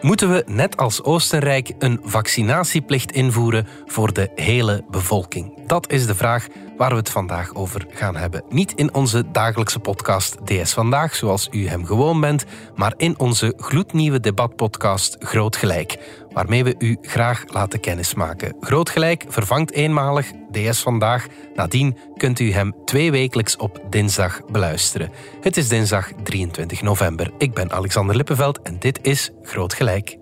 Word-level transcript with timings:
Moeten 0.00 0.30
we, 0.30 0.44
net 0.46 0.76
als 0.76 1.02
Oostenrijk, 1.02 1.72
een 1.78 2.00
vaccinatieplicht 2.02 3.12
invoeren 3.12 3.66
voor 3.86 4.12
de 4.12 4.30
hele 4.34 4.84
bevolking? 4.90 5.66
Dat 5.66 5.90
is 5.90 6.06
de 6.06 6.14
vraag 6.14 6.46
waar 6.76 6.90
we 6.90 6.96
het 6.96 7.10
vandaag 7.10 7.54
over 7.54 7.86
gaan 7.90 8.16
hebben. 8.16 8.42
Niet 8.48 8.72
in 8.74 8.94
onze 8.94 9.30
dagelijkse 9.30 9.78
podcast 9.78 10.36
DS 10.44 10.72
Vandaag, 10.72 11.14
zoals 11.14 11.48
u 11.50 11.68
hem 11.68 11.84
gewoon 11.84 12.20
bent, 12.20 12.44
maar 12.76 12.94
in 12.96 13.18
onze 13.18 13.54
gloednieuwe 13.56 14.20
debatpodcast 14.20 15.16
Groot 15.18 15.56
Gelijk, 15.56 15.98
waarmee 16.32 16.64
we 16.64 16.74
u 16.78 16.98
graag 17.02 17.44
laten 17.46 17.80
kennismaken. 17.80 18.56
Groot 18.60 18.90
Gelijk 18.90 19.24
vervangt 19.28 19.72
eenmalig 19.72 20.30
DS 20.50 20.80
Vandaag. 20.80 21.26
Nadien 21.54 21.96
kunt 22.16 22.38
u 22.38 22.52
hem 22.52 22.74
twee 22.84 23.10
wekelijks 23.10 23.56
op 23.56 23.80
dinsdag 23.90 24.40
beluisteren. 24.50 25.10
Het 25.40 25.56
is 25.56 25.68
dinsdag 25.68 26.10
23 26.22 26.82
november. 26.82 27.30
Ik 27.38 27.54
ben 27.54 27.72
Alexander 27.72 28.16
Lippenveld 28.16 28.62
en 28.62 28.76
dit 28.78 28.98
is 29.02 29.30
Groot 29.42 29.74
Gelijk. 29.74 30.16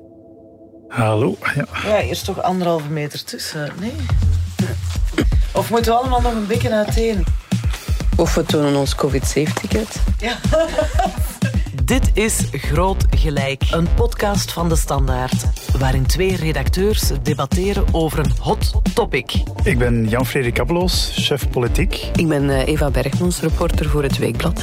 Hallo. 0.89 1.37
Ja, 1.55 1.67
ja 1.85 2.01
eerst 2.01 2.25
toch 2.25 2.43
anderhalve 2.43 2.89
meter 2.89 3.25
tussen. 3.25 3.73
Nee. 3.81 3.95
Of 5.53 5.71
moeten 5.71 5.93
we 5.93 5.99
allemaal 5.99 6.21
nog 6.21 6.35
een 6.35 6.47
beetje 6.47 6.73
uiteen? 6.73 7.25
Of 8.17 8.35
we 8.35 8.43
tonen 8.43 8.77
ons 8.77 8.95
COVID-safe-ticket. 8.95 10.01
Ja. 10.19 10.37
Dit 11.87 12.11
is 12.15 12.49
Groot 12.53 13.05
Gelijk, 13.11 13.63
een 13.71 13.87
podcast 13.95 14.53
van 14.53 14.69
De 14.69 14.77
Standaard, 14.77 15.45
waarin 15.79 16.07
twee 16.07 16.37
redacteurs 16.37 17.11
debatteren 17.23 17.85
over 17.93 18.19
een 18.19 18.33
hot 18.41 18.73
topic. 18.95 19.43
Ik 19.63 19.79
ben 19.79 20.09
Jan-Frederik 20.09 20.59
Abbeloos, 20.59 21.13
chef 21.15 21.51
politiek. 21.51 22.11
Ik 22.15 22.29
ben 22.29 22.51
eh, 22.51 22.67
Eva 22.67 22.91
Bergmans, 22.91 23.41
reporter 23.41 23.89
voor 23.89 24.03
het 24.03 24.19
Weekblad. 24.19 24.63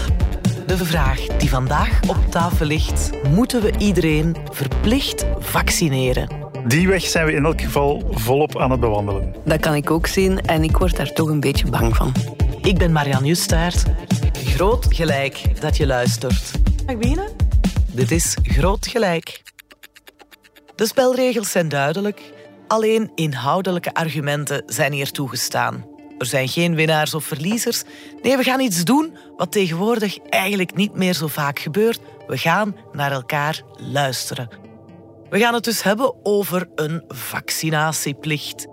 De 0.68 0.78
vraag 0.78 1.20
die 1.20 1.50
vandaag 1.50 2.00
op 2.08 2.18
tafel 2.30 2.66
ligt, 2.66 3.10
moeten 3.30 3.62
we 3.62 3.74
iedereen 3.78 4.36
verplicht 4.52 5.26
vaccineren? 5.40 6.30
Die 6.68 6.88
weg 6.88 7.04
zijn 7.04 7.26
we 7.26 7.34
in 7.34 7.46
elk 7.46 7.62
geval 7.62 8.04
volop 8.12 8.58
aan 8.58 8.72
het 8.72 8.80
bewandelen. 8.80 9.36
Dat 9.46 9.60
kan 9.60 9.76
ik 9.76 9.92
ook 9.92 10.08
zien 10.08 10.42
en 10.42 10.64
ik 10.64 10.78
word 10.78 10.96
daar 10.96 11.12
toch 11.12 11.30
een 11.30 11.40
beetje 11.40 11.70
bang 11.70 11.96
van. 11.96 12.14
Ik 12.62 12.78
ben 12.78 12.92
Marianne 12.92 13.28
Justaert. 13.28 13.84
Groot 14.44 14.86
gelijk 14.90 15.62
dat 15.62 15.78
je 15.78 15.86
luistert. 15.86 16.63
Mag 16.86 16.98
beginnen? 16.98 17.32
Dit 17.92 18.12
is 18.12 18.38
Groot 18.44 18.88
Gelijk. 18.88 19.42
De 20.76 20.88
spelregels 20.88 21.52
zijn 21.52 21.70
duidelijk. 21.70 22.22
Alleen 22.68 23.12
inhoudelijke 23.16 23.94
argumenten 23.94 24.64
zijn 24.66 24.92
hier 24.92 25.12
toegestaan. 25.12 25.86
Er 26.18 26.26
zijn 26.26 26.48
geen 26.48 26.76
winnaars 26.76 27.14
of 27.14 27.24
verliezers. 27.24 27.84
Nee, 28.22 28.38
we 28.38 28.44
gaan 28.44 28.60
iets 28.60 28.84
doen 28.84 29.18
wat 29.38 29.52
tegenwoordig 29.52 30.18
eigenlijk 30.18 30.76
niet 30.76 30.96
meer 30.96 31.14
zo 31.14 31.28
vaak 31.28 31.60
gebeurt. 31.60 32.00
We 32.28 32.38
gaan 32.38 32.76
naar 32.92 33.12
elkaar 33.12 33.62
luisteren. 33.78 34.50
We 35.30 35.40
gaan 35.40 35.54
het 35.54 35.64
dus 35.64 35.84
hebben 35.84 36.26
over 36.26 36.70
een 36.76 37.04
vaccinatieplicht. 37.08 38.68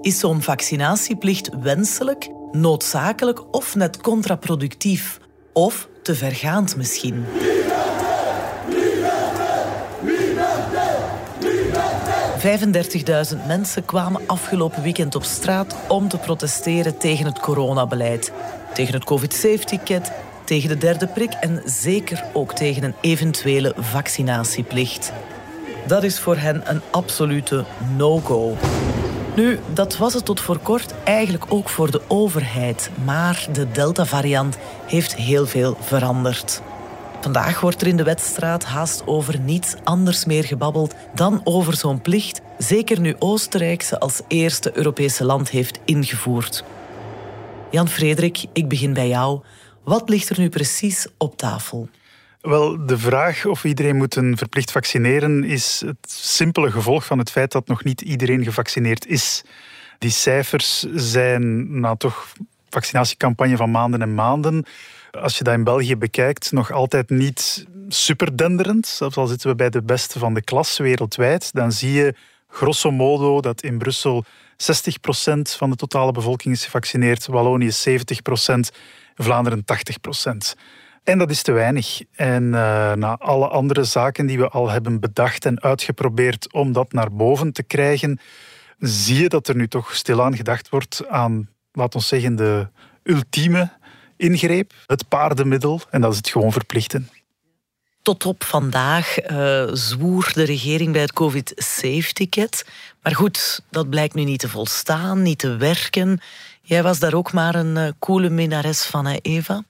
Is 0.00 0.18
zo'n 0.18 0.42
vaccinatieplicht 0.42 1.50
wenselijk, 1.60 2.28
noodzakelijk 2.50 3.54
of 3.54 3.74
net 3.74 4.00
contraproductief? 4.00 5.18
Of 5.52 5.88
te 6.06 6.14
vergaand 6.14 6.76
misschien? 6.76 7.24
35.000 13.34 13.46
mensen 13.46 13.84
kwamen 13.84 14.22
afgelopen 14.26 14.82
weekend 14.82 15.14
op 15.14 15.24
straat 15.24 15.76
om 15.88 16.08
te 16.08 16.18
protesteren 16.18 16.98
tegen 16.98 17.26
het 17.26 17.38
coronabeleid. 17.38 18.32
Tegen 18.74 18.94
het 18.94 19.04
COVID-safe-ticket, 19.04 20.12
tegen 20.44 20.68
de 20.68 20.78
derde 20.78 21.06
prik 21.06 21.32
en 21.32 21.62
zeker 21.64 22.24
ook 22.32 22.52
tegen 22.52 22.82
een 22.82 22.94
eventuele 23.00 23.74
vaccinatieplicht. 23.76 25.12
Dat 25.86 26.02
is 26.02 26.18
voor 26.20 26.36
hen 26.36 26.62
een 26.64 26.80
absolute 26.90 27.64
no-go. 27.96 28.56
Nu, 29.36 29.58
dat 29.72 29.96
was 29.96 30.14
het 30.14 30.24
tot 30.24 30.40
voor 30.40 30.58
kort 30.58 30.94
eigenlijk 31.04 31.44
ook 31.48 31.68
voor 31.68 31.90
de 31.90 32.00
overheid. 32.08 32.90
Maar 33.04 33.46
de 33.52 33.70
Delta-variant 33.70 34.56
heeft 34.86 35.14
heel 35.14 35.46
veel 35.46 35.76
veranderd. 35.80 36.62
Vandaag 37.20 37.60
wordt 37.60 37.80
er 37.80 37.86
in 37.86 37.96
de 37.96 38.02
wedstraat 38.02 38.64
haast 38.64 39.06
over 39.06 39.40
niets 39.40 39.74
anders 39.84 40.24
meer 40.24 40.44
gebabbeld 40.44 40.94
dan 41.14 41.40
over 41.44 41.76
zo'n 41.76 42.00
plicht, 42.00 42.40
zeker 42.58 43.00
nu 43.00 43.16
Oostenrijk 43.18 43.82
ze 43.82 44.00
als 44.00 44.20
eerste 44.28 44.76
Europese 44.76 45.24
land 45.24 45.50
heeft 45.50 45.78
ingevoerd. 45.84 46.64
Jan 47.70 47.88
Frederik, 47.88 48.44
ik 48.52 48.68
begin 48.68 48.92
bij 48.92 49.08
jou. 49.08 49.40
Wat 49.84 50.08
ligt 50.08 50.28
er 50.28 50.38
nu 50.40 50.48
precies 50.48 51.06
op 51.18 51.36
tafel? 51.36 51.88
Wel, 52.46 52.86
de 52.86 52.98
vraag 52.98 53.44
of 53.46 53.64
iedereen 53.64 53.96
moet 53.96 54.18
verplicht 54.32 54.70
vaccineren 54.70 55.44
is 55.44 55.82
het 55.86 56.10
simpele 56.10 56.70
gevolg 56.70 57.04
van 57.04 57.18
het 57.18 57.30
feit 57.30 57.52
dat 57.52 57.66
nog 57.66 57.84
niet 57.84 58.00
iedereen 58.00 58.44
gevaccineerd 58.44 59.06
is. 59.06 59.44
Die 59.98 60.10
cijfers 60.10 60.86
zijn 60.94 61.80
na 61.80 61.96
toch 61.96 62.32
vaccinatiecampagne 62.68 63.56
van 63.56 63.70
maanden 63.70 64.02
en 64.02 64.14
maanden. 64.14 64.64
Als 65.10 65.38
je 65.38 65.44
dat 65.44 65.54
in 65.54 65.64
België 65.64 65.96
bekijkt, 65.96 66.52
nog 66.52 66.72
altijd 66.72 67.10
niet 67.10 67.66
super 67.88 68.36
denderend. 68.36 68.86
Zelfs 68.86 69.16
al 69.16 69.26
zitten 69.26 69.50
we 69.50 69.56
bij 69.56 69.70
de 69.70 69.82
beste 69.82 70.18
van 70.18 70.34
de 70.34 70.42
klas 70.42 70.78
wereldwijd, 70.78 71.52
dan 71.52 71.72
zie 71.72 71.92
je 71.92 72.14
grosso 72.48 72.90
modo 72.90 73.40
dat 73.40 73.62
in 73.62 73.78
Brussel 73.78 74.24
60% 74.24 74.54
van 75.56 75.70
de 75.70 75.76
totale 75.76 76.12
bevolking 76.12 76.54
is 76.54 76.64
gevaccineerd, 76.64 77.26
Wallonië 77.26 77.70
70%, 77.70 77.72
Vlaanderen 79.14 79.64
80%. 79.64 80.54
En 81.06 81.18
dat 81.18 81.30
is 81.30 81.42
te 81.42 81.52
weinig. 81.52 82.00
En 82.12 82.42
uh, 82.42 82.50
na 82.92 83.16
alle 83.16 83.48
andere 83.48 83.84
zaken 83.84 84.26
die 84.26 84.38
we 84.38 84.48
al 84.48 84.70
hebben 84.70 85.00
bedacht 85.00 85.44
en 85.44 85.62
uitgeprobeerd 85.62 86.52
om 86.52 86.72
dat 86.72 86.92
naar 86.92 87.12
boven 87.12 87.52
te 87.52 87.62
krijgen, 87.62 88.20
zie 88.78 89.22
je 89.22 89.28
dat 89.28 89.48
er 89.48 89.56
nu 89.56 89.68
toch 89.68 89.94
stilaan 89.94 90.36
gedacht 90.36 90.68
wordt 90.68 91.08
aan, 91.08 91.48
laat 91.72 91.94
ons 91.94 92.08
zeggen, 92.08 92.36
de 92.36 92.68
ultieme 93.02 93.70
ingreep, 94.16 94.72
het 94.86 95.08
paardenmiddel, 95.08 95.80
en 95.90 96.00
dat 96.00 96.10
is 96.10 96.16
het 96.16 96.28
gewoon 96.28 96.52
verplichten. 96.52 97.08
Tot 98.02 98.26
op 98.26 98.44
vandaag 98.44 99.30
uh, 99.30 99.64
zwoer 99.72 100.30
de 100.34 100.44
regering 100.44 100.92
bij 100.92 101.00
het 101.00 101.12
COVID-safe-ticket. 101.12 102.66
Maar 103.02 103.14
goed, 103.14 103.62
dat 103.70 103.90
blijkt 103.90 104.14
nu 104.14 104.24
niet 104.24 104.40
te 104.40 104.48
volstaan, 104.48 105.22
niet 105.22 105.38
te 105.38 105.56
werken. 105.56 106.20
Jij 106.62 106.82
was 106.82 106.98
daar 106.98 107.14
ook 107.14 107.32
maar 107.32 107.54
een 107.54 107.76
uh, 107.76 107.88
coole 107.98 108.30
minnares 108.30 108.84
van, 108.84 109.06
Eva? 109.06 109.64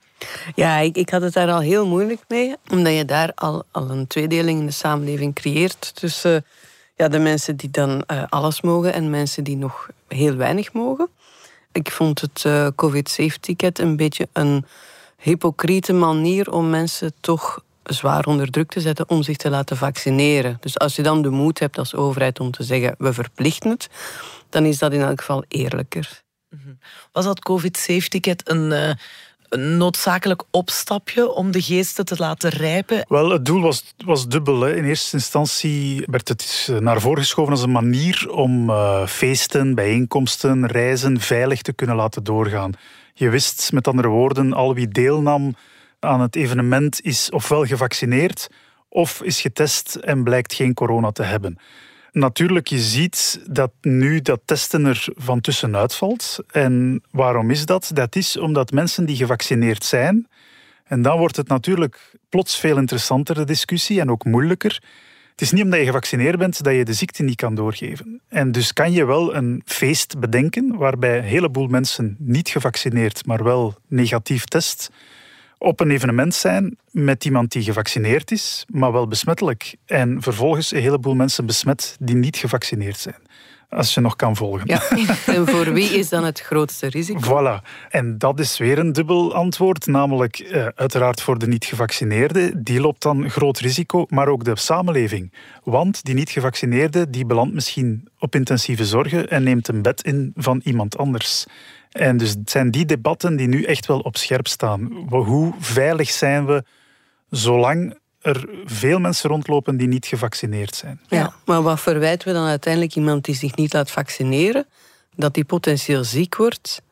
Ja, 0.55 0.79
ik, 0.79 0.97
ik 0.97 1.11
had 1.11 1.23
het 1.23 1.33
daar 1.33 1.51
al 1.51 1.61
heel 1.61 1.87
moeilijk 1.87 2.21
mee, 2.29 2.55
omdat 2.71 2.95
je 2.95 3.05
daar 3.05 3.33
al, 3.35 3.65
al 3.71 3.91
een 3.91 4.07
tweedeling 4.07 4.61
in 4.61 4.67
de 4.67 4.73
samenleving 4.73 5.35
creëert 5.35 5.95
tussen 5.95 6.45
ja, 6.97 7.09
de 7.09 7.19
mensen 7.19 7.57
die 7.57 7.71
dan 7.71 8.05
uh, 8.13 8.23
alles 8.29 8.61
mogen 8.61 8.93
en 8.93 9.11
mensen 9.11 9.45
die 9.45 9.57
nog 9.57 9.89
heel 10.09 10.35
weinig 10.35 10.73
mogen. 10.73 11.09
Ik 11.73 11.91
vond 11.91 12.21
het 12.21 12.45
uh, 12.47 12.69
COVID-safe-ticket 12.77 13.79
een 13.79 13.97
beetje 13.97 14.29
een 14.33 14.65
hypocriete 15.19 15.93
manier 15.93 16.53
om 16.53 16.71
mensen 16.71 17.13
toch 17.21 17.65
zwaar 17.83 18.27
onder 18.27 18.51
druk 18.51 18.71
te 18.71 18.81
zetten 18.81 19.09
om 19.09 19.23
zich 19.23 19.37
te 19.37 19.51
laten 19.51 19.77
vaccineren. 19.77 20.57
Dus 20.61 20.79
als 20.79 20.97
je 20.97 21.03
dan 21.03 21.23
de 21.23 21.31
moed 21.31 21.59
hebt 21.59 21.79
als 21.79 21.95
overheid 21.95 22.41
om 22.41 22.51
te 22.51 22.63
zeggen 22.63 22.95
we 22.99 23.13
verplichten 23.13 23.71
het, 23.71 23.89
dan 24.49 24.65
is 24.65 24.79
dat 24.79 24.93
in 24.93 25.01
elk 25.01 25.19
geval 25.19 25.45
eerlijker. 25.49 26.23
Mhm. 26.49 26.75
Was 27.13 27.25
dat 27.25 27.41
COVID-safe-ticket 27.41 28.49
een, 28.49 28.97
een 29.49 29.77
noodzakelijk 29.77 30.43
opstapje 30.51 31.33
om 31.33 31.51
de 31.51 31.63
geesten 31.63 32.05
te 32.05 32.15
laten 32.19 32.51
rijpen? 32.51 33.05
Wel, 33.09 33.31
het 33.31 33.45
doel 33.45 33.61
was, 33.61 33.95
was 34.05 34.29
dubbel. 34.29 34.61
Hè. 34.61 34.77
In 34.77 34.85
eerste 34.85 35.17
instantie 35.17 36.03
werd 36.07 36.29
het 36.29 36.71
naar 36.81 37.01
voren 37.01 37.23
geschoven 37.23 37.53
als 37.53 37.63
een 37.63 37.71
manier 37.71 38.31
om 38.31 38.71
uh, 38.71 39.07
feesten, 39.07 39.75
bijeenkomsten, 39.75 40.67
reizen 40.67 41.21
veilig 41.21 41.63
te 41.63 41.73
kunnen 41.73 41.97
laten 41.97 42.25
doorgaan. 42.25 42.73
Je 43.15 43.29
wist 43.29 43.73
met 43.73 43.89
andere 43.89 44.09
woorden, 44.09 44.53
al 44.53 44.75
wie 44.75 44.89
deelnam 44.89 45.55
aan 46.01 46.21
het 46.21 46.37
evenement 46.37 47.01
is 47.01 47.31
ofwel 47.31 47.65
gevaccineerd 47.65 48.49
of 48.89 49.23
is 49.23 49.41
getest 49.41 49.95
en 49.95 50.25
blijkt 50.25 50.55
geen 50.55 50.75
corona 50.75 51.11
te 51.11 51.23
hebben. 51.23 51.59
Natuurlijk, 52.17 52.69
je 52.69 52.79
ziet 52.79 53.41
dat 53.51 53.73
nu 53.81 54.21
dat 54.21 54.41
testen 54.45 54.85
er 54.85 55.07
van 55.15 55.41
tussenuit 55.41 55.95
valt. 55.95 56.39
En 56.51 57.03
waarom 57.11 57.51
is 57.51 57.67
dat? 57.67 57.91
Dat 57.95 58.17
is 58.17 58.37
omdat 58.37 58.71
mensen 58.71 59.07
die 59.07 59.17
gevaccineerd 59.17 59.85
zijn, 59.85 60.29
en 60.85 61.03
dan 61.03 61.19
wordt 61.19 61.37
het 61.37 61.49
natuurlijk 61.49 62.13
plots 62.29 62.59
veel 62.59 62.79
interessanter, 62.79 63.35
de 63.35 63.45
discussie, 63.45 64.01
en 64.01 64.11
ook 64.11 64.25
moeilijker. 64.25 64.83
Het 65.31 65.41
is 65.41 65.53
niet 65.53 65.65
omdat 65.65 65.79
je 65.79 65.87
gevaccineerd 65.87 66.39
bent 66.39 66.63
dat 66.63 66.75
je 66.75 66.85
de 66.85 66.93
ziekte 66.93 67.23
niet 67.23 67.37
kan 67.37 67.55
doorgeven. 67.55 68.21
En 68.29 68.53
dus 68.53 68.73
kan 68.73 68.93
je 68.93 69.05
wel 69.05 69.35
een 69.35 69.63
feest 69.65 70.19
bedenken 70.19 70.77
waarbij 70.77 71.19
een 71.19 71.25
heleboel 71.25 71.67
mensen 71.67 72.17
niet 72.19 72.49
gevaccineerd, 72.49 73.27
maar 73.27 73.45
wel 73.45 73.75
negatief 73.89 74.45
test, 74.45 74.91
op 75.59 75.81
een 75.81 75.91
evenement 75.91 76.35
zijn 76.35 76.79
met 76.91 77.25
iemand 77.25 77.53
die 77.53 77.63
gevaccineerd 77.63 78.31
is, 78.31 78.65
maar 78.69 78.93
wel 78.93 79.07
besmettelijk. 79.09 79.77
En 79.87 80.23
vervolgens 80.23 80.73
een 80.73 80.81
heleboel 80.81 81.15
mensen 81.15 81.47
besmet 81.47 81.97
die 82.01 82.17
niet 82.17 82.37
gevaccineerd 82.37 82.99
zijn. 82.99 83.17
als 83.69 83.95
je 83.95 84.01
nog 84.01 84.17
kan 84.17 84.37
volgen. 84.37 84.67
Ja. 84.67 84.83
En 85.37 85.47
voor 85.47 85.73
wie 85.73 85.89
is 85.99 86.09
dan 86.09 86.25
het 86.25 86.41
grootste 86.41 86.87
risico? 86.87 87.21
Voilà. 87.21 87.89
En 87.91 88.19
dat 88.19 88.41
is 88.41 88.59
weer 88.59 88.79
een 88.79 88.93
dubbel 88.93 89.35
antwoord, 89.35 89.87
namelijk 89.87 90.39
eh, 90.39 90.67
uiteraard 90.75 91.21
voor 91.21 91.39
de 91.39 91.47
niet-gevaccineerde. 91.47 92.63
Die 92.63 92.81
loopt 92.81 93.03
dan 93.03 93.31
groot 93.31 93.59
risico, 93.59 94.07
maar 94.09 94.29
ook 94.29 94.45
de 94.45 94.57
samenleving. 94.57 95.33
Want 95.65 96.05
die 96.05 96.15
niet-gevaccineerde 96.15 97.11
die 97.11 97.27
belandt 97.27 97.55
misschien 97.55 98.09
op 98.19 98.35
intensieve 98.35 98.85
zorgen 98.85 99.29
en 99.29 99.43
neemt 99.43 99.69
een 99.69 99.83
bed 99.83 100.03
in 100.03 100.33
van 100.37 100.61
iemand 100.65 100.99
anders. 100.99 101.47
En 101.97 102.17
dus 102.17 102.31
het 102.31 102.51
zijn 102.51 102.71
die 102.71 102.85
debatten 102.85 103.37
die 103.37 103.49
nu 103.49 103.63
echt 103.63 103.87
wel 103.87 103.99
op 103.99 104.17
scherp 104.17 104.47
staan. 104.47 105.07
Hoe 105.09 105.55
veilig 105.59 106.11
zijn 106.11 106.47
we 106.47 106.65
zolang 107.31 107.99
er 108.21 108.49
veel 108.65 108.99
mensen 108.99 109.31
rondlopen 109.31 109.77
die 109.77 109.89
niet 109.89 110.07
gevaccineerd 110.07 110.75
zijn. 110.75 111.01
Ja, 111.09 111.35
maar 111.45 111.63
wat 111.63 111.81
verwijten 111.81 112.29
we 112.29 112.35
dan 112.35 112.47
uiteindelijk 112.47 112.95
iemand 112.95 113.25
die 113.25 113.35
zich 113.35 113.57
niet 113.57 113.73
laat 113.73 113.91
vaccineren? 113.91 114.67
Dat 115.15 115.35
die 115.35 115.45
potentieel 115.45 116.05
ziek 116.05 116.37
wordt 116.37 116.83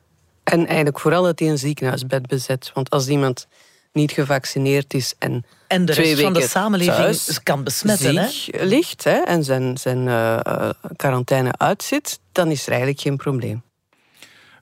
en 0.42 0.66
eigenlijk 0.66 1.00
vooral 1.00 1.22
dat 1.22 1.38
hij 1.38 1.48
een 1.48 1.58
ziekenhuisbed 1.58 2.26
bezet. 2.26 2.70
Want 2.74 2.90
als 2.90 3.08
iemand 3.08 3.46
niet 3.92 4.12
gevaccineerd 4.12 4.94
is 4.94 5.14
en, 5.18 5.44
en 5.68 5.84
de 5.84 5.92
twee 5.92 6.08
rest 6.08 6.22
van 6.22 6.32
de 6.32 6.48
samenleving 6.48 6.96
thuis 6.96 7.42
kan 7.42 7.64
besmetten, 7.64 8.30
ziek 8.30 8.60
ligt 8.60 9.04
hè, 9.04 9.18
en 9.18 9.44
zijn, 9.44 9.78
zijn 9.78 10.06
uh, 10.06 10.70
quarantaine 10.96 11.52
uitzit, 11.56 12.20
dan 12.32 12.50
is 12.50 12.62
er 12.62 12.68
eigenlijk 12.68 13.00
geen 13.00 13.16
probleem. 13.16 13.62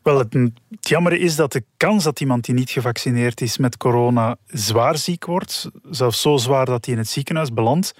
Wel, 0.02 0.19
het, 0.19 0.32
het 0.32 0.88
jammer 0.88 1.12
is 1.12 1.37
dat 1.37 1.52
de 1.52 1.64
kans 1.76 2.04
dat 2.04 2.20
iemand 2.20 2.44
die 2.44 2.54
niet 2.54 2.70
gevaccineerd 2.70 3.40
is 3.40 3.58
met 3.58 3.76
corona 3.76 4.37
zwaar 4.46 4.99
ziek 4.99 5.25
wordt, 5.25 5.70
zelfs 5.90 6.20
zo 6.20 6.37
zwaar 6.37 6.66
dat 6.66 6.84
hij 6.84 6.94
in 6.94 7.00
het 7.00 7.08
ziekenhuis 7.08 7.52
belandt, 7.52 7.94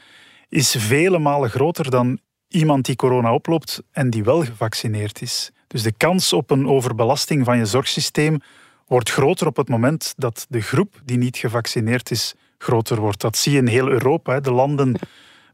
is 0.49 0.77
vele 0.79 1.19
malen 1.19 1.51
groter 1.51 1.91
dan 1.91 2.19
iemand 2.49 2.85
die 2.85 2.97
corona 2.97 3.35
oploopt 3.35 3.83
en 3.91 4.11
die 4.11 4.25
wel 4.25 4.45
gevaccineerd 4.45 5.23
is. 5.23 5.51
Dus 5.67 5.83
de 5.83 5.93
kans 5.93 6.33
op 6.33 6.51
een 6.51 6.69
overbelasting 6.69 7.45
van 7.45 7.59
je 7.59 7.67
zorgsysteem 7.67 8.41
wordt 8.87 9.11
groter 9.11 9.47
op 9.47 9.57
het 9.57 9.69
moment 9.69 10.15
dat 10.17 10.47
de 10.49 10.61
groep 10.61 11.01
die 11.05 11.19
niet 11.19 11.37
gevaccineerd 11.37 12.11
is 12.11 12.35
groter 12.59 13.01
wordt. 13.01 13.21
Dat 13.21 13.37
zie 13.37 13.53
je 13.53 13.59
in 13.59 13.67
heel 13.67 13.89
Europa. 13.89 14.41
De 14.41 14.53
landen 14.53 14.99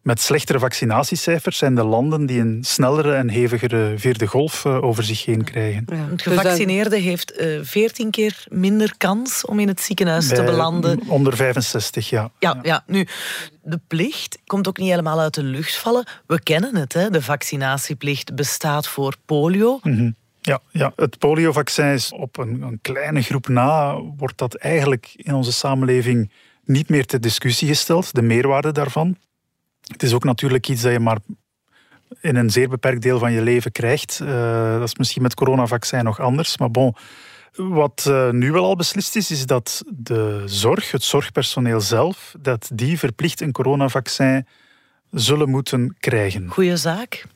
met 0.03 0.21
slechtere 0.21 0.59
vaccinatiecijfers 0.59 1.59
zijn 1.59 1.75
de 1.75 1.85
landen 1.85 2.27
die 2.27 2.41
een 2.41 2.59
snellere 2.65 3.15
en 3.15 3.29
hevigere 3.29 3.95
vierde 3.97 4.27
golf 4.27 4.65
eh, 4.65 4.83
over 4.83 5.05
zich 5.05 5.25
heen 5.25 5.45
krijgen. 5.45 5.85
Ja. 5.87 6.09
Een 6.11 6.21
gevaccineerde 6.21 6.97
heeft 6.97 7.41
uh, 7.41 7.59
eh, 7.59 7.65
14 7.65 8.11
keer 8.11 8.45
minder 8.49 8.95
kans 8.97 9.45
om 9.45 9.59
in 9.59 9.69
het 9.69 9.81
ziekenhuis 9.81 10.29
te 10.29 10.43
belanden. 10.43 11.00
Onder 11.06 11.37
65, 11.37 12.11
ja. 12.11 12.31
ja. 12.39 12.59
Ja, 12.62 12.83
nu, 12.87 13.06
de 13.62 13.81
plicht 13.87 14.39
komt 14.47 14.69
ook 14.69 14.79
niet 14.79 14.89
helemaal 14.89 15.21
uit 15.21 15.35
de 15.35 15.43
lucht 15.43 15.77
vallen. 15.77 16.06
We 16.27 16.43
kennen 16.43 16.77
het, 16.77 16.93
hè? 16.93 17.11
de 17.11 17.23
vaccinatieplicht 17.23 18.35
bestaat 18.35 18.89
voor 18.89 19.15
polio. 19.25 19.79
Mm 19.83 20.17
Ja, 20.41 20.61
ja, 20.71 20.93
het 20.97 21.19
poliovaccin 21.19 21.93
is 21.93 22.12
op 22.12 22.39
een, 22.39 22.62
een, 22.62 22.79
kleine 22.83 23.23
groep 23.23 23.49
na, 23.49 24.01
wordt 24.17 24.39
dat 24.39 24.55
eigenlijk 24.55 25.12
in 25.17 25.35
onze 25.35 25.53
samenleving 25.53 26.31
niet 26.65 26.89
meer 26.89 27.06
ter 27.06 27.21
discussie 27.21 27.69
gesteld, 27.69 28.15
de 28.15 28.23
meerwaarde 28.23 28.73
daarvan. 28.73 29.17
Het 29.93 30.02
is 30.02 30.14
ook 30.14 30.25
natuurlijk 30.25 30.69
iets 30.69 30.82
dat 30.82 30.93
je 30.93 31.00
maar 31.00 31.19
in 32.20 32.37
een 32.37 32.50
zeer 32.50 32.69
beperkt 32.69 33.02
deel 33.02 33.19
van 33.19 33.32
je 33.32 33.43
leven 33.43 33.73
krijgt. 33.73 34.20
Uh, 34.23 34.73
dat 34.73 34.88
is 34.88 34.96
misschien 34.96 35.23
met 35.23 35.35
coronavaccin 35.35 36.05
nog 36.05 36.20
anders. 36.20 36.58
Maar 36.58 36.70
bon, 36.70 36.94
wat 37.55 38.05
uh, 38.08 38.31
nu 38.31 38.52
wel 38.52 38.64
al 38.64 38.76
beslist 38.76 39.17
is, 39.17 39.31
is 39.31 39.46
dat 39.46 39.82
de 39.87 40.43
zorg, 40.46 40.90
het 40.90 41.02
zorgpersoneel 41.02 41.81
zelf, 41.81 42.35
dat 42.40 42.70
die 42.75 42.99
verplicht 42.99 43.40
een 43.40 43.52
coronavaccin 43.52 44.46
zullen 45.11 45.50
moeten 45.50 45.96
krijgen. 46.00 46.49
Goeie 46.49 46.76
zaak. 46.76 47.26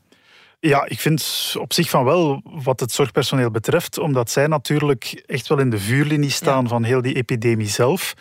Ja, 0.61 0.85
ik 0.89 1.01
vind 1.01 1.55
op 1.59 1.73
zich 1.73 1.91
van 1.91 2.05
wel 2.05 2.43
wat 2.45 2.81
het 2.81 2.93
zorgpersoneel 2.93 3.51
betreft, 3.51 3.99
omdat 3.99 4.31
zij 4.31 4.47
natuurlijk 4.47 5.23
echt 5.27 5.49
wel 5.49 5.59
in 5.59 5.71
de 5.71 5.79
vuurlinie 5.79 6.31
staan 6.31 6.69
van 6.69 6.85
heel 6.85 7.03
die 7.03 7.15
epidemie 7.15 7.69
zelf. 7.69 8.15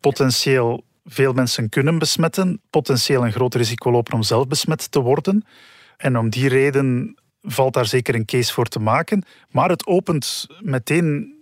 Potentieel 0.00 0.84
veel 1.08 1.32
mensen 1.32 1.68
kunnen 1.68 1.98
besmetten, 1.98 2.60
potentieel 2.70 3.24
een 3.24 3.32
groot 3.32 3.54
risico 3.54 3.90
lopen 3.90 4.12
om 4.12 4.22
zelf 4.22 4.46
besmet 4.46 4.90
te 4.90 5.00
worden. 5.00 5.44
En 5.96 6.18
om 6.18 6.30
die 6.30 6.48
reden 6.48 7.18
valt 7.40 7.74
daar 7.74 7.86
zeker 7.86 8.14
een 8.14 8.24
case 8.24 8.52
voor 8.52 8.66
te 8.66 8.78
maken. 8.78 9.24
Maar 9.50 9.68
het 9.68 9.86
opent 9.86 10.46
meteen 10.60 11.36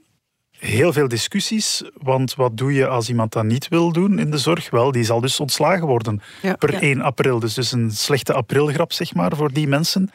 heel 0.58 0.92
veel 0.92 1.08
discussies. 1.08 1.82
Want 1.94 2.34
wat 2.34 2.56
doe 2.56 2.72
je 2.72 2.86
als 2.86 3.08
iemand 3.08 3.32
dat 3.32 3.44
niet 3.44 3.68
wil 3.68 3.92
doen 3.92 4.18
in 4.18 4.30
de 4.30 4.38
zorg? 4.38 4.70
Wel, 4.70 4.92
die 4.92 5.04
zal 5.04 5.20
dus 5.20 5.40
ontslagen 5.40 5.86
worden 5.86 6.20
per 6.58 6.74
1 6.74 7.00
april. 7.00 7.38
Dus, 7.38 7.54
dus 7.54 7.72
een 7.72 7.90
slechte 7.90 8.32
aprilgrap, 8.32 8.92
zeg 8.92 9.14
maar, 9.14 9.36
voor 9.36 9.52
die 9.52 9.68
mensen. 9.68 10.10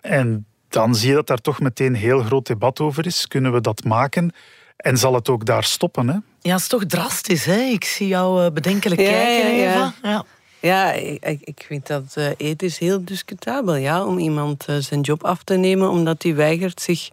En 0.00 0.46
dan 0.68 0.94
zie 0.94 1.08
je 1.08 1.14
dat 1.14 1.26
daar 1.26 1.38
toch 1.38 1.60
meteen 1.60 1.94
heel 1.94 2.22
groot 2.22 2.46
debat 2.46 2.80
over 2.80 3.06
is. 3.06 3.26
Kunnen 3.26 3.52
we 3.52 3.60
dat 3.60 3.84
maken? 3.84 4.32
En 4.78 4.96
zal 4.96 5.14
het 5.14 5.28
ook 5.28 5.44
daar 5.44 5.64
stoppen? 5.64 6.08
Hè? 6.08 6.16
Ja, 6.40 6.52
het 6.52 6.60
is 6.60 6.68
toch 6.68 6.86
drastisch, 6.86 7.44
hè? 7.44 7.60
Ik 7.60 7.84
zie 7.84 8.06
jou 8.06 8.44
eh, 8.44 8.52
bedenkelijk 8.52 9.00
kijken, 9.00 9.56
ja, 9.56 9.70
Eva. 9.70 9.94
Ja. 10.02 10.24
Ja, 10.60 10.92
ik, 10.92 11.40
ik 11.40 11.64
vind 11.66 11.86
dat 11.86 12.14
uh, 12.18 12.28
ethisch 12.36 12.78
heel 12.78 13.04
discutabel, 13.04 13.74
ja, 13.74 14.04
om 14.04 14.18
iemand 14.18 14.66
uh, 14.68 14.76
zijn 14.76 15.00
job 15.00 15.24
af 15.24 15.42
te 15.42 15.54
nemen 15.54 15.90
omdat 15.90 16.22
hij 16.22 16.34
weigert 16.34 16.80
zich 16.80 17.10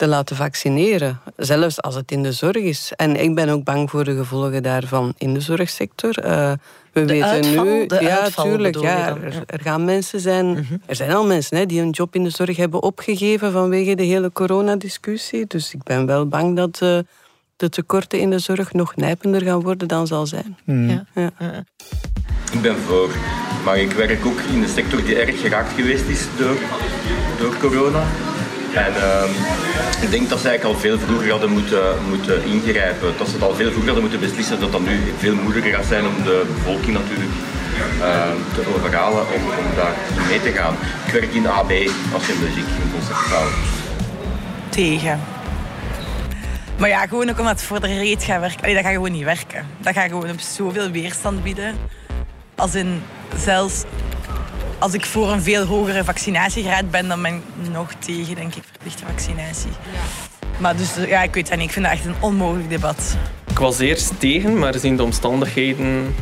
te 0.00 0.06
laten 0.06 0.36
vaccineren. 0.36 1.20
Zelfs 1.36 1.82
als 1.82 1.94
het 1.94 2.10
in 2.10 2.22
de 2.22 2.32
zorg 2.32 2.56
is. 2.56 2.92
En 2.96 3.16
ik 3.16 3.34
ben 3.34 3.48
ook 3.48 3.64
bang 3.64 3.90
voor 3.90 4.04
de 4.04 4.16
gevolgen 4.16 4.62
daarvan 4.62 5.14
in 5.18 5.34
de 5.34 5.40
zorgsector. 5.40 6.24
Uh, 6.24 6.52
we 6.92 7.04
de 7.04 7.12
weten 7.12 7.28
uitval, 7.28 7.64
nu, 7.64 7.86
de 7.86 7.98
ja, 8.00 8.28
tuurlijk, 8.28 8.80
ja, 8.80 9.08
er, 9.08 9.42
er, 9.46 9.60
gaan 9.60 9.84
mensen 9.84 10.20
zijn. 10.20 10.46
Mm 10.46 10.54
-hmm. 10.54 10.82
Er 10.86 10.96
zijn 10.96 11.12
al 11.12 11.26
mensen 11.26 11.56
hè, 11.56 11.66
die 11.66 11.80
hun 11.80 11.90
job 11.90 12.14
in 12.14 12.24
de 12.24 12.30
zorg 12.30 12.56
hebben 12.56 12.82
opgegeven 12.82 13.52
vanwege 13.52 13.94
de 13.94 14.02
hele 14.02 14.32
coronadiscussie. 14.32 15.46
Dus 15.46 15.74
ik 15.74 15.82
ben 15.82 16.06
wel 16.06 16.26
bang 16.28 16.56
dat 16.56 16.80
uh, 16.82 16.98
de 17.56 17.68
tekorten 17.68 18.18
in 18.18 18.30
de 18.30 18.38
zorg 18.38 18.72
nog 18.72 18.96
nijpender 18.96 19.42
gaan 19.42 19.60
worden 19.60 19.88
dan 19.88 20.06
zal 20.06 20.26
zijn. 20.26 20.56
Mm. 20.64 20.88
Ja. 20.88 21.30
Ja. 21.38 21.64
Ik 22.52 22.62
ben 22.62 22.76
voor, 22.76 23.10
maar 23.64 23.78
ik 23.78 23.92
werk 23.92 24.26
ook 24.26 24.40
in 24.52 24.60
de 24.60 24.68
sector 24.68 25.04
die 25.04 25.16
erg 25.16 25.40
geraakt 25.40 25.72
geweest 25.72 26.06
is 26.06 26.26
door, 26.38 26.56
door 27.38 27.56
corona. 27.56 28.29
En 28.74 28.92
uh, 28.92 30.02
ik 30.02 30.10
denk 30.10 30.28
dat 30.28 30.40
ze 30.40 30.48
eigenlijk 30.48 30.76
al 30.76 30.80
veel 30.80 30.98
vroeger 30.98 31.30
hadden 31.30 31.50
moeten, 31.50 31.84
moeten 32.08 32.44
ingrijpen. 32.44 33.14
Dat 33.18 33.26
ze 33.26 33.32
het 33.32 33.42
al 33.42 33.54
veel 33.54 33.70
vroeger 33.70 33.92
hadden 33.92 34.10
moeten 34.10 34.20
beslissen. 34.20 34.60
Dat 34.60 34.72
dat 34.72 34.80
nu 34.80 35.12
veel 35.18 35.34
moeilijker 35.34 35.72
gaat 35.72 35.84
zijn 35.84 36.06
om 36.06 36.22
de 36.24 36.44
bevolking 36.54 36.92
natuurlijk 36.92 37.30
uh, 37.98 38.30
te 38.54 38.74
overhalen 38.74 39.22
om, 39.34 39.42
om 39.42 39.74
daar 39.76 39.94
mee 40.28 40.40
te 40.40 40.50
gaan. 40.50 40.74
Ik 41.06 41.12
werk 41.12 41.32
in 41.32 41.46
AB 41.46 41.72
als 42.14 42.26
je 42.26 42.38
muziek 42.40 42.68
in 42.82 42.92
concertzaal. 42.92 43.46
Tegen. 44.68 45.20
Maar 46.78 46.88
ja, 46.88 47.06
gewoon 47.06 47.30
ook 47.30 47.38
omdat 47.38 47.52
het 47.52 47.62
voor 47.62 47.80
de 47.80 47.86
reet 47.86 48.24
gaat 48.24 48.40
werken. 48.40 48.60
Allee, 48.60 48.74
dat 48.74 48.84
gaat 48.84 48.92
gewoon 48.92 49.12
niet 49.12 49.24
werken. 49.24 49.66
Dat 49.78 49.94
gaat 49.94 50.08
gewoon 50.08 50.30
op 50.30 50.40
zoveel 50.40 50.90
weerstand 50.90 51.42
bieden. 51.42 51.74
Als 52.54 52.74
in 52.74 53.02
zelfs 53.36 53.84
als 54.80 54.92
ik 54.92 55.04
voor 55.04 55.30
een 55.30 55.42
veel 55.42 55.64
hogere 55.64 56.04
vaccinatiegraad 56.04 56.90
ben, 56.90 57.08
dan 57.08 57.22
ben 57.22 57.34
ik 57.34 57.68
nog 57.72 57.92
tegen, 57.98 58.34
denk 58.34 58.54
ik, 58.54 58.62
verplichte 58.70 59.04
vaccinatie. 59.06 59.70
Ja. 59.92 59.98
Maar 60.58 60.76
dus, 60.76 60.90
ja, 61.08 61.22
ik 61.22 61.34
weet 61.34 61.48
het 61.48 61.58
niet. 61.58 61.66
Ik 61.66 61.72
vind 61.72 61.84
dat 61.84 61.94
echt 61.94 62.04
een 62.04 62.14
onmogelijk 62.20 62.68
debat. 62.68 63.16
Ik 63.50 63.58
was 63.58 63.78
eerst 63.78 64.12
tegen, 64.18 64.58
maar 64.58 64.72
gezien 64.72 64.96
de 64.96 65.02
omstandigheden 65.02 66.14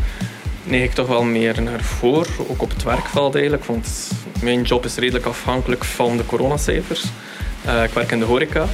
neig 0.63 0.85
ik 0.85 0.93
toch 0.93 1.07
wel 1.07 1.23
meer 1.23 1.63
naar 1.63 1.81
voor. 1.81 2.27
Ook 2.49 2.63
op 2.63 2.71
het 2.71 2.83
werkveld 2.83 3.35
eigenlijk, 3.35 3.65
want 3.65 4.11
mijn 4.43 4.63
job 4.63 4.85
is 4.85 4.97
redelijk 4.97 5.27
afhankelijk 5.27 5.85
van 5.85 6.17
de 6.17 6.27
coronacijfers. 6.27 7.05
Uh, 7.67 7.83
ik 7.83 7.91
werk 7.91 8.11
in 8.11 8.19
de 8.19 8.25
horeca. 8.25 8.67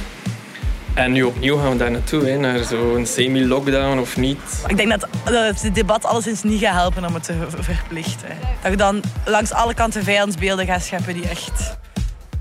En 0.95 1.11
nu 1.11 1.23
opnieuw 1.23 1.57
gaan 1.57 1.71
we 1.71 1.77
daar 1.77 1.91
naartoe, 1.91 2.25
hè, 2.25 2.37
naar 2.37 2.63
zo'n 2.63 3.05
semi-lockdown 3.05 3.99
of 3.99 4.17
niet. 4.17 4.39
Ik 4.67 4.77
denk 4.77 4.89
dat, 4.89 5.07
dat 5.23 5.61
het 5.61 5.75
debat 5.75 6.05
alleszins 6.05 6.43
niet 6.43 6.59
gaat 6.59 6.73
helpen 6.73 7.05
om 7.05 7.13
het 7.13 7.23
te 7.23 7.33
verplichten. 7.59 8.29
Dat 8.61 8.71
je 8.71 8.77
dan 8.77 9.01
langs 9.25 9.51
alle 9.51 9.73
kanten 9.73 10.03
vijandsbeelden 10.03 10.65
gaat 10.65 10.83
scheppen 10.83 11.13
die 11.13 11.27
echt 11.27 11.77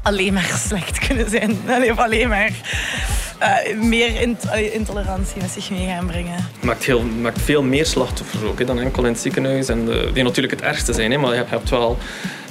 alleen 0.03 0.33
maar 0.33 0.61
slecht 0.69 0.99
kunnen 1.07 1.31
zijn. 1.31 1.59
Of 1.91 1.99
alleen 1.99 2.29
maar 2.29 2.51
uh, 3.43 3.81
meer 3.81 4.21
intolerantie 4.73 5.41
met 5.41 5.51
zich 5.51 5.71
mee 5.71 5.87
gaan 5.87 6.07
brengen. 6.07 6.35
Het 6.35 6.65
maakt, 6.65 6.85
heel, 6.85 7.03
maakt 7.03 7.41
veel 7.41 7.63
meer 7.63 7.87
slachtoffers 7.87 8.43
ook 8.43 8.59
hè, 8.59 8.65
dan 8.65 8.79
enkel 8.81 9.05
in 9.05 9.13
het 9.13 9.21
ziekenhuis. 9.21 9.69
En 9.69 9.85
de, 9.85 10.11
die 10.13 10.23
natuurlijk 10.23 10.55
het 10.55 10.63
ergste 10.63 10.93
zijn, 10.93 11.11
hè, 11.11 11.19
maar 11.19 11.35
je 11.35 11.45
hebt 11.47 11.71
wel 11.71 11.99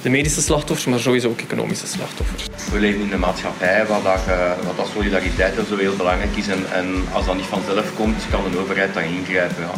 de 0.02 0.10
medische 0.10 0.42
slachtoffers, 0.42 0.88
maar 0.88 1.00
sowieso 1.00 1.30
ook 1.30 1.40
economische 1.40 1.88
slachtoffers. 1.88 2.46
We 2.72 2.80
leven 2.80 3.02
in 3.02 3.12
een 3.12 3.20
maatschappij 3.20 3.86
waar, 3.86 4.02
dat, 4.02 4.26
waar 4.26 4.76
dat 4.76 4.88
solidariteit 4.94 5.54
zo 5.68 5.78
heel 5.78 5.96
belangrijk 5.96 6.36
is. 6.36 6.48
En, 6.48 6.72
en, 6.72 6.86
als 7.14 7.26
dat 7.26 7.36
niet 7.36 7.46
vanzelf 7.46 7.96
komt, 7.96 8.26
kan 8.32 8.46
een 8.46 8.58
overheid 8.58 8.94
dan 8.94 9.04
ingrijpen. 9.04 9.64
Ja. 9.64 9.72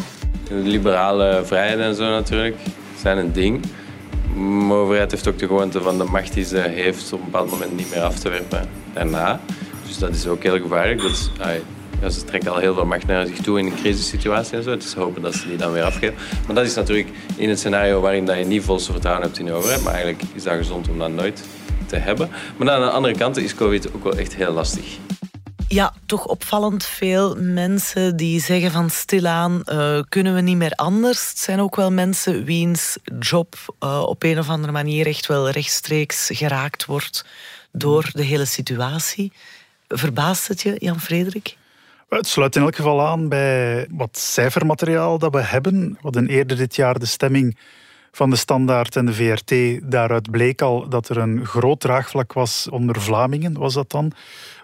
De 0.48 0.54
liberale 0.54 1.42
vrijheden 1.44 1.84
en 1.84 1.94
zo 1.94 2.10
natuurlijk 2.10 2.56
zijn 3.00 3.18
een 3.18 3.32
ding. 3.32 3.64
Maar 4.34 4.68
de 4.68 4.74
overheid 4.74 5.10
heeft 5.10 5.28
ook 5.28 5.38
de 5.38 5.46
gewoonte 5.46 5.82
van 5.82 5.98
de 5.98 6.04
macht 6.04 6.32
die 6.34 6.44
ze 6.44 6.58
heeft 6.58 7.12
op 7.12 7.18
een 7.18 7.24
bepaald 7.24 7.50
moment 7.50 7.76
niet 7.76 7.90
meer 7.90 8.02
af 8.02 8.18
te 8.18 8.28
werpen 8.28 8.68
daarna. 8.92 9.40
Dus 9.86 9.98
dat 9.98 10.10
is 10.10 10.26
ook 10.26 10.42
heel 10.42 10.60
gevaarlijk. 10.60 11.02
Dat 12.00 12.14
ze 12.14 12.24
trekken 12.24 12.52
al 12.52 12.58
heel 12.58 12.74
veel 12.74 12.86
macht 12.86 13.06
naar 13.06 13.26
zich 13.26 13.38
toe 13.38 13.58
in 13.58 13.66
een 13.66 13.74
crisissituatie 13.74 14.56
en 14.56 14.62
zo. 14.62 14.72
Is 14.72 14.94
hopen 14.94 15.22
dat 15.22 15.34
ze 15.34 15.48
die 15.48 15.56
dan 15.56 15.72
weer 15.72 15.82
afgeven. 15.82 16.14
Maar 16.46 16.54
dat 16.54 16.64
is 16.64 16.74
natuurlijk 16.74 17.08
in 17.36 17.48
het 17.48 17.58
scenario 17.58 18.00
waarin 18.00 18.26
dat 18.26 18.38
je 18.38 18.44
niet 18.44 18.62
volste 18.62 18.92
vertrouwen 18.92 19.24
hebt 19.24 19.38
in 19.38 19.44
de 19.44 19.52
overheid. 19.52 19.82
Maar 19.82 19.92
eigenlijk 19.92 20.22
is 20.34 20.42
dat 20.42 20.56
gezond 20.56 20.88
om 20.88 20.98
dat 20.98 21.10
nooit 21.10 21.44
te 21.86 21.96
hebben. 21.96 22.30
Maar 22.56 22.70
aan 22.70 22.80
de 22.80 22.90
andere 22.90 23.16
kant 23.16 23.36
is 23.36 23.54
COVID 23.54 23.94
ook 23.94 24.04
wel 24.04 24.16
echt 24.16 24.34
heel 24.34 24.52
lastig. 24.52 24.98
Ja, 25.68 25.94
toch 26.06 26.26
opvallend 26.26 26.84
veel 26.84 27.36
mensen 27.38 28.16
die 28.16 28.40
zeggen 28.40 28.70
van 28.70 28.90
stilaan 28.90 29.62
uh, 29.64 30.00
kunnen 30.08 30.34
we 30.34 30.40
niet 30.40 30.56
meer 30.56 30.72
anders. 30.72 31.28
Het 31.28 31.38
zijn 31.38 31.60
ook 31.60 31.76
wel 31.76 31.92
mensen 31.92 32.44
wiens 32.44 32.98
job 33.18 33.54
uh, 33.80 34.02
op 34.06 34.22
een 34.22 34.38
of 34.38 34.48
andere 34.48 34.72
manier 34.72 35.06
echt 35.06 35.26
wel 35.26 35.50
rechtstreeks 35.50 36.30
geraakt 36.32 36.84
wordt 36.84 37.24
door 37.72 38.10
de 38.12 38.22
hele 38.22 38.44
situatie. 38.44 39.32
Verbaast 39.88 40.48
het 40.48 40.62
je, 40.62 40.74
Jan-Frederik? 40.78 41.56
Het 42.08 42.26
sluit 42.26 42.56
in 42.56 42.62
elk 42.62 42.76
geval 42.76 43.06
aan 43.06 43.28
bij 43.28 43.86
wat 43.90 44.18
cijfermateriaal 44.18 45.18
dat 45.18 45.32
we 45.32 45.42
hebben. 45.42 45.88
We 45.88 45.98
hadden 46.00 46.28
eerder 46.28 46.56
dit 46.56 46.76
jaar 46.76 46.98
de 46.98 47.06
stemming 47.06 47.56
van 48.16 48.30
de 48.30 48.36
Standaard 48.36 48.96
en 48.96 49.06
de 49.06 49.12
VRT. 49.12 49.80
Daaruit 49.90 50.30
bleek 50.30 50.62
al 50.62 50.88
dat 50.88 51.08
er 51.08 51.16
een 51.16 51.46
groot 51.46 51.80
draagvlak 51.80 52.32
was 52.32 52.68
onder 52.70 53.00
Vlamingen, 53.00 53.58
was 53.58 53.74
dat 53.74 53.90
dan, 53.90 54.12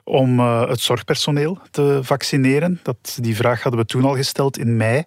om 0.05 0.41
uh, 0.41 0.69
het 0.69 0.81
zorgpersoneel 0.81 1.59
te 1.71 1.99
vaccineren. 2.03 2.81
Dat, 2.83 3.19
die 3.21 3.37
vraag 3.37 3.63
hadden 3.63 3.81
we 3.81 3.87
toen 3.87 4.05
al 4.05 4.15
gesteld 4.15 4.59
in 4.59 4.77
mei. 4.77 5.05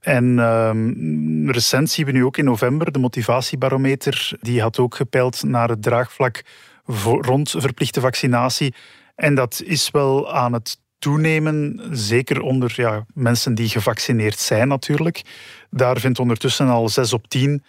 En 0.00 0.38
um, 0.38 1.50
recent 1.50 1.90
zien 1.90 2.06
we 2.06 2.12
nu 2.12 2.24
ook 2.24 2.36
in 2.36 2.44
november 2.44 2.92
de 2.92 2.98
motivatiebarometer. 2.98 4.32
Die 4.40 4.60
had 4.60 4.78
ook 4.78 4.94
gepeild 4.94 5.42
naar 5.42 5.68
het 5.68 5.82
draagvlak 5.82 6.44
voor, 6.86 7.24
rond 7.24 7.50
verplichte 7.50 8.00
vaccinatie. 8.00 8.74
En 9.14 9.34
dat 9.34 9.62
is 9.64 9.90
wel 9.90 10.32
aan 10.32 10.52
het 10.52 10.80
toenemen, 10.98 11.80
zeker 11.90 12.40
onder 12.40 12.72
ja, 12.76 13.06
mensen 13.14 13.54
die 13.54 13.68
gevaccineerd 13.68 14.38
zijn 14.38 14.68
natuurlijk. 14.68 15.22
Daar 15.70 16.00
vindt 16.00 16.18
ondertussen 16.18 16.68
al 16.68 16.88
6 16.88 17.12
op 17.12 17.28
10 17.28 17.62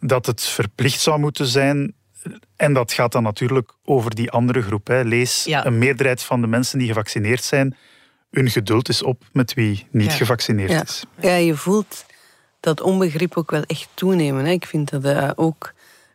dat 0.00 0.26
het 0.26 0.42
verplicht 0.42 1.00
zou 1.00 1.18
moeten 1.18 1.46
zijn. 1.46 1.94
En 2.56 2.72
dat 2.72 2.92
gaat 2.92 3.12
dan 3.12 3.22
natuurlijk 3.22 3.72
over 3.84 4.14
die 4.14 4.30
andere 4.30 4.62
groep. 4.62 4.86
Hè. 4.86 5.02
Lees, 5.02 5.46
een 5.46 5.78
meerderheid 5.78 6.22
van 6.22 6.40
de 6.40 6.46
mensen 6.46 6.78
die 6.78 6.88
gevaccineerd 6.88 7.42
zijn, 7.42 7.76
hun 8.30 8.50
geduld 8.50 8.88
is 8.88 9.02
op 9.02 9.22
met 9.32 9.54
wie 9.54 9.86
niet 9.90 10.12
gevaccineerd 10.12 10.70
ja. 10.70 10.82
is. 10.82 11.04
Ja, 11.20 11.34
je 11.34 11.56
voelt 11.56 12.04
dat 12.60 12.80
onbegrip 12.80 13.36
ook 13.36 13.50
wel 13.50 13.62
echt 13.62 13.88
toenemen. 13.94 14.44
Hè. 14.44 14.50
Ik 14.50 14.66
vind 14.66 14.90
dat 14.90 15.04
uh, 15.04 15.30
ook 15.34 15.72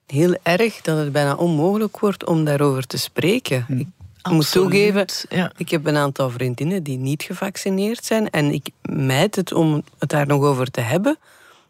heel 0.07 0.35
erg 0.43 0.81
dat 0.81 0.97
het 0.97 1.11
bijna 1.11 1.35
onmogelijk 1.35 1.99
wordt 1.99 2.25
om 2.25 2.43
daarover 2.45 2.87
te 2.87 2.97
spreken. 2.97 3.65
Hm. 3.67 3.79
Ik 3.79 4.31
moet 4.31 4.51
toegeven, 4.51 5.05
ja. 5.29 5.51
ik 5.57 5.69
heb 5.69 5.85
een 5.85 5.97
aantal 5.97 6.29
vriendinnen 6.29 6.83
die 6.83 6.97
niet 6.97 7.23
gevaccineerd 7.23 8.05
zijn 8.05 8.29
en 8.29 8.53
ik 8.53 8.69
mijd 8.81 9.35
het 9.35 9.53
om 9.53 9.83
het 9.99 10.09
daar 10.09 10.27
nog 10.27 10.43
over 10.43 10.71
te 10.71 10.81
hebben. 10.81 11.17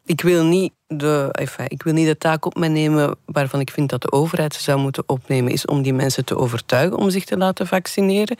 Ik 0.05 0.21
wil 0.21 0.43
niet 0.43 0.73
de, 0.87 1.29
enfin, 1.31 1.65
ik 1.67 1.83
wil 1.83 1.93
niet 1.93 2.07
de 2.07 2.17
taak 2.17 2.45
op 2.45 2.55
me 2.55 2.67
nemen 2.67 3.15
waarvan 3.25 3.59
ik 3.59 3.71
vind 3.71 3.89
dat 3.89 4.01
de 4.01 4.11
overheid 4.11 4.53
ze 4.53 4.61
zou 4.61 4.79
moeten 4.79 5.03
opnemen, 5.05 5.51
is 5.51 5.65
om 5.65 5.81
die 5.81 5.93
mensen 5.93 6.25
te 6.25 6.37
overtuigen 6.37 6.97
om 6.97 7.09
zich 7.09 7.25
te 7.25 7.37
laten 7.37 7.67
vaccineren. 7.67 8.37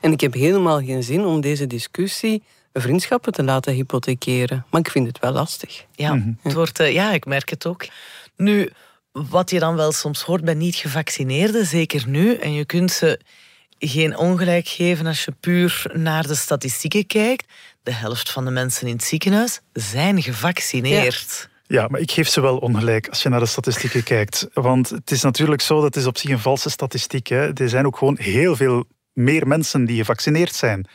En 0.00 0.12
ik 0.12 0.20
heb 0.20 0.34
helemaal 0.34 0.78
geen 0.80 1.02
zin 1.02 1.24
om 1.24 1.40
deze 1.40 1.66
discussie 1.66 2.42
vriendschappen 2.72 3.32
te 3.32 3.42
laten 3.42 3.72
hypothekeren. 3.72 4.66
Maar 4.70 4.80
ik 4.80 4.90
vind 4.90 5.06
het 5.06 5.18
wel 5.18 5.32
lastig. 5.32 5.84
Ja, 5.94 6.14
mhm. 6.14 6.32
het 6.42 6.52
wordt, 6.52 6.80
eh, 6.80 6.92
ja 6.92 7.12
ik 7.12 7.26
merk 7.26 7.50
het 7.50 7.66
ook. 7.66 7.86
Nu, 8.36 8.70
wat 9.12 9.50
je 9.50 9.58
dan 9.58 9.76
wel 9.76 9.92
soms 9.92 10.22
hoort 10.22 10.44
bij 10.44 10.54
niet-gevaccineerden, 10.54 11.66
zeker 11.66 12.04
nu, 12.08 12.34
en 12.34 12.52
je 12.52 12.64
kunt 12.64 12.90
ze 12.90 13.20
geen 13.78 14.16
ongelijk 14.16 14.68
geven 14.68 15.06
als 15.06 15.24
je 15.24 15.32
puur 15.40 15.90
naar 15.92 16.26
de 16.26 16.34
statistieken 16.34 17.06
kijkt. 17.06 17.46
De 17.82 17.92
helft 17.92 18.30
van 18.30 18.44
de 18.44 18.50
mensen 18.50 18.86
in 18.86 18.92
het 18.92 19.04
ziekenhuis 19.04 19.60
zijn 19.72 20.22
gevaccineerd. 20.22 21.50
Ja. 21.66 21.88
maar 21.88 22.00
ik 22.00 22.10
geef 22.10 22.28
ze 22.28 22.40
wel 22.40 22.58
ongelijk 22.58 23.08
als 23.08 23.22
je 23.22 23.28
naar 23.28 23.40
de 23.40 23.46
statistieken 23.46 24.02
kijkt. 24.02 24.48
Want 24.52 24.90
het 24.90 25.10
is 25.10 25.22
natuurlijk 25.22 25.60
zo, 25.60 25.80
dat 25.80 25.96
is 25.96 26.06
op 26.06 26.18
zich 26.18 26.30
een 26.30 26.38
valse 26.38 26.70
statistiek. 26.70 27.26
Hè. 27.26 27.52
Er 27.52 27.68
zijn 27.68 27.86
ook 27.86 27.96
gewoon 27.96 28.16
heel 28.18 28.56
veel 28.56 28.84
meer 29.12 29.46
mensen 29.46 29.84
die 29.84 29.96
gevaccineerd 29.96 30.54
zijn. 30.54 30.86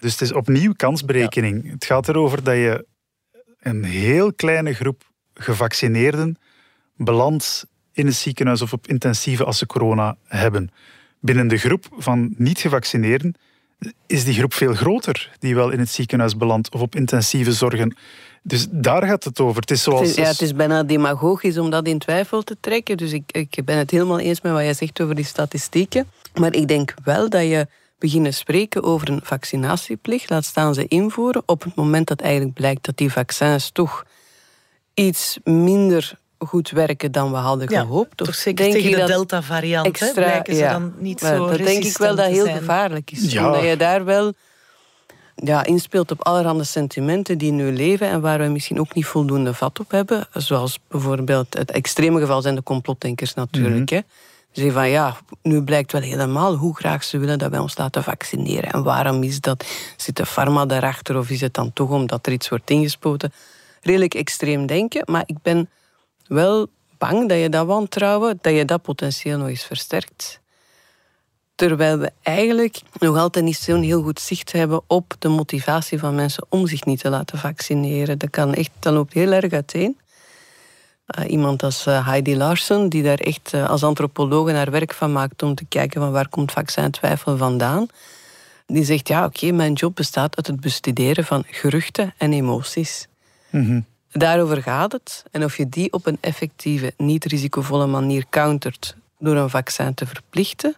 Dus 0.00 0.12
het 0.12 0.20
is 0.20 0.32
opnieuw 0.32 0.72
kansberekening. 0.72 1.70
Het 1.70 1.84
gaat 1.84 2.08
erover 2.08 2.42
dat 2.42 2.54
je 2.54 2.86
een 3.60 3.84
heel 3.84 4.34
kleine 4.34 4.74
groep 4.74 5.10
gevaccineerden 5.34 6.36
belandt 6.96 7.66
in 7.92 8.06
het 8.06 8.14
ziekenhuis 8.14 8.62
of 8.62 8.72
op 8.72 8.86
intensieve 8.86 9.44
als 9.44 9.58
ze 9.58 9.66
corona 9.66 10.16
hebben. 10.26 10.70
Binnen 11.20 11.48
de 11.48 11.58
groep 11.58 11.86
van 11.96 12.34
niet-gevaccineerden 12.36 13.34
is 14.06 14.24
die 14.24 14.34
groep 14.34 14.54
veel 14.54 14.74
groter 14.74 15.30
die 15.38 15.54
wel 15.54 15.70
in 15.70 15.78
het 15.78 15.90
ziekenhuis 15.90 16.36
belandt 16.36 16.70
of 16.70 16.80
op 16.80 16.94
intensieve 16.94 17.52
zorgen. 17.52 17.96
Dus 18.42 18.66
daar 18.70 19.06
gaat 19.06 19.24
het 19.24 19.40
over. 19.40 19.60
Het 19.60 19.70
is, 19.70 19.82
zoals... 19.82 20.00
het 20.00 20.08
is, 20.08 20.16
ja, 20.16 20.30
het 20.30 20.40
is 20.40 20.54
bijna 20.54 20.82
demagogisch 20.82 21.58
om 21.58 21.70
dat 21.70 21.86
in 21.86 21.98
twijfel 21.98 22.42
te 22.42 22.56
trekken. 22.60 22.96
Dus 22.96 23.12
ik, 23.12 23.32
ik 23.32 23.64
ben 23.64 23.76
het 23.76 23.90
helemaal 23.90 24.18
eens 24.18 24.40
met 24.40 24.52
wat 24.52 24.62
jij 24.62 24.74
zegt 24.74 25.00
over 25.00 25.14
die 25.14 25.24
statistieken. 25.24 26.06
Maar 26.34 26.54
ik 26.54 26.68
denk 26.68 26.94
wel 27.04 27.28
dat 27.28 27.42
je 27.42 27.66
beginnen 27.98 28.34
spreken 28.34 28.82
over 28.82 29.10
een 29.10 29.20
vaccinatieplicht, 29.22 30.30
laat 30.30 30.44
staan 30.44 30.74
ze 30.74 30.88
invoeren, 30.88 31.42
op 31.46 31.62
het 31.62 31.74
moment 31.74 32.06
dat 32.06 32.20
eigenlijk 32.20 32.54
blijkt 32.54 32.84
dat 32.84 32.96
die 32.96 33.12
vaccins 33.12 33.70
toch 33.70 34.06
iets 34.94 35.38
minder 35.44 36.18
goed 36.46 36.70
werken 36.70 37.12
dan 37.12 37.30
we 37.30 37.36
hadden 37.36 37.68
gehoopt. 37.68 38.16
Toch 38.16 38.34
zeker 38.34 38.64
denk 38.64 38.76
tegen 38.76 39.00
de 39.00 39.06
Delta-variant 39.06 39.86
extra, 39.86 40.12
blijken 40.12 40.54
ze 40.54 40.62
dan 40.62 40.92
niet 40.98 41.22
maar 41.22 41.36
zo 41.36 41.48
Dat 41.48 41.58
denk 41.58 41.84
ik 41.84 41.98
wel 41.98 42.14
dat 42.14 42.26
heel 42.26 42.46
gevaarlijk 42.46 43.10
is. 43.10 43.36
Omdat 43.36 43.62
je 43.62 43.76
daar 43.76 44.04
wel 44.04 44.32
ja, 45.36 45.64
inspeelt 45.64 46.10
op 46.10 46.24
allerhande 46.24 46.64
sentimenten 46.64 47.38
die 47.38 47.52
nu 47.52 47.72
leven 47.72 48.08
en 48.08 48.20
waar 48.20 48.38
we 48.38 48.44
misschien 48.44 48.80
ook 48.80 48.94
niet 48.94 49.06
voldoende 49.06 49.54
vat 49.54 49.80
op 49.80 49.90
hebben. 49.90 50.26
Zoals 50.32 50.78
bijvoorbeeld 50.88 51.54
het 51.54 51.70
extreme 51.70 52.20
geval 52.20 52.42
zijn 52.42 52.54
de 52.54 52.62
complotdenkers 52.62 53.34
natuurlijk. 53.34 53.90
Mm 53.90 54.02
Zeggen 54.52 54.74
van 54.74 54.88
ja, 54.88 55.16
nu 55.42 55.62
blijkt 55.62 55.92
wel 55.92 56.00
helemaal 56.00 56.54
hoe 56.54 56.76
graag 56.76 57.04
ze 57.04 57.18
willen 57.18 57.38
dat 57.38 57.50
wij 57.50 57.58
ons 57.58 57.76
laten 57.76 58.02
vaccineren. 58.02 58.72
En 58.72 58.82
waarom 58.82 59.22
is 59.22 59.40
dat? 59.40 59.64
Zit 59.96 60.16
de 60.16 60.26
pharma 60.26 60.66
daarachter 60.66 61.18
of 61.18 61.30
is 61.30 61.40
het 61.40 61.54
dan 61.54 61.72
toch 61.72 61.90
omdat 61.90 62.26
er 62.26 62.32
iets 62.32 62.48
wordt 62.48 62.70
ingespoten? 62.70 63.32
Redelijk 63.80 64.14
extreem 64.14 64.66
denken, 64.66 65.02
maar 65.10 65.22
ik 65.26 65.36
ben 65.42 65.68
wel 66.32 66.66
bang 66.98 67.28
dat 67.28 67.38
je 67.38 67.48
dat 67.48 67.66
wantrouwen, 67.66 68.38
dat 68.40 68.54
je 68.54 68.64
dat 68.64 68.82
potentieel 68.82 69.38
nog 69.38 69.48
eens 69.48 69.64
versterkt. 69.64 70.40
Terwijl 71.54 71.98
we 71.98 72.12
eigenlijk 72.22 72.80
nog 72.98 73.16
altijd 73.16 73.44
niet 73.44 73.56
zo'n 73.56 73.82
heel 73.82 74.02
goed 74.02 74.20
zicht 74.20 74.52
hebben 74.52 74.80
op 74.86 75.14
de 75.18 75.28
motivatie 75.28 75.98
van 75.98 76.14
mensen 76.14 76.46
om 76.48 76.66
zich 76.66 76.84
niet 76.84 77.00
te 77.00 77.08
laten 77.08 77.38
vaccineren. 77.38 78.18
Dat 78.18 78.30
kan 78.30 78.54
echt, 78.54 78.70
dat 78.78 78.92
loopt 78.92 79.12
heel 79.12 79.32
erg 79.32 79.52
uiteen. 79.52 79.98
Uh, 81.18 81.30
iemand 81.30 81.62
als 81.62 81.86
uh, 81.86 82.06
Heidi 82.06 82.36
Larsen, 82.36 82.88
die 82.88 83.02
daar 83.02 83.18
echt 83.18 83.52
uh, 83.54 83.68
als 83.68 83.84
antropologe 83.84 84.52
naar 84.52 84.70
werk 84.70 84.94
van 84.94 85.12
maakt 85.12 85.42
om 85.42 85.54
te 85.54 85.64
kijken 85.64 86.00
van 86.00 86.12
waar 86.12 86.28
komt 86.28 86.52
vaccintwijfel 86.52 87.36
vandaan. 87.36 87.86
Die 88.66 88.84
zegt, 88.84 89.08
ja 89.08 89.24
oké, 89.24 89.50
mijn 89.50 89.72
job 89.72 89.94
bestaat 89.94 90.36
uit 90.36 90.46
het 90.46 90.60
bestuderen 90.60 91.24
van 91.24 91.44
geruchten 91.46 92.14
en 92.18 92.32
emoties. 92.32 93.08
Mm 93.50 93.90
Daarover 94.12 94.62
gaat 94.62 94.92
het. 94.92 95.24
En 95.30 95.44
of 95.44 95.56
je 95.56 95.68
die 95.68 95.92
op 95.92 96.06
een 96.06 96.18
effectieve, 96.20 96.92
niet 96.96 97.24
risicovolle 97.24 97.86
manier 97.86 98.24
countert 98.30 98.96
door 99.18 99.36
een 99.36 99.50
vaccin 99.50 99.94
te 99.94 100.06
verplichten, 100.06 100.74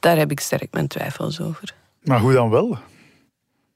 daar 0.00 0.16
heb 0.16 0.30
ik 0.30 0.40
sterk 0.40 0.72
mijn 0.72 0.86
twijfels 0.86 1.40
over. 1.40 1.74
Maar 2.02 2.20
hoe 2.20 2.32
dan 2.32 2.50
wel? 2.50 2.78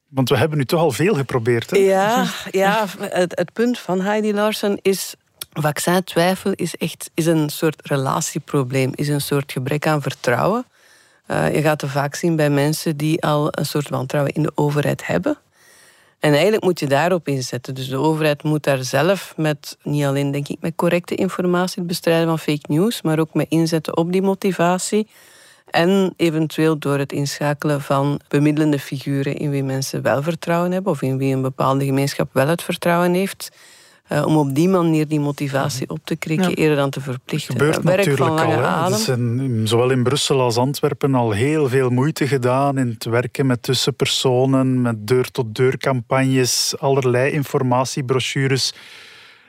Want 0.09 0.29
we 0.29 0.37
hebben 0.37 0.59
nu 0.59 0.64
toch 0.64 0.81
al 0.81 0.90
veel 0.90 1.14
geprobeerd. 1.14 1.71
Hè? 1.71 1.76
Ja, 1.76 2.26
ja 2.50 2.87
het, 2.99 3.38
het 3.38 3.52
punt 3.52 3.79
van 3.79 4.00
Heidi 4.00 4.35
Larsen 4.35 4.79
is 4.83 5.14
vaccintwijfel 5.52 6.52
is 6.52 6.76
echt 6.76 7.11
is 7.14 7.26
een 7.26 7.49
soort 7.49 7.87
relatieprobleem, 7.87 8.90
is 8.95 9.09
een 9.09 9.21
soort 9.21 9.52
gebrek 9.52 9.87
aan 9.87 10.02
vertrouwen. 10.02 10.64
Uh, 11.26 11.55
je 11.55 11.62
gaat 11.62 11.81
het 11.81 11.90
vaak 11.90 12.14
zien 12.14 12.37
bij 12.37 12.50
mensen 12.50 12.97
die 12.97 13.23
al 13.23 13.49
een 13.50 13.67
soort 13.67 13.88
wantrouwen 13.88 14.35
in 14.35 14.43
de 14.43 14.52
overheid 14.55 15.07
hebben. 15.07 15.38
En 16.20 16.32
eigenlijk 16.32 16.62
moet 16.62 16.80
je 16.80 16.86
daarop 16.86 17.28
inzetten. 17.28 17.74
Dus 17.74 17.88
de 17.88 17.96
overheid 17.96 18.42
moet 18.42 18.62
daar 18.62 18.84
zelf 18.84 19.34
met, 19.36 19.78
niet 19.82 20.04
alleen 20.04 20.30
denk 20.30 20.48
ik 20.48 20.56
met 20.60 20.74
correcte 20.76 21.14
informatie, 21.14 21.78
het 21.78 21.86
bestrijden 21.86 22.26
van 22.26 22.38
fake 22.38 22.72
news, 22.72 23.02
maar 23.02 23.18
ook 23.18 23.34
met 23.34 23.46
inzetten 23.48 23.96
op 23.96 24.12
die 24.12 24.22
motivatie. 24.22 25.06
En 25.70 26.14
eventueel 26.16 26.78
door 26.78 26.98
het 26.98 27.12
inschakelen 27.12 27.80
van 27.80 28.20
bemiddelende 28.28 28.78
figuren 28.78 29.36
in 29.36 29.50
wie 29.50 29.64
mensen 29.64 30.02
wel 30.02 30.22
vertrouwen 30.22 30.72
hebben 30.72 30.92
of 30.92 31.02
in 31.02 31.18
wie 31.18 31.34
een 31.34 31.42
bepaalde 31.42 31.84
gemeenschap 31.84 32.28
wel 32.32 32.48
het 32.48 32.62
vertrouwen 32.62 33.14
heeft. 33.14 33.50
Uh, 34.12 34.26
om 34.26 34.37
op 34.37 34.55
die 34.55 34.69
manier 34.69 35.09
die 35.09 35.21
motivatie 35.21 35.88
op 35.88 35.99
te 36.05 36.17
krikken, 36.17 36.55
eerder 36.55 36.76
dan 36.76 36.90
te 36.90 37.00
verplichten. 37.00 37.55
Het 37.55 37.62
gebeurt 37.62 37.85
Werk 37.85 37.97
natuurlijk 37.97 38.40
al. 38.40 38.52
Adem. 38.52 38.99
is 38.99 39.07
een, 39.07 39.61
zowel 39.69 39.90
in 39.90 40.02
Brussel 40.02 40.40
als 40.40 40.57
Antwerpen 40.57 41.14
al 41.14 41.31
heel 41.31 41.69
veel 41.69 41.90
moeite 41.90 42.29
gedaan 42.29 42.79
in 42.79 42.88
het 42.88 43.05
werken 43.05 43.47
met 43.47 43.62
tussenpersonen, 43.62 44.83
met 44.83 45.07
deur-tot-deur 45.07 45.76
campagnes, 45.76 46.75
allerlei 46.79 47.33
informatiebrochures. 47.33 48.75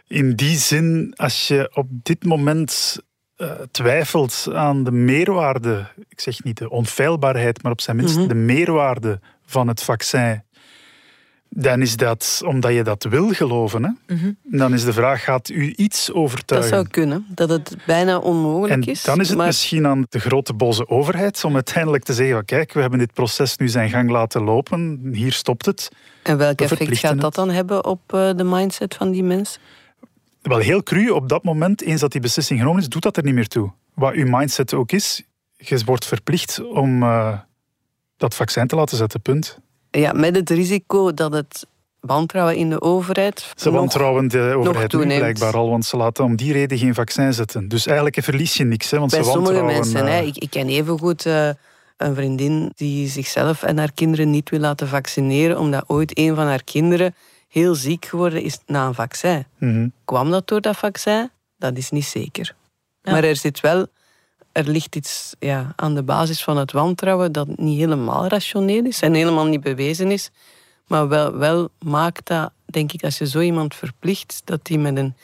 In 0.07 0.35
die 0.35 0.57
zin, 0.57 1.13
als 1.15 1.47
je 1.47 1.71
op 1.73 1.87
dit 1.89 2.23
moment 2.23 2.97
uh, 3.37 3.51
twijfelt 3.71 4.47
aan 4.53 4.83
de 4.83 4.91
meerwaarde, 4.91 5.87
ik 6.09 6.19
zeg 6.19 6.43
niet 6.43 6.57
de 6.57 6.69
onfeilbaarheid, 6.69 7.63
maar 7.63 7.71
op 7.71 7.81
zijn 7.81 7.95
minst 7.95 8.17
mhm. 8.17 8.27
de 8.27 8.35
meerwaarde 8.35 9.19
van 9.45 9.67
het 9.67 9.83
vaccin 9.83 10.43
dan 11.55 11.81
is 11.81 11.95
dat 11.95 12.41
omdat 12.45 12.73
je 12.73 12.83
dat 12.83 13.03
wil 13.03 13.29
geloven. 13.29 13.83
Hè? 13.83 14.15
Mhm. 14.15 14.31
Dan 14.43 14.73
is 14.73 14.83
de 14.83 14.93
vraag, 14.93 15.23
gaat 15.23 15.49
u 15.49 15.73
iets 15.75 16.05
Dat 16.05 16.15
overtuigen? 16.15 16.69
zou 16.69 16.87
kunnen, 16.87 17.25
dat 17.29 17.49
het 17.49 17.75
bijna 17.85 18.17
onmogelijk 18.17 18.73
en 18.85 18.91
is. 18.91 19.03
dan 19.03 19.19
is 19.19 19.27
het 19.27 19.37
maar 19.37 19.45
misschien 19.47 19.87
aan 19.87 20.05
de 20.09 20.19
grote 20.19 20.53
boze 20.53 20.87
overheid 20.87 21.43
om 21.43 21.53
uiteindelijk 21.53 22.03
te 22.03 22.13
zeggen, 22.13 22.35
van, 22.35 22.45
kijk, 22.45 22.73
we 22.73 22.81
hebben 22.81 22.99
dit 22.99 23.13
proces 23.13 23.57
nu 23.57 23.69
zijn 23.69 23.89
gang 23.89 24.09
laten 24.09 24.43
lopen, 24.43 25.09
hier 25.13 25.31
stopt 25.31 25.65
het. 25.65 25.91
En 26.23 26.37
welk 26.37 26.59
we 26.59 26.63
effect 26.63 26.97
gaat 26.97 27.21
dat 27.21 27.35
dan 27.35 27.49
hebben 27.49 27.85
op 27.85 28.13
eh, 28.13 28.29
de 28.35 28.43
mindset 28.43 28.95
van 28.95 29.11
die 29.11 29.23
mensen? 29.23 29.61
Wel 30.41 30.57
heel 30.57 30.83
cru, 30.83 31.09
op 31.09 31.29
dat 31.29 31.43
moment, 31.43 31.81
eens 31.81 32.01
dat 32.01 32.11
die 32.11 32.21
beslissing 32.21 32.59
genomen 32.59 32.81
is, 32.81 32.89
doet 32.89 33.03
dat 33.03 33.17
er 33.17 33.23
niet 33.23 33.33
meer 33.33 33.47
toe. 33.47 33.71
Wat 33.93 34.13
uw 34.13 34.27
mindset 34.29 34.73
ook 34.73 34.91
is, 34.91 35.23
je 35.55 35.81
wordt 35.85 36.05
verplicht 36.05 36.63
om 36.63 37.03
eh, 37.03 37.39
dat 38.17 38.35
vaccin 38.35 38.67
te 38.67 38.75
laten 38.75 38.97
zetten, 38.97 39.21
punt. 39.21 39.59
Ja, 39.91 40.11
met 40.13 40.35
het 40.35 40.49
risico 40.49 41.13
dat 41.13 41.33
het 41.33 41.65
wantrouwen 41.99 42.55
in 42.55 42.69
de 42.69 42.81
overheid. 42.81 43.53
Ze 43.55 43.69
nog- 43.69 43.77
wantrouwen 43.79 44.27
de 44.27 44.53
overheid 44.57 44.93
nu 44.93 45.05
blijkbaar 45.05 45.55
al, 45.55 45.69
want 45.69 45.85
ze 45.85 45.97
laten 45.97 46.23
om 46.23 46.35
die 46.35 46.53
reden 46.53 46.77
geen 46.77 46.93
vaccin 46.93 47.33
zetten. 47.33 47.67
Dus 47.67 47.85
eigenlijk 47.85 48.17
verlies 48.23 48.53
je 48.53 48.63
niks, 48.63 48.91
hè, 48.91 48.99
want 48.99 49.11
Bij 49.11 49.23
ze 49.23 49.29
sommige 49.29 49.53
wantrouwen... 49.53 49.81
mensen. 49.91 50.07
eh, 50.07 50.13
Hè. 50.13 50.21
Ik, 50.21 50.37
ik 50.37 50.49
ken 50.49 50.67
evengoed 50.69 51.25
eh 51.25 51.49
een 51.97 52.15
vriendin 52.15 52.71
die 52.75 53.07
zichzelf 53.07 53.63
en 53.63 53.77
haar 53.77 53.91
kinderen 53.91 54.29
niet 54.29 54.49
wil 54.49 54.59
laten 54.59 54.87
vaccineren, 54.87 55.59
omdat 55.59 55.83
ooit 55.87 56.17
een 56.17 56.35
van 56.35 56.45
haar 56.45 56.63
kinderen 56.63 57.15
heel 57.47 57.75
ziek 57.75 58.05
geworden 58.05 58.41
is 58.41 58.57
na 58.65 58.87
een 58.87 58.93
vaccin. 58.93 59.45
mhm. 59.57 59.87
Kwam 60.05 60.31
dat 60.31 60.47
door 60.47 60.61
dat 60.61 60.77
vaccin? 60.77 61.29
Dat 61.57 61.77
is 61.77 61.89
niet 61.89 62.05
zeker. 62.05 62.55
Ja. 63.01 63.11
Maar 63.11 63.23
er 63.23 63.35
zit 63.35 63.59
wel, 63.59 63.87
er 64.51 64.67
ligt 64.67 64.95
iets 64.95 65.35
ja, 65.39 65.73
aan 65.75 65.95
de 65.95 66.03
basis 66.03 66.43
van 66.43 66.57
het 66.57 66.71
wantrouwen 66.71 67.31
dat 67.31 67.57
niet 67.57 67.79
helemaal 67.79 68.27
rationeel 68.27 68.85
is 68.85 69.01
en 69.01 69.13
helemaal 69.13 69.45
niet 69.45 69.61
bewezen 69.61 70.11
is. 70.11 70.29
Maar 70.87 71.07
wel, 71.07 71.37
wel 71.37 71.69
maakt 71.79 72.27
dat, 72.27 72.51
denk 72.65 72.91
ik, 72.91 73.03
als 73.03 73.17
je 73.17 73.27
zo 73.27 73.39
iemand 73.39 73.75
verplicht, 73.75 74.41
dat 74.45 74.65
die 74.65 74.79
met 74.79 74.97
een 74.97 75.15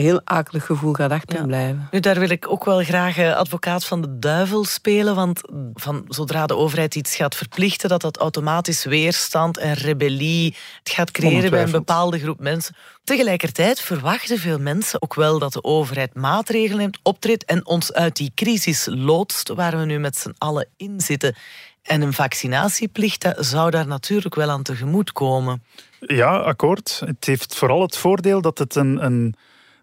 heel 0.00 0.20
akelig 0.24 0.66
gevoel 0.66 0.92
gaat 0.92 1.10
achterblijven. 1.10 1.88
Nu, 1.90 2.00
daar 2.00 2.18
wil 2.18 2.30
ik 2.30 2.50
ook 2.50 2.64
wel 2.64 2.82
graag 2.82 3.18
eh, 3.18 3.36
advocaat 3.36 3.84
van 3.84 4.00
de 4.00 4.18
duivel 4.18 4.64
spelen. 4.64 5.14
Want 5.14 5.40
van, 5.74 6.04
zodra 6.08 6.46
de 6.46 6.56
overheid 6.56 6.94
iets 6.94 7.16
gaat 7.16 7.34
verplichten, 7.34 7.88
dat 7.88 8.00
dat 8.00 8.16
automatisch 8.16 8.84
weerstand 8.84 9.58
en 9.58 9.74
rebellie 9.74 10.54
het 10.78 10.90
gaat 10.90 11.10
creëren 11.10 11.50
bij 11.50 11.62
een 11.62 11.70
bepaalde 11.70 12.18
groep 12.18 12.40
mensen. 12.40 12.74
Tegelijkertijd 13.04 13.80
verwachten 13.80 14.38
veel 14.38 14.58
mensen 14.58 15.02
ook 15.02 15.14
wel 15.14 15.38
dat 15.38 15.52
de 15.52 15.64
overheid 15.64 16.14
maatregelen 16.14 16.78
neemt, 16.78 16.98
optreedt 17.02 17.44
en 17.44 17.66
ons 17.66 17.92
uit 17.92 18.16
die 18.16 18.32
crisis 18.34 18.86
loodst 18.90 19.48
waar 19.48 19.78
we 19.78 19.84
nu 19.84 19.98
met 19.98 20.16
z'n 20.16 20.34
allen 20.38 20.68
in 20.76 21.00
zitten. 21.00 21.34
En 21.82 22.02
een 22.02 22.12
vaccinatieplicht 22.12 23.28
zou 23.36 23.70
daar 23.70 23.86
natuurlijk 23.86 24.34
wel 24.34 24.50
aan 24.50 24.62
tegemoet 24.62 25.12
komen. 25.12 25.62
Ja, 26.00 26.36
akkoord. 26.36 27.02
Het 27.04 27.24
heeft 27.24 27.54
vooral 27.54 27.82
het 27.82 27.96
voordeel 27.96 28.40
dat 28.40 28.58
het 28.58 28.74
een, 28.74 29.04
een, 29.04 29.34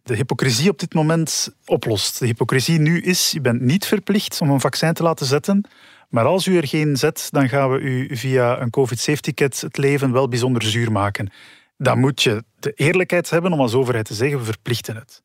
de 0.04 0.16
hypocrisie 0.16 0.70
op 0.70 0.80
dit 0.80 0.94
moment 0.94 1.56
oplost. 1.66 2.20
De 2.20 2.26
hypocrisie 2.26 2.80
nu 2.80 3.02
is, 3.02 3.32
je 3.32 3.42
bent 3.42 3.62
niet 3.62 3.86
verplicht 3.86 4.42
om 4.42 4.50
een 4.50 4.60
vaccin 4.60 4.94
te 4.94 5.04
laten 5.04 5.26
zetten. 5.26 5.66
Maar 6.10 6.26
als 6.26 6.48
u 6.48 6.58
er 6.58 6.68
geen 6.68 6.98
zet, 6.98 7.28
dan 7.32 7.50
gaan 7.50 7.72
we 7.72 7.80
u 7.80 8.18
via 8.18 8.62
een 8.62 8.70
COVID-safe-ticket 8.70 9.62
het 9.62 9.78
leven 9.78 10.12
wel 10.12 10.28
bijzonder 10.28 10.62
zuur 10.62 10.92
maken. 10.92 11.32
Dan 11.78 12.00
moet 12.00 12.24
je 12.24 12.44
de 12.60 12.72
eerlijkheid 12.74 13.30
hebben 13.30 13.54
om 13.54 13.60
als 13.60 13.74
overheid 13.74 14.06
te 14.06 14.14
zeggen, 14.14 14.38
we 14.38 14.44
verplichten 14.44 14.96
het. 14.96 15.22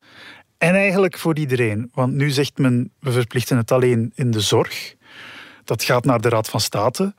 En 0.57 0.75
eigenlijk 0.75 1.17
voor 1.17 1.37
iedereen. 1.37 1.89
Want 1.93 2.13
nu 2.13 2.29
zegt 2.29 2.57
men, 2.57 2.91
we 2.99 3.11
verplichten 3.11 3.57
het 3.57 3.71
alleen 3.71 4.11
in 4.15 4.31
de 4.31 4.41
zorg. 4.41 4.95
Dat 5.63 5.83
gaat 5.83 6.05
naar 6.05 6.21
de 6.21 6.29
Raad 6.29 6.49
van 6.49 6.59
State. 6.59 7.13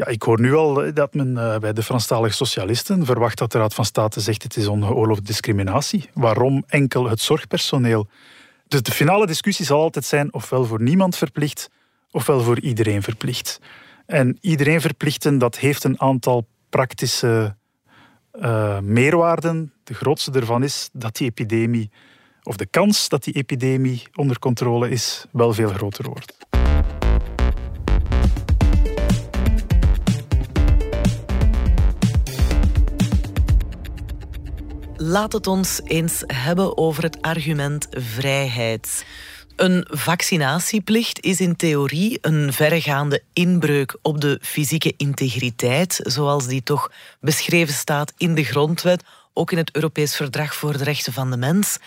Ja, 0.00 0.06
ik 0.06 0.22
hoor 0.22 0.40
nu 0.40 0.54
al 0.54 0.84
eh, 0.84 0.94
dat 0.94 1.14
men 1.14 1.38
eh, 1.38 1.58
bij 1.58 1.72
de 1.72 1.82
Franstalige 1.82 2.34
socialisten 2.34 3.04
verwacht 3.04 3.38
dat 3.38 3.52
de 3.52 3.58
Raad 3.58 3.74
van 3.74 3.84
State 3.84 4.20
zegt 4.20 4.42
het 4.42 4.56
is 4.56 4.66
ongeoorloofde 4.66 5.24
discriminatie. 5.24 6.10
Waarom 6.14 6.64
enkel 6.66 7.08
het 7.08 7.20
zorgpersoneel? 7.20 8.08
Dus 8.68 8.82
de 8.82 8.92
finale 8.92 9.26
discussie 9.26 9.64
zal 9.64 9.80
altijd 9.80 10.04
zijn 10.04 10.32
ofwel 10.32 10.64
voor 10.64 10.82
niemand 10.82 11.16
verplicht, 11.16 11.70
ofwel 12.10 12.40
voor 12.40 12.60
iedereen 12.60 13.02
verplicht. 13.02 13.60
En 14.06 14.38
iedereen 14.40 14.80
verplichten, 14.80 15.38
dat 15.38 15.58
heeft 15.58 15.84
een 15.84 16.00
aantal 16.00 16.46
praktische 16.68 17.56
eh, 18.30 18.78
meerwaarden. 18.78 19.72
De 19.84 19.94
grootste 19.94 20.30
daarvan 20.30 20.62
is 20.62 20.88
dat 20.92 21.16
die 21.16 21.26
epidemie, 21.26 21.90
of 22.42 22.56
de 22.56 22.66
kans 22.66 23.08
dat 23.08 23.24
die 23.24 23.34
epidemie 23.34 24.02
onder 24.14 24.38
controle 24.38 24.90
is, 24.90 25.26
wel 25.32 25.52
veel 25.52 25.68
groter 25.68 26.08
wordt. 26.08 26.39
Laat 35.02 35.32
het 35.32 35.46
ons 35.46 35.80
eens 35.84 36.22
hebben 36.26 36.76
over 36.76 37.02
het 37.02 37.22
argument 37.22 37.86
vrijheid. 37.90 39.04
Een 39.56 39.86
vaccinatieplicht 39.90 41.20
is 41.20 41.40
in 41.40 41.56
theorie 41.56 42.18
een 42.20 42.52
verregaande 42.52 43.22
inbreuk 43.32 43.96
op 44.02 44.20
de 44.20 44.38
fysieke 44.42 44.94
integriteit, 44.96 46.00
zoals 46.02 46.46
die 46.46 46.62
toch 46.62 46.90
beschreven 47.20 47.74
staat 47.74 48.12
in 48.16 48.34
de 48.34 48.44
grondwet, 48.44 49.02
ook 49.32 49.52
in 49.52 49.58
het 49.58 49.74
Europees 49.74 50.16
Verdrag 50.16 50.54
voor 50.54 50.78
de 50.78 50.84
Rechten 50.84 51.12
van 51.12 51.30
de 51.30 51.36
Mens. 51.36 51.78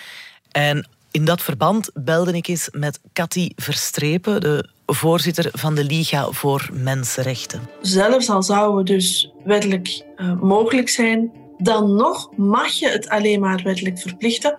En 0.52 0.88
in 1.12 1.26
dat 1.26 1.42
verband 1.42 1.90
belde 1.94 2.34
ik 2.34 2.48
eens 2.48 2.70
met 2.72 3.00
Cathy 3.14 3.50
Verstrepen, 3.56 4.42
de 4.42 4.70
voorzitter 4.86 5.50
van 5.52 5.76
de 5.76 5.84
Liga 5.84 6.32
voor 6.32 6.70
Mensenrechten. 6.72 7.70
zelfs 7.82 8.30
al 8.30 8.44
zou 8.44 8.78
het 8.78 8.88
dus 8.88 9.32
wettelijk 9.44 10.04
eh, 10.16 10.42
mogelijk 10.42 10.90
zijn, 10.90 11.32
dan 11.58 11.96
nog 11.96 12.30
mag 12.36 12.72
je 12.72 12.90
het 12.90 13.10
alleen 13.10 13.40
maar 13.40 13.62
wettelijk 13.64 14.00
verplichten 14.00 14.56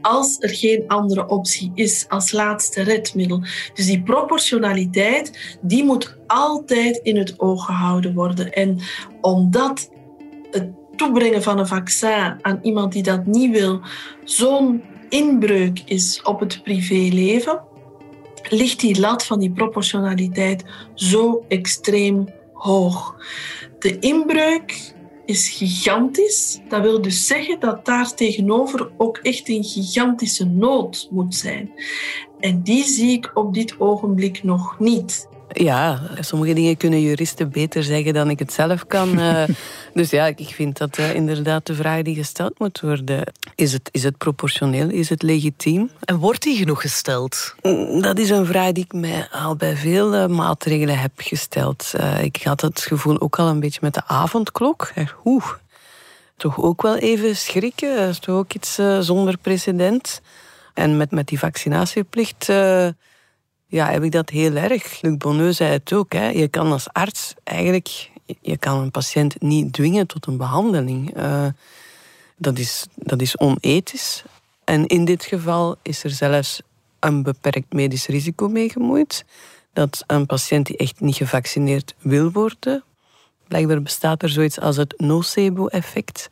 als 0.00 0.36
er 0.40 0.48
geen 0.48 0.84
andere 0.86 1.26
optie 1.28 1.70
is 1.74 2.06
als 2.08 2.32
laatste 2.32 2.82
redmiddel. 2.82 3.42
Dus 3.74 3.86
die 3.86 4.02
proportionaliteit, 4.02 5.58
die 5.60 5.84
moet 5.84 6.16
altijd 6.26 6.96
in 6.96 7.16
het 7.16 7.40
oog 7.40 7.64
gehouden 7.64 8.14
worden. 8.14 8.52
En 8.52 8.78
omdat 9.20 9.90
het 10.50 10.70
toebrengen 10.96 11.42
van 11.42 11.58
een 11.58 11.66
vaccin 11.66 12.38
aan 12.40 12.58
iemand 12.62 12.92
die 12.92 13.02
dat 13.02 13.26
niet 13.26 13.50
wil 13.50 13.80
zo'n 14.24 14.82
inbreuk 15.08 15.82
is 15.84 16.22
op 16.22 16.40
het 16.40 16.62
privéleven, 16.62 17.60
ligt 18.48 18.80
die 18.80 19.00
lat 19.00 19.24
van 19.24 19.38
die 19.38 19.52
proportionaliteit 19.52 20.64
zo 20.94 21.44
extreem 21.48 22.28
hoog. 22.52 23.16
De 23.78 23.98
inbreuk 23.98 24.94
is 25.28 25.48
gigantisch. 25.48 26.60
Dat 26.68 26.82
wil 26.82 27.02
dus 27.02 27.26
zeggen 27.26 27.60
dat 27.60 27.84
daar 27.84 28.14
tegenover 28.14 28.90
ook 28.96 29.16
echt 29.16 29.48
een 29.48 29.64
gigantische 29.64 30.44
nood 30.44 31.08
moet 31.10 31.34
zijn. 31.34 31.70
En 32.40 32.62
die 32.62 32.84
zie 32.84 33.10
ik 33.10 33.30
op 33.34 33.54
dit 33.54 33.80
ogenblik 33.80 34.42
nog 34.42 34.78
niet. 34.78 35.28
Ja, 35.52 36.00
sommige 36.20 36.52
dingen 36.52 36.76
kunnen 36.76 37.00
juristen 37.00 37.50
beter 37.50 37.82
zeggen 37.82 38.14
dan 38.14 38.30
ik 38.30 38.38
het 38.38 38.52
zelf 38.52 38.86
kan. 38.86 39.18
Eh, 39.18 39.42
dus 39.94 40.10
ja, 40.10 40.26
ik 40.26 40.48
vind 40.48 40.78
dat 40.78 40.96
eh, 40.96 41.14
inderdaad 41.14 41.66
de 41.66 41.74
vraag 41.74 42.02
die 42.02 42.14
gesteld 42.14 42.58
moet 42.58 42.80
worden. 42.80 43.32
Is 43.54 43.72
het, 43.72 43.88
is 43.92 44.02
het 44.02 44.18
proportioneel? 44.18 44.88
Is 44.88 45.08
het 45.08 45.22
legitiem? 45.22 45.90
En 46.04 46.16
wordt 46.16 46.42
die 46.42 46.56
genoeg 46.56 46.80
gesteld? 46.80 47.54
Mm, 47.62 48.02
Dat 48.02 48.18
is 48.18 48.30
een 48.30 48.46
vraag 48.46 48.72
die 48.72 48.84
ik 48.84 48.92
mij 48.92 49.28
al 49.30 49.56
bij 49.56 49.76
veel 49.76 50.14
eh, 50.14 50.26
maatregelen 50.26 50.98
heb 50.98 51.12
gesteld. 51.16 51.92
Ik 52.22 52.42
had 52.42 52.60
het 52.60 52.80
gevoel 52.80 53.20
ook 53.20 53.38
al 53.38 53.48
een 53.48 53.60
beetje 53.60 53.80
met 53.82 53.94
de 53.94 54.02
avondklok. 54.06 54.90
Eh, 54.94 55.06
Oeh, 55.24 55.46
toch 56.36 56.62
ook 56.62 56.82
wel 56.82 56.96
even 56.96 57.36
schrikken. 57.36 57.96
Dat 57.96 58.08
is 58.08 58.18
toch 58.18 58.36
ook 58.36 58.52
iets 58.52 58.78
zonder 59.00 59.38
precedent. 59.38 60.20
En 60.74 60.96
met, 60.96 61.10
met 61.10 61.26
die 61.26 61.38
vaccinatieplicht 61.38 62.48
ja, 63.68 63.90
heb 63.90 64.02
ik 64.02 64.12
dat 64.12 64.30
heel 64.30 64.54
erg. 64.54 65.02
Luc 65.02 65.16
Bonneux 65.16 65.56
zei 65.56 65.70
het 65.70 65.92
ook. 65.92 66.12
Hè. 66.12 66.28
Je 66.28 66.48
kan 66.48 66.72
als 66.72 66.92
arts 66.92 67.34
eigenlijk... 67.44 68.10
Je 68.40 68.56
kan 68.56 68.78
een 68.78 68.90
patiënt 68.90 69.42
niet 69.42 69.72
dwingen 69.72 70.06
tot 70.06 70.26
een 70.26 70.36
behandeling. 70.36 71.14
Eh, 71.14 71.46
dat, 72.36 72.58
is, 72.58 72.86
dat 72.94 73.20
is 73.20 73.38
onethisch. 73.38 74.24
En 74.64 74.86
in 74.86 75.04
dit 75.04 75.24
geval 75.24 75.76
is 75.82 76.04
er 76.04 76.10
zelfs 76.10 76.60
een 76.98 77.22
beperkt 77.22 77.72
medisch 77.72 78.06
risico 78.06 78.48
mee 78.48 78.68
gemoeid. 78.68 79.24
Dat 79.72 80.04
een 80.06 80.26
patiënt 80.26 80.66
die 80.66 80.76
echt 80.76 81.00
niet 81.00 81.16
gevaccineerd 81.16 81.94
wil 81.98 82.32
worden, 82.32 82.84
blijkbaar 83.48 83.82
bestaat 83.82 84.22
er 84.22 84.28
zoiets 84.28 84.60
als 84.60 84.76
het 84.76 84.94
nocebo-effect. 84.96 86.30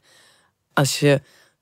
Als 0.72 1.00
je 1.00 1.20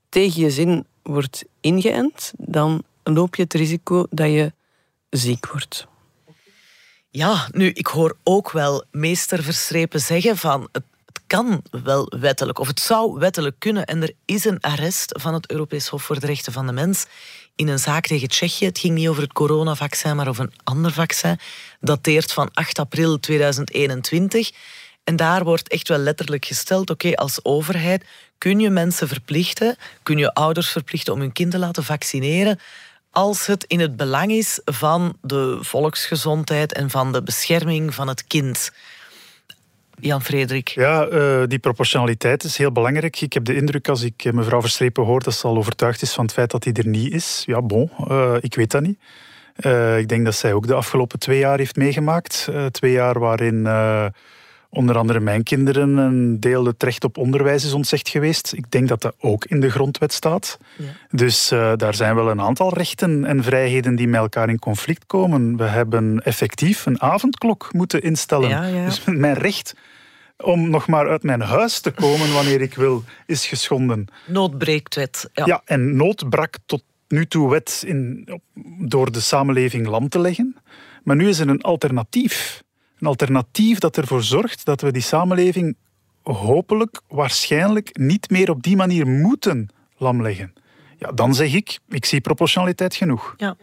tegen 0.08 0.40
je 0.40 0.50
zin 0.50 0.86
wordt 1.02 1.44
ingeënt, 1.60 2.32
dan 2.36 2.82
loop 3.02 3.34
je 3.34 3.42
het 3.42 3.54
risico 3.54 4.06
dat 4.10 4.28
je 4.30 4.52
ziek 5.16 5.46
wordt. 5.46 5.86
Ja, 7.10 7.48
nu, 7.50 7.70
ik 7.70 7.86
hoor 7.86 8.16
ook 8.22 8.50
wel 8.50 8.84
meester 8.90 9.42
Verstrepen 9.42 10.00
zeggen 10.00 10.36
van 10.36 10.68
het, 10.72 10.84
kan 11.26 11.62
wel 11.70 12.12
wettelijk, 12.18 12.58
of 12.58 12.66
het 12.66 12.80
zou 12.80 13.18
wettelijk 13.18 13.56
kunnen. 13.58 13.84
En 13.84 14.02
er 14.02 14.12
is 14.24 14.44
een 14.44 14.60
arrest 14.60 15.20
van 15.20 15.34
het 15.34 15.50
Europees 15.50 15.88
Hof 15.88 16.02
voor 16.02 16.20
de 16.20 16.26
Rechten 16.26 16.52
van 16.52 16.66
de 16.66 16.72
Mens 16.72 17.06
in 17.54 17.68
een 17.68 17.78
zaak 17.78 18.06
tegen 18.06 18.28
Tsjechië. 18.28 18.64
Het 18.64 18.78
ging 18.78 18.94
niet 18.94 19.08
over 19.08 19.22
het 19.22 19.32
coronavaccin, 19.32 20.16
maar 20.16 20.28
over 20.28 20.44
een 20.44 20.52
ander 20.64 20.92
vaccin. 20.92 21.38
Dateert 21.80 22.32
van 22.32 22.50
8 22.52 22.78
april 22.78 23.20
2021. 23.20 24.50
En 25.04 25.16
daar 25.16 25.44
wordt 25.44 25.68
echt 25.68 25.88
wel 25.88 25.98
letterlijk 25.98 26.44
gesteld, 26.44 26.90
oké, 26.90 27.14
als 27.14 27.44
overheid 27.44 28.04
kun 28.38 28.60
je 28.60 28.70
mensen 28.70 29.08
verplichten, 29.08 29.76
kun 30.02 30.18
je 30.18 30.34
ouders 30.34 30.68
verplichten 30.68 31.12
om 31.12 31.20
hun 31.20 31.32
kind 31.32 31.50
te 31.50 31.58
laten 31.58 31.84
vaccineren 31.84 32.58
als 33.14 33.46
het 33.46 33.64
in 33.64 33.80
het 33.80 33.96
belang 33.96 34.30
is 34.30 34.60
van 34.64 35.16
de 35.20 35.58
volksgezondheid 35.60 36.72
en 36.72 36.90
van 36.90 37.12
de 37.12 37.22
bescherming 37.22 37.94
van 37.94 38.08
het 38.08 38.26
kind. 38.26 38.72
Jan 40.00 40.22
Frederik. 40.22 40.68
Ja, 40.68 41.08
uh, 41.08 41.42
die 41.46 41.58
proportionaliteit 41.58 42.44
is 42.44 42.56
heel 42.56 42.72
belangrijk. 42.72 43.20
Ik 43.20 43.32
heb 43.32 43.44
de 43.44 43.56
indruk 43.56 43.88
als 43.88 44.02
ik 44.02 44.32
mevrouw 44.32 44.60
Verstrepen 44.60 45.04
hoor 45.04 45.22
dat 45.22 45.34
ze 45.34 45.46
al 45.46 45.56
overtuigd 45.56 46.02
is 46.02 46.12
van 46.12 46.24
het 46.24 46.34
feit 46.34 46.50
dat 46.50 46.64
hij 46.64 46.72
er 46.72 46.86
niet 46.86 47.12
is. 47.12 47.42
Ja, 47.46 47.62
bon, 47.62 47.90
uh, 48.08 48.34
ik 48.40 48.54
weet 48.54 48.70
dat 48.70 48.82
niet. 48.82 48.98
Ik 49.98 50.08
denk 50.08 50.24
dat 50.24 50.34
zij 50.34 50.52
ook 50.52 50.66
de 50.66 50.74
afgelopen 50.74 51.18
twee 51.18 51.38
jaar 51.38 51.58
heeft 51.58 51.76
meegemaakt. 51.76 52.48
twee 52.70 52.92
jaar 52.92 53.18
waarin 53.18 53.66
onder 54.74 54.96
andere 54.96 55.20
mijn 55.20 55.42
kinderen 55.42 55.96
een 55.96 56.40
deel 56.40 56.64
het 56.64 56.82
recht 56.82 57.04
op 57.04 57.18
onderwijs 57.18 57.64
is 57.64 57.72
ontzegd 57.72 58.08
geweest. 58.08 58.52
Ik 58.52 58.70
denk 58.70 58.88
dat 58.88 59.00
dat 59.00 59.14
ook 59.18 59.44
in 59.44 59.60
de 59.60 59.70
grondwet 59.70 60.12
staat. 60.12 60.58
Ja. 60.76 60.84
Dus 61.10 61.52
uh, 61.52 61.72
daar 61.76 61.94
zijn 61.94 62.14
wel 62.14 62.30
een 62.30 62.40
aantal 62.40 62.74
rechten 62.74 63.24
en 63.24 63.42
vrijheden 63.42 63.94
die 63.94 64.08
met 64.08 64.20
elkaar 64.20 64.48
in 64.48 64.58
conflict 64.58 65.06
komen. 65.06 65.56
We 65.56 65.64
hebben 65.64 66.20
effectief 66.20 66.86
een 66.86 67.00
avondklok 67.00 67.68
moeten 67.72 68.02
instellen. 68.02 68.48
Ja, 68.48 68.64
ja. 68.64 68.84
Dus 68.84 69.04
mijn 69.04 69.34
recht 69.34 69.74
om 70.36 70.70
nog 70.70 70.86
maar 70.86 71.08
uit 71.08 71.22
mijn 71.22 71.40
huis 71.40 71.80
te 71.80 71.90
komen 71.90 72.32
wanneer 72.32 72.60
ik 72.60 72.74
wil, 72.74 73.04
is 73.26 73.46
geschonden. 73.46 74.06
Noodbreektwet. 74.26 75.30
Ja, 75.32 75.46
ja 75.46 75.62
en 75.64 75.96
nood 75.96 76.28
brak 76.28 76.56
tot 76.66 76.82
nu 77.08 77.26
toe 77.26 77.50
wet 77.50 77.82
in, 77.86 78.28
door 78.78 79.12
de 79.12 79.20
samenleving 79.20 79.86
lam 79.86 80.08
te 80.08 80.18
leggen. 80.18 80.56
Maar 81.02 81.16
nu 81.16 81.28
is 81.28 81.38
er 81.38 81.48
een 81.48 81.62
alternatief. 81.62 82.62
Een 82.98 83.06
alternatief 83.06 83.78
dat 83.78 83.96
ervoor 83.96 84.22
zorgt 84.22 84.64
dat 84.64 84.80
we 84.80 84.92
die 84.92 85.02
samenleving 85.02 85.76
hopelijk, 86.22 87.00
waarschijnlijk 87.08 87.98
niet 87.98 88.30
meer 88.30 88.50
op 88.50 88.62
die 88.62 88.76
manier 88.76 89.06
moeten 89.06 89.68
lamleggen. 89.96 90.52
Ja, 90.98 91.12
dan 91.12 91.34
zeg 91.34 91.52
ik, 91.52 91.78
ik 91.88 92.04
zie 92.04 92.20
proportionaliteit 92.20 92.94
genoeg. 92.94 93.34
Ja. 93.36 93.56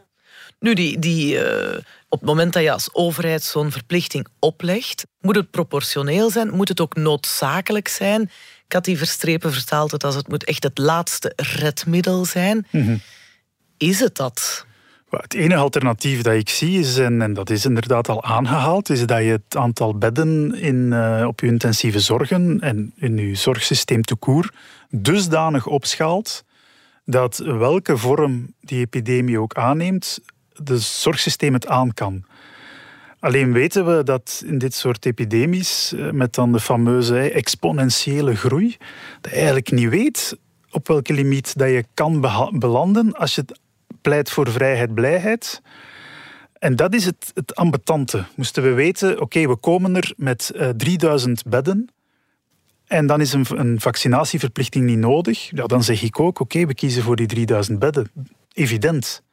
Nu, 0.59 0.73
die, 0.73 0.99
die, 0.99 1.35
uh, 1.35 1.77
op 2.09 2.19
het 2.19 2.29
moment 2.29 2.53
dat 2.53 2.63
je 2.63 2.71
als 2.71 2.93
overheid 2.93 3.43
zo'n 3.43 3.71
verplichting 3.71 4.27
oplegt, 4.39 5.05
moet 5.19 5.35
het 5.35 5.51
proportioneel 5.51 6.29
zijn, 6.29 6.55
moet 6.55 6.67
het 6.67 6.81
ook 6.81 6.95
noodzakelijk 6.95 7.87
zijn. 7.87 8.21
Ik 8.65 8.73
had 8.73 8.85
die 8.85 8.97
verstrepen 8.97 9.53
vertaald 9.53 9.91
het 9.91 10.03
als 10.03 10.15
het 10.15 10.27
moet 10.27 10.43
echt 10.43 10.63
het 10.63 10.77
laatste 10.77 11.33
redmiddel 11.35 12.25
zijn. 12.25 12.67
Mm 12.71 13.01
Is 13.77 13.99
het 13.99 14.15
dat? 14.15 14.65
Het 15.11 15.33
enige 15.33 15.59
alternatief 15.59 16.21
dat 16.21 16.33
ik 16.33 16.49
zie 16.49 16.79
is, 16.79 16.97
en, 16.97 17.33
dat 17.33 17.49
is 17.49 17.65
inderdaad 17.65 18.09
al 18.09 18.23
aangehaald, 18.23 18.89
is 18.89 19.05
dat 19.05 19.19
je 19.19 19.31
het 19.31 19.55
aantal 19.57 19.97
bedden 19.97 20.55
in, 20.55 20.75
uh, 20.75 21.23
op 21.27 21.39
je 21.39 21.47
intensieve 21.47 21.99
zorgen 21.99 22.59
en 22.61 22.93
in 22.95 23.17
je 23.17 23.35
zorgsysteem 23.35 24.01
toekoer 24.01 24.51
dusdanig 24.89 25.67
opschaalt 25.67 26.43
dat 27.05 27.37
welke 27.37 27.97
vorm 27.97 28.53
die 28.61 28.79
epidemie 28.79 29.39
ook 29.39 29.53
aanneemt, 29.53 30.19
de 30.63 30.79
zorgsysteem 30.79 31.53
het 31.53 31.67
aan 31.67 31.93
kan. 31.93 32.23
Alleen 33.19 33.53
weten 33.53 33.85
we 33.85 34.03
dat 34.03 34.43
in 34.45 34.57
dit 34.57 34.73
soort 34.73 35.05
epidemies, 35.05 35.93
eh, 35.93 36.11
met 36.11 36.33
dan 36.33 36.51
de 36.51 36.59
fameuze 36.59 37.31
exponentiële 37.31 38.35
groei, 38.35 38.77
dat 39.21 39.31
je 39.31 39.37
eigenlijk 39.37 39.71
niet 39.71 39.89
weet 39.89 40.37
op 40.71 40.87
welke 40.87 41.13
limiet 41.13 41.57
dat 41.57 41.69
je 41.69 41.85
kan 41.93 42.21
belanden 42.51 43.13
als 43.13 43.35
je 43.35 43.41
het 43.41 43.59
pleit 44.01 44.29
voor 44.29 44.51
vrijheid, 44.51 44.93
blijheid. 44.93 45.61
En 46.59 46.75
dat 46.75 46.93
is 46.93 47.05
het, 47.05 47.31
het 47.33 47.55
ambetante. 47.55 48.25
Moesten 48.35 48.63
we 48.63 48.73
weten, 48.73 49.21
oké, 49.21 49.47
we 49.47 49.55
komen 49.55 49.95
er 49.95 50.13
met 50.17 50.51
uh, 50.55 50.69
eh, 50.69 50.75
3000 50.75 51.43
bedden. 51.45 51.89
En 52.85 53.07
dan 53.07 53.21
is 53.21 53.33
een, 53.33 53.45
een, 53.49 53.79
vaccinatieverplichting 53.79 54.85
niet 54.85 54.97
nodig. 54.97 55.49
Ja, 55.49 55.65
dan 55.65 55.83
zeg 55.83 56.01
ik 56.03 56.19
ook, 56.19 56.39
oké, 56.39 56.65
we 56.65 56.73
kiezen 56.73 57.03
voor 57.03 57.15
die 57.15 57.27
3000 57.27 57.79
bedden. 57.79 58.11
Evident. 58.53 59.23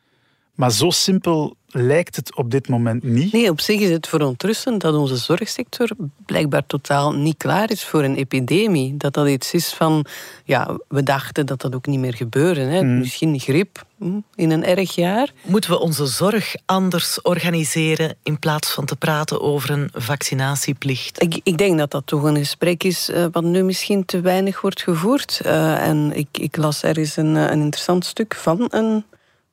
Maar 0.59 0.73
zo 0.73 0.91
simpel 0.91 1.57
lijkt 1.67 2.17
het 2.17 2.37
op 2.37 2.51
dit 2.51 2.69
moment 2.69 3.03
niet. 3.03 3.33
Nee, 3.33 3.51
op 3.51 3.61
zich 3.61 3.81
is 3.81 3.91
het 3.91 4.09
verontrustend 4.09 4.81
dat 4.81 4.95
onze 4.95 5.17
zorgsector 5.17 5.89
blijkbaar 6.27 6.67
totaal 6.67 7.13
niet 7.13 7.37
klaar 7.37 7.71
is 7.71 7.85
voor 7.85 8.03
een 8.03 8.17
epidemie. 8.17 8.97
Dat 8.97 9.15
dat 9.15 9.29
iets 9.29 9.53
is 9.53 9.73
van, 9.73 10.05
ja, 10.45 10.79
we 10.89 11.03
dachten 11.03 11.47
dat 11.47 11.61
dat 11.61 11.75
ook 11.75 11.87
niet 11.87 11.99
meer 11.99 12.15
gebeurde. 12.15 12.61
Hè. 12.61 12.83
Mm. 12.83 12.99
Misschien 12.99 13.41
griep 13.41 13.85
hm, 13.99 14.21
in 14.35 14.51
een 14.51 14.65
erg 14.65 14.95
jaar. 14.95 15.33
Moeten 15.43 15.71
we 15.71 15.79
onze 15.79 16.07
zorg 16.07 16.55
anders 16.67 17.23
organiseren 17.23 18.17
in 18.23 18.39
plaats 18.39 18.71
van 18.71 18.85
te 18.85 18.97
praten 18.97 19.41
over 19.41 19.71
een 19.71 19.91
vaccinatieplicht? 19.93 21.23
Ik, 21.23 21.41
ik 21.43 21.59
denk 21.59 21.79
dat 21.79 21.91
dat 21.91 22.07
toch 22.07 22.23
een 22.23 22.37
gesprek 22.37 22.85
is 22.85 23.11
uh, 23.11 23.27
wat 23.33 23.45
nu 23.45 23.63
misschien 23.63 24.05
te 24.05 24.21
weinig 24.21 24.61
wordt 24.61 24.83
gevoerd. 24.83 25.41
Uh, 25.47 25.87
en 25.87 26.13
ik, 26.15 26.29
ik 26.33 26.57
las 26.57 26.83
ergens 26.83 27.17
een, 27.17 27.37
eh, 27.37 27.43
een 27.43 27.61
interessant 27.61 28.05
stuk 28.05 28.35
van 28.35 28.67
een 28.71 29.05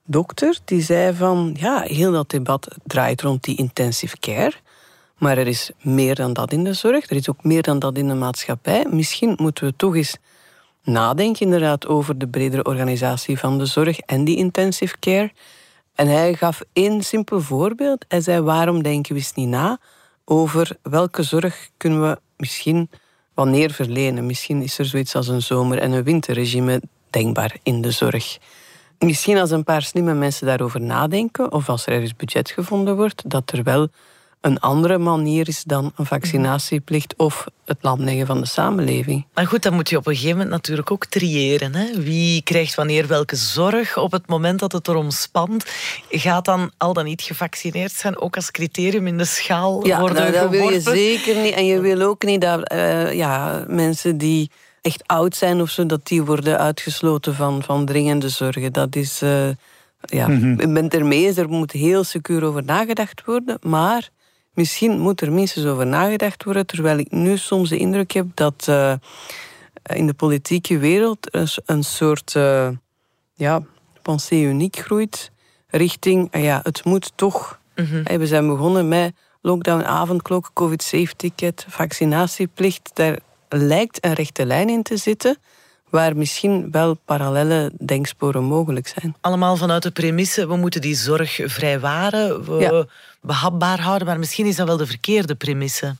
dokter 0.05 0.59
die 0.65 0.81
zei 0.81 1.15
van 1.15 1.55
ja, 1.59 1.81
heel 1.81 2.11
dat 2.11 2.29
debat 2.29 2.67
draait 2.83 3.21
rond 3.21 3.43
die 3.43 3.57
intensive 3.57 4.17
care. 4.19 4.53
Maar 5.17 5.37
er 5.37 5.47
is 5.47 5.71
meer 5.81 6.15
dan 6.15 6.33
dat 6.33 6.51
in 6.51 6.63
de 6.63 6.73
zorg, 6.73 7.09
er 7.09 7.15
is 7.15 7.29
ook 7.29 7.43
meer 7.43 7.61
dan 7.61 7.79
dat 7.79 7.97
in 7.97 8.07
de 8.07 8.13
maatschappij. 8.13 8.85
Misschien 8.89 9.33
moeten 9.37 9.65
we 9.65 9.73
toch 9.75 9.95
eens 9.95 10.17
nadenken 10.83 11.45
inderdaad 11.45 11.87
over 11.87 12.17
de 12.17 12.27
bredere 12.27 12.63
organisatie 12.63 13.39
van 13.39 13.57
de 13.57 13.65
zorg 13.65 13.99
en 13.99 14.23
die 14.23 14.37
intensive 14.37 14.99
care. 14.99 15.31
En 15.95 16.07
hij 16.07 16.33
gaf 16.33 16.61
één 16.73 17.03
simpel 17.03 17.41
voorbeeld. 17.41 18.05
Hij 18.07 18.21
zei, 18.21 18.41
waarom 18.41 18.83
denken 18.83 19.13
we 19.13 19.19
eens 19.19 19.33
niet 19.33 19.47
na 19.47 19.79
over 20.25 20.77
welke 20.81 21.23
zorg 21.23 21.69
kunnen 21.77 22.01
we 22.01 22.19
misschien 22.37 22.89
wanneer 23.33 23.71
verlenen? 23.71 24.25
Misschien 24.25 24.61
is 24.61 24.79
er 24.79 24.85
zoiets 24.85 25.15
als 25.15 25.27
een 25.27 25.41
zomer- 25.41 25.79
en 25.79 25.91
een 25.91 26.03
winterregime 26.03 26.81
denkbaar 27.09 27.57
in 27.63 27.81
de 27.81 27.91
zorg. 27.91 28.37
Misschien 29.05 29.37
als 29.37 29.51
een 29.51 29.63
paar 29.63 29.81
slimme 29.81 30.13
mensen 30.13 30.47
daarover 30.47 30.81
nadenken, 30.81 31.51
of 31.51 31.69
als 31.69 31.85
er 31.85 31.93
ergens 31.93 32.15
budget 32.15 32.49
gevonden 32.49 32.95
wordt, 32.95 33.29
dat 33.29 33.51
er 33.51 33.63
wel 33.63 33.87
een 34.41 34.59
andere 34.59 34.97
manier 34.97 35.47
is 35.47 35.63
dan 35.63 35.91
een 35.95 36.05
vaccinatieplicht 36.05 37.13
of 37.17 37.45
het 37.65 37.77
lamleggen 37.81 38.25
van 38.25 38.39
de 38.39 38.47
samenleving. 38.47 39.25
Maar 39.33 39.47
goed, 39.47 39.63
dan 39.63 39.73
moet 39.73 39.89
je 39.89 39.97
op 39.97 40.07
een 40.07 40.13
gegeven 40.13 40.37
moment 40.37 40.49
natuurlijk 40.49 40.91
ook 40.91 41.05
triëren. 41.05 41.75
Hè? 41.75 42.01
Wie 42.01 42.41
krijgt 42.41 42.75
wanneer 42.75 43.07
welke 43.07 43.35
zorg 43.35 43.97
op 43.97 44.11
het 44.11 44.27
moment 44.27 44.59
dat 44.59 44.71
het 44.71 44.87
erom 44.87 45.11
spant? 45.11 45.65
Gaat 46.09 46.45
dan 46.45 46.71
al 46.77 46.93
dan 46.93 47.05
niet 47.05 47.21
gevaccineerd 47.21 47.91
zijn 47.91 48.17
ook 48.19 48.35
als 48.35 48.51
criterium 48.51 49.07
in 49.07 49.17
de 49.17 49.25
schaal 49.25 49.85
ja, 49.85 49.99
worden 49.99 50.17
nou, 50.17 50.31
dat 50.31 50.49
wil 50.49 50.69
je 50.69 50.81
zeker 50.81 51.35
niet. 51.41 51.53
En 51.53 51.65
je 51.65 51.79
wil 51.79 52.01
ook 52.01 52.23
niet 52.23 52.41
dat 52.41 52.73
uh, 52.73 53.13
ja, 53.13 53.63
mensen 53.67 54.17
die 54.17 54.51
echt 54.85 55.07
oud 55.07 55.35
zijn 55.35 55.61
of 55.61 55.69
zo, 55.69 55.85
dat 55.85 56.07
die 56.07 56.23
worden 56.23 56.57
uitgesloten 56.57 57.35
van, 57.35 57.63
van 57.63 57.85
dringende 57.85 58.29
zorgen. 58.29 58.73
Dat 58.73 58.95
is, 58.95 59.21
uh, 59.23 59.49
ja, 60.01 60.27
mm 60.27 60.59
ik 60.59 60.73
ben 60.73 60.83
het 60.83 60.93
ermee 60.93 61.25
eens, 61.25 61.37
er 61.37 61.49
moet 61.49 61.71
heel 61.71 62.03
secuur 62.03 62.43
over 62.43 62.63
nagedacht 62.63 63.25
worden, 63.25 63.57
maar 63.61 64.09
misschien 64.53 64.99
moet 64.99 65.21
er 65.21 65.31
minstens 65.31 65.65
over 65.65 65.87
nagedacht 65.87 66.43
worden, 66.43 66.65
terwijl 66.65 66.97
ik 66.97 67.11
nu 67.11 67.37
soms 67.37 67.69
de 67.69 67.77
indruk 67.77 68.11
heb 68.11 68.25
dat 68.33 68.65
uh, 68.69 68.93
in 69.83 70.07
de 70.07 70.13
politieke 70.13 70.77
wereld 70.77 71.35
een, 71.35 71.47
een 71.65 71.83
soort 71.83 72.33
uh, 72.37 72.69
ja, 73.33 73.63
pensée 74.01 74.43
uniek 74.43 74.75
groeit 74.77 75.31
richting, 75.67 76.27
ja, 76.31 76.59
het 76.63 76.83
moet 76.83 77.11
toch. 77.15 77.59
Mm 77.75 77.85
-hmm. 77.85 78.17
We 78.17 78.27
zijn 78.27 78.47
begonnen 78.47 78.87
met 78.87 79.13
lockdown, 79.41 79.83
avondklok, 79.83 80.51
covid-safe-ticket, 80.53 81.65
vaccinatieplicht. 81.67 82.91
Daar 82.93 83.19
lijkt 83.57 84.05
een 84.05 84.13
rechte 84.13 84.45
lijn 84.45 84.69
in 84.69 84.83
te 84.83 84.97
zitten 84.97 85.37
waar 85.89 86.17
misschien 86.17 86.71
wel 86.71 86.97
parallele 87.05 87.71
denksporen 87.85 88.43
mogelijk 88.43 88.87
zijn. 88.87 89.15
Allemaal 89.21 89.55
vanuit 89.55 89.83
de 89.83 89.91
premisse, 89.91 90.47
we 90.47 90.55
moeten 90.55 90.81
die 90.81 90.95
zorg 90.95 91.39
vrijwaren, 91.43 92.45
we 92.45 92.87
behapbaar 93.21 93.79
houden, 93.79 94.07
maar 94.07 94.19
misschien 94.19 94.45
is 94.45 94.55
dat 94.55 94.67
wel 94.67 94.77
de 94.77 94.85
verkeerde 94.85 95.35
premisse. 95.35 95.95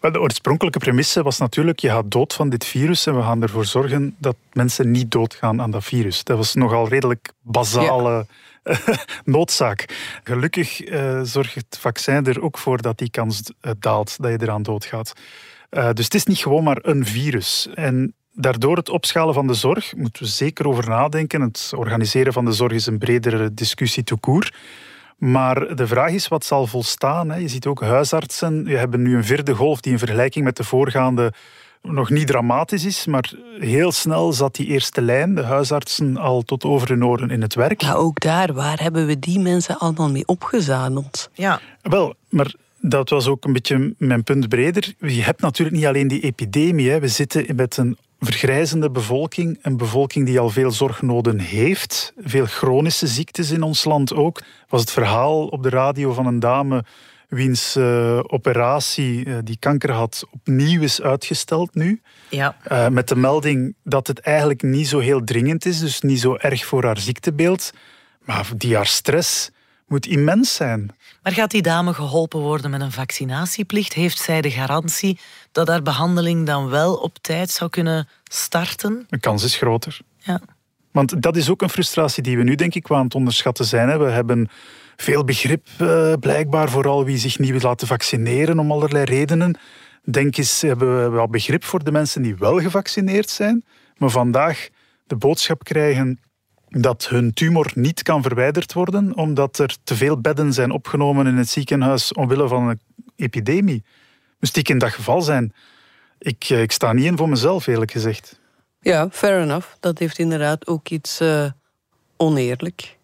Wel, 0.00 0.12
de 0.12 0.20
oorspronkelijke 0.20 0.78
premisse 0.78 1.22
was 1.22 1.38
natuurlijk, 1.38 1.78
je 1.78 1.88
gaat 1.88 2.10
dood 2.10 2.34
van 2.34 2.48
dit 2.48 2.64
virus 2.64 3.06
en 3.06 3.16
we 3.16 3.22
gaan 3.22 3.42
ervoor 3.42 3.64
zorgen 3.64 4.14
dat 4.18 4.36
mensen 4.52 4.90
niet 4.90 5.10
doodgaan 5.10 5.60
aan 5.60 5.70
dat 5.70 5.84
virus. 5.84 6.24
Dat 6.24 6.36
was 6.36 6.54
nogal 6.54 6.88
redelijk 6.88 7.32
basale 7.42 8.26
noodzaak. 9.24 9.84
Gelukkig 10.24 10.88
uh, 10.88 11.20
zorgt 11.22 11.54
het 11.54 11.78
vaccin 11.80 12.26
er 12.26 12.42
ook 12.42 12.58
voor 12.58 12.82
dat 12.82 12.98
die 12.98 13.10
kans 13.10 13.42
uh, 13.62 13.72
daalt 13.78 14.16
dat 14.22 14.30
je 14.30 14.38
eraan 14.40 14.62
doodgaat. 14.62 15.12
Uh, 15.70 15.90
dus 15.92 16.04
het 16.04 16.14
is 16.14 16.24
niet 16.24 16.38
gewoon 16.38 16.64
maar 16.64 16.78
een 16.82 17.06
virus. 17.06 17.68
En 17.74 18.14
daardoor 18.32 18.76
het 18.76 18.88
opschalen 18.88 19.34
van 19.34 19.46
de 19.46 19.54
zorg 19.54 19.96
moeten 19.96 20.22
we 20.22 20.28
zeker 20.28 20.68
over 20.68 20.88
nadenken. 20.88 21.40
Het 21.40 21.72
organiseren 21.76 22.32
van 22.32 22.44
de 22.44 22.52
zorg 22.52 22.72
is 22.72 22.86
een 22.86 22.98
bredere 22.98 23.54
discussie 23.54 24.04
toekoer. 24.04 24.52
Maar 25.16 25.76
de 25.76 25.86
vraag 25.86 26.10
is 26.10 26.28
wat 26.28 26.44
zal 26.44 26.66
volstaan. 26.66 27.40
Je 27.40 27.48
ziet 27.48 27.66
ook 27.66 27.80
huisartsen. 27.80 28.64
We 28.64 28.76
hebben 28.76 29.02
nu 29.02 29.16
een 29.16 29.24
vierde 29.24 29.54
golf 29.54 29.80
die 29.80 29.92
in 29.92 29.98
vergelijking 29.98 30.44
met 30.44 30.56
de 30.56 30.64
voorgaande 30.64 31.32
nog 31.82 32.10
niet 32.10 32.26
dramatisch 32.26 32.84
is, 32.84 33.06
maar 33.06 33.32
heel 33.58 33.92
snel 33.92 34.32
zat 34.32 34.54
die 34.54 34.66
eerste 34.66 35.02
lijn, 35.02 35.34
de 35.34 35.42
huisartsen, 35.42 36.16
al 36.16 36.42
tot 36.42 36.64
over 36.64 36.88
hun 36.88 37.04
oren 37.04 37.30
in 37.30 37.42
het 37.42 37.54
werk. 37.54 37.80
Ja, 37.80 37.92
ook 37.92 38.20
daar, 38.20 38.52
waar 38.52 38.80
hebben 38.80 39.06
we 39.06 39.18
die 39.18 39.38
mensen 39.38 39.78
allemaal 39.78 40.10
mee 40.10 40.26
opgezadeld? 40.26 41.30
Ja. 41.32 41.60
Wel, 41.82 42.14
maar 42.28 42.54
dat 42.80 43.10
was 43.10 43.26
ook 43.26 43.44
een 43.44 43.52
beetje 43.52 43.94
mijn 43.98 44.22
punt 44.22 44.48
breder. 44.48 44.94
Je 44.98 45.22
hebt 45.22 45.40
natuurlijk 45.40 45.76
niet 45.76 45.86
alleen 45.86 46.08
die 46.08 46.20
epidemie. 46.20 46.90
Hè. 46.90 47.00
We 47.00 47.08
zitten 47.08 47.56
met 47.56 47.76
een 47.76 47.96
vergrijzende 48.20 48.90
bevolking, 48.90 49.58
een 49.62 49.76
bevolking 49.76 50.26
die 50.26 50.40
al 50.40 50.50
veel 50.50 50.70
zorgnoden 50.70 51.38
heeft, 51.38 52.12
veel 52.18 52.46
chronische 52.46 53.06
ziektes 53.06 53.50
in 53.50 53.62
ons 53.62 53.84
land 53.84 54.14
ook. 54.14 54.42
Was 54.68 54.80
het 54.80 54.90
verhaal 54.90 55.46
op 55.46 55.62
de 55.62 55.68
radio 55.68 56.12
van 56.12 56.26
een 56.26 56.40
dame 56.40 56.84
wiens 57.28 57.76
uh, 57.76 58.20
operatie 58.22 59.24
uh, 59.24 59.38
die 59.44 59.56
kanker 59.58 59.90
had 59.90 60.26
opnieuw 60.30 60.82
is 60.82 61.02
uitgesteld 61.02 61.74
nu. 61.74 62.00
Ja. 62.28 62.56
Uh, 62.72 62.88
met 62.88 63.08
de 63.08 63.16
melding 63.16 63.74
dat 63.84 64.06
het 64.06 64.20
eigenlijk 64.20 64.62
niet 64.62 64.88
zo 64.88 64.98
heel 64.98 65.24
dringend 65.24 65.64
is, 65.64 65.78
dus 65.78 66.00
niet 66.00 66.20
zo 66.20 66.36
erg 66.36 66.64
voor 66.64 66.84
haar 66.84 66.98
ziektebeeld. 66.98 67.70
Maar 68.24 68.50
die 68.56 68.76
haar 68.76 68.86
stress 68.86 69.50
moet 69.90 70.06
immens 70.06 70.54
zijn. 70.54 70.90
Maar 71.22 71.32
gaat 71.32 71.50
die 71.50 71.62
dame 71.62 71.94
geholpen 71.94 72.40
worden 72.40 72.70
met 72.70 72.80
een 72.80 72.92
vaccinatieplicht? 72.92 73.92
Heeft 73.92 74.18
zij 74.18 74.40
de 74.40 74.50
garantie 74.50 75.18
dat 75.52 75.68
haar 75.68 75.82
behandeling 75.82 76.46
dan 76.46 76.68
wel 76.68 76.94
op 76.94 77.18
tijd 77.18 77.50
zou 77.50 77.70
kunnen 77.70 78.08
starten? 78.24 79.06
De 79.08 79.18
kans 79.18 79.44
is 79.44 79.56
groter. 79.56 80.00
Ja. 80.18 80.40
Want 80.90 81.22
dat 81.22 81.36
is 81.36 81.50
ook 81.50 81.62
een 81.62 81.70
frustratie 81.70 82.22
die 82.22 82.36
we 82.36 82.42
nu 82.42 82.54
denk 82.54 82.74
ik 82.74 82.88
wel 82.88 82.98
aan 82.98 83.04
het 83.04 83.14
onderschatten 83.14 83.64
zijn. 83.64 83.98
We 83.98 84.10
hebben 84.10 84.48
veel 84.96 85.24
begrip 85.24 85.66
uh, 85.80 86.12
blijkbaar, 86.20 86.70
vooral 86.70 87.04
wie 87.04 87.18
zich 87.18 87.38
niet 87.38 87.50
wil 87.50 87.60
laten 87.60 87.86
vaccineren 87.86 88.58
om 88.58 88.72
allerlei 88.72 89.04
redenen. 89.04 89.58
Denk 90.04 90.36
eens, 90.36 90.60
hebben 90.60 91.02
we 91.02 91.08
wel 91.08 91.28
begrip 91.28 91.64
voor 91.64 91.84
de 91.84 91.92
mensen 91.92 92.22
die 92.22 92.34
wel 92.34 92.60
gevaccineerd 92.60 93.30
zijn, 93.30 93.64
maar 93.96 94.10
vandaag 94.10 94.68
de 95.06 95.16
boodschap 95.16 95.64
krijgen 95.64 96.20
dat 96.70 97.08
hun 97.08 97.32
tumor 97.32 97.70
niet 97.74 98.02
kan 98.02 98.22
verwijderd 98.22 98.72
worden 98.72 99.16
omdat 99.16 99.58
er 99.58 99.76
te 99.84 99.96
veel 99.96 100.20
bedden 100.20 100.52
zijn 100.52 100.70
opgenomen 100.70 101.26
in 101.26 101.36
het 101.36 101.48
ziekenhuis 101.48 102.12
omwille 102.12 102.48
van 102.48 102.68
een 102.68 102.80
epidemie. 103.16 103.84
Moest 104.40 104.56
ik 104.56 104.68
in 104.68 104.78
dat 104.78 104.90
geval 104.90 105.22
zijn? 105.22 105.54
Ik, 106.18 106.44
eh, 106.48 106.62
ik 106.62 106.72
sta 106.72 106.92
niet 106.92 107.04
in 107.04 107.16
voor 107.16 107.28
mezelf, 107.28 107.66
eerlijk 107.66 107.90
gezegd. 107.90 108.40
Ja, 108.80 109.08
fair 109.10 109.42
enough. 109.42 109.66
Dat 109.80 109.98
heeft 109.98 110.18
inderdaad 110.18 110.66
ook 110.66 110.88
iets 110.88 111.20
uh, 111.20 111.50
oneerlijk. 112.16 112.98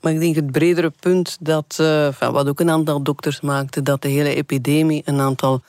Maar 0.00 0.12
ik 0.12 0.20
denk 0.20 0.34
het 0.34 0.50
bredere 0.50 0.92
punt 1.00 1.36
dat, 1.40 1.78
uh, 1.80 2.18
wat 2.18 2.48
ook 2.48 2.60
een 2.60 2.70
aantal 2.70 3.02
dokters 3.02 3.40
maakte, 3.40 3.82
dat 3.82 4.02
de 4.02 4.08
hele 4.08 4.34
epidemie 4.34 5.02
een 5.04 5.20
aantal 5.20 5.62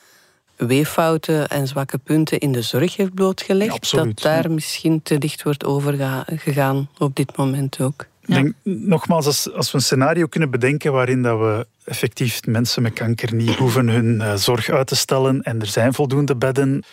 weeffouten 0.55 1.47
en 1.47 1.67
zwakke 1.67 1.97
punten 1.97 2.39
in 2.39 2.51
de 2.51 2.61
zorg 2.61 2.95
heeft 2.95 3.13
blootgelegd. 3.13 3.91
dat 3.91 4.21
daar 4.21 4.51
misschien 4.51 5.01
te 5.01 5.17
dicht 5.17 5.43
wordt 5.43 5.65
overgegaan 5.65 6.89
op 6.97 7.15
dit 7.15 7.37
moment 7.37 7.79
ook. 7.81 8.05
Denk, 8.25 8.53
nogmaals, 8.63 9.25
als, 9.25 9.53
als 9.53 9.71
we 9.71 9.77
een 9.77 9.83
scenario 9.83 10.27
kunnen 10.27 10.49
bedenken 10.49 10.91
waarin 10.91 11.21
dat 11.21 11.39
we 11.39 11.67
effectief 11.83 12.45
mensen 12.45 12.81
met 12.81 12.93
kanker 12.93 13.33
niet 13.33 13.55
hoeven 13.55 13.87
hun 13.87 14.15
uh, 14.15 14.35
zorg 14.35 14.69
uit 14.69 14.87
te 14.87 14.95
stellen 14.95 15.41
en 15.41 15.61
er 15.61 15.67
zijn 15.67 15.93
voldoende 15.93 16.35
bedden, 16.35 16.83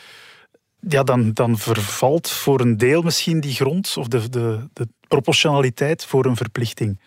ja, 0.88 1.03
dan, 1.03 1.33
dan 1.33 1.59
vervalt 1.59 2.31
voor 2.31 2.61
een 2.61 2.77
deel 2.77 3.03
misschien 3.03 3.40
die 3.40 3.55
grond 3.55 3.94
of 3.96 4.09
de, 4.09 4.29
de, 4.29 4.68
de 4.72 4.88
proportionaliteit 5.09 6.05
voor 6.05 6.25
een 6.25 6.37
verplichting. 6.37 7.01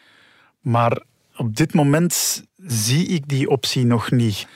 Maar 0.61 1.01
op 1.35 1.55
dit 1.55 1.73
moment 1.73 2.43
zie 2.67 3.07
ik 3.07 3.27
die 3.27 3.49
optie 3.49 3.85
nog 3.85 4.11
niet. 4.11 4.47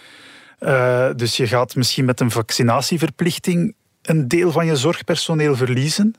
Uh, 0.60 1.10
dus 1.16 1.38
je 1.38 1.48
gaat 1.48 1.76
misschien 1.76 2.06
met 2.06 2.20
een 2.20 2.32
vaccinatieverplichting 2.32 3.76
een 4.02 4.28
deel 4.28 4.52
van 4.52 4.66
je 4.66 4.76
zorgpersoneel 4.76 5.56
verliezen. 5.56 6.16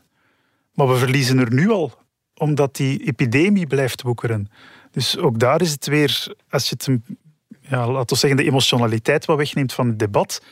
Maar 0.74 0.88
we 0.88 0.96
verliezen 0.96 1.38
er 1.38 1.52
nu 1.52 1.70
al, 1.70 1.92
omdat 2.34 2.76
die 2.76 3.06
epidemie 3.06 3.66
blijft 3.66 4.02
woekeren. 4.02 4.50
Dus 4.90 5.18
ook 5.18 5.38
daar 5.38 5.60
is 5.60 5.70
het 5.70 5.86
weer, 5.86 6.34
als 6.50 6.68
je 6.68 6.74
het, 6.78 6.98
ja, 7.60 7.90
laten 7.90 8.14
we 8.14 8.20
zeggen, 8.20 8.38
de 8.38 8.44
emotionaliteit 8.44 9.24
wat 9.24 9.36
wegneemt 9.36 9.72
van 9.72 9.86
het 9.86 9.98
debat, 9.98 10.42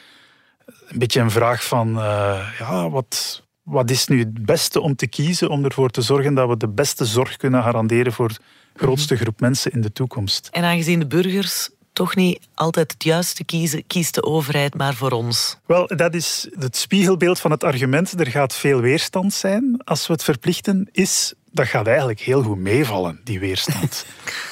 een 0.66 0.98
beetje 0.98 1.20
een 1.20 1.31
vraag 1.31 1.64
van, 1.64 1.88
uh, 1.88 2.48
ja, 2.59 2.90
wat, 2.90 3.42
wat 3.62 3.90
is 3.90 4.07
nu 4.07 4.18
het 4.18 4.44
beste 4.44 4.81
om 4.81 4.96
te 4.96 5.07
kiezen 5.07 5.48
om 5.48 5.64
ervoor 5.64 5.90
te 5.90 6.03
zorgen 6.03 6.35
dat 6.35 6.48
we 6.48 6.57
de 6.57 6.68
beste 6.68 7.05
zorg 7.05 7.37
kunnen 7.37 7.62
garanderen 7.62 8.12
voor 8.12 8.29
de 8.29 8.38
grootste 8.74 9.16
groep 9.16 9.40
mensen 9.40 9.72
in 9.72 9.81
de 9.81 9.92
toekomst? 9.92 10.48
En 10.53 10.64
aangezien 10.64 10.98
de 10.98 11.07
burgers 11.07 11.70
toch 11.92 12.16
niet 12.16 12.48
altijd 12.55 12.92
het 12.92 13.05
juiste 13.05 13.44
kiezen, 13.44 13.87
kiest 13.87 14.14
de 14.14 14.22
overheid 14.22 14.74
maar 14.74 14.94
voor 14.94 15.11
ons. 15.11 15.59
Wel, 15.66 15.87
dat 15.87 16.14
is 16.14 16.48
het 16.59 16.77
spiegelbeeld 16.77 17.40
van 17.40 17.51
het 17.51 17.64
argument. 17.64 18.20
Er 18.20 18.27
gaat 18.27 18.55
veel 18.55 18.81
weerstand 18.81 19.33
zijn 19.33 19.81
als 19.85 20.07
we 20.07 20.12
het 20.12 20.24
verplichten. 20.24 20.88
Is 20.92 21.35
dat 21.51 21.66
gaat 21.66 21.87
eigenlijk 21.87 22.20
heel 22.20 22.42
goed 22.42 22.59
meevallen, 22.59 23.20
die 23.24 23.40
weerstand. 23.40 24.07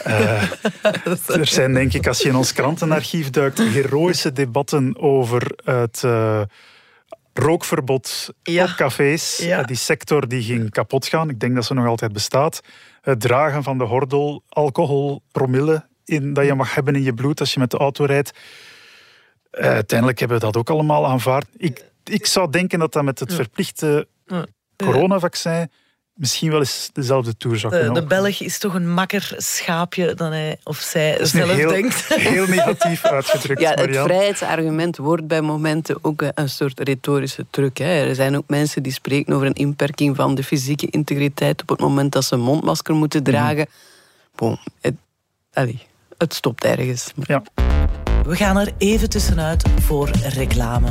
uh, 0.07 0.43
er 1.41 1.47
zijn, 1.47 1.75
denk 1.75 1.93
ik, 1.93 2.07
als 2.07 2.19
je 2.19 2.29
in 2.29 2.37
ons 2.37 2.53
krantenarchief 2.53 3.31
duikt, 3.31 3.59
heroïsche 3.59 4.33
debatten 4.33 4.99
over 4.99 5.53
het 5.65 6.03
uh, 6.05 6.43
rookverbod 7.33 8.31
ja. 8.43 8.65
op 8.65 8.75
cafés. 8.77 9.37
Ja. 9.37 9.61
Uh, 9.61 9.67
die 9.67 9.77
sector 9.77 10.29
die 10.29 10.43
ging 10.43 10.71
kapot 10.71 11.07
gaan. 11.07 11.31
Ik 11.31 11.41
denk 11.41 11.55
dat 11.55 11.65
ze 11.65 11.75
nog 11.75 11.87
altijd 11.87 12.13
bestaat. 12.13 12.61
Het 13.01 13.21
dragen 13.21 13.63
van 13.63 13.79
de 13.79 13.87
gordel, 13.87 14.43
alcohol, 14.49 15.23
promille 15.33 15.87
in, 16.07 16.33
dat 16.33 16.47
je 16.47 16.55
mag 16.55 16.75
hebben 16.75 16.95
in 16.95 17.03
je 17.03 17.15
bloed 17.15 17.41
als 17.41 17.55
je 17.55 17.61
met 17.61 17.71
de 17.71 17.77
auto 17.77 18.05
rijdt. 18.05 18.39
Uh, 19.53 19.67
uiteindelijk 19.67 20.19
hebben 20.19 20.39
we 20.39 20.45
dat 20.45 20.57
ook 20.57 20.71
allemaal 20.71 21.07
aanvaard. 21.07 21.47
Ik, 21.57 21.85
ik 22.05 22.27
zou 22.27 22.51
denken 22.51 22.79
dat 22.79 22.93
dat 22.93 23.05
met 23.05 23.19
het 23.19 23.35
verplichte 23.35 24.09
coronavaccin 24.77 25.71
misschien 26.17 26.51
wel 26.51 26.59
eens 26.59 26.91
dezelfde 26.93 27.37
toer 27.37 27.59
zou 27.59 27.73
kunnen 27.73 27.95
De, 27.95 28.01
de 28.01 28.07
Belg 28.07 28.41
is 28.41 28.59
toch 28.59 28.75
een 28.75 28.93
makker 28.93 29.35
schaapje 29.37 30.15
dan 30.15 30.33
hij 30.33 30.59
of 30.63 30.79
zij 30.79 31.27
zelf 31.27 31.51
heel, 31.51 31.69
denkt. 31.69 32.15
Heel 32.15 32.47
negatief 32.47 33.05
uitgedrukt. 33.17 33.61
Ja, 33.61 33.71
het 33.71 33.97
vrijheidsargument 33.97 34.97
wordt 34.97 35.27
bij 35.27 35.41
momenten 35.41 35.99
ook 36.03 36.25
een 36.35 36.49
soort 36.49 36.81
retorische 36.81 37.47
truc. 37.51 37.77
Hè. 37.77 38.09
Er 38.09 38.15
zijn 38.15 38.37
ook 38.37 38.45
mensen 38.47 38.83
die 38.83 38.93
spreken 38.93 39.35
over 39.35 39.47
een 39.47 39.55
inperking 39.55 40.17
van 40.17 40.35
de 40.35 40.45
fysieke 40.45 40.87
integriteit 40.91 41.63
op 41.63 41.69
het 41.69 41.81
moment 41.81 42.13
dat 42.13 42.25
ze 42.25 42.35
een 42.35 42.41
mondmasker 42.41 42.95
moeten 42.95 43.23
dragen. 43.23 43.67
Bon, 44.35 44.59
het, 44.81 44.95
allee, 45.53 45.87
het 46.19 46.35
stopt 46.35 46.65
ergens. 46.65 47.13
Ja. 47.15 47.43
We 48.25 48.37
gaan 48.37 48.57
er 48.57 48.73
even 48.79 49.11
tussenuit 49.11 49.65
voor 49.81 50.11
reclame. 50.11 50.89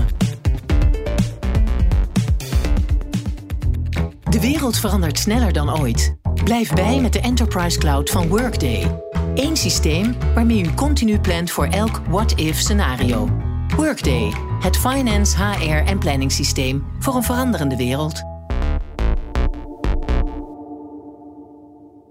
De 4.29 4.39
wereld 4.39 4.77
verandert 4.77 5.19
sneller 5.19 5.53
dan 5.53 5.79
ooit. 5.79 6.15
Blijf 6.43 6.73
bij 6.73 7.01
met 7.01 7.13
de 7.13 7.19
Enterprise 7.19 7.77
Cloud 7.77 8.09
van 8.09 8.27
Workday. 8.27 9.01
Eén 9.35 9.57
systeem 9.57 10.15
waarmee 10.33 10.63
u 10.63 10.73
continu 10.73 11.19
plant 11.19 11.51
voor 11.51 11.65
elk 11.65 12.01
what-if 12.07 12.59
scenario. 12.59 13.29
Workday, 13.75 14.33
het 14.59 14.77
finance, 14.77 15.37
HR 15.37 15.89
en 15.89 15.99
planningssysteem 15.99 16.85
voor 16.99 17.15
een 17.15 17.23
veranderende 17.23 17.75
wereld. 17.75 18.34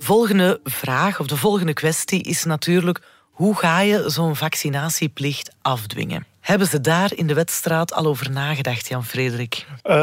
Volgende 0.04 0.60
vraag 0.64 1.20
of 1.20 1.26
de 1.26 1.36
volgende 1.36 1.72
kwestie 1.72 2.22
is 2.22 2.44
natuurlijk 2.44 3.00
hoe 3.30 3.56
ga 3.56 3.80
je 3.80 4.04
zo'n 4.06 4.36
vaccinatieplicht 4.36 5.50
afdwingen? 5.62 6.26
Hebben 6.40 6.66
ze 6.66 6.80
daar 6.80 7.10
in 7.14 7.26
de 7.26 7.34
wedstraat 7.34 7.92
al 7.92 8.06
over 8.06 8.30
nagedacht, 8.30 8.88
Jan-Frederik? 8.88 9.66
Uh, 9.84 9.94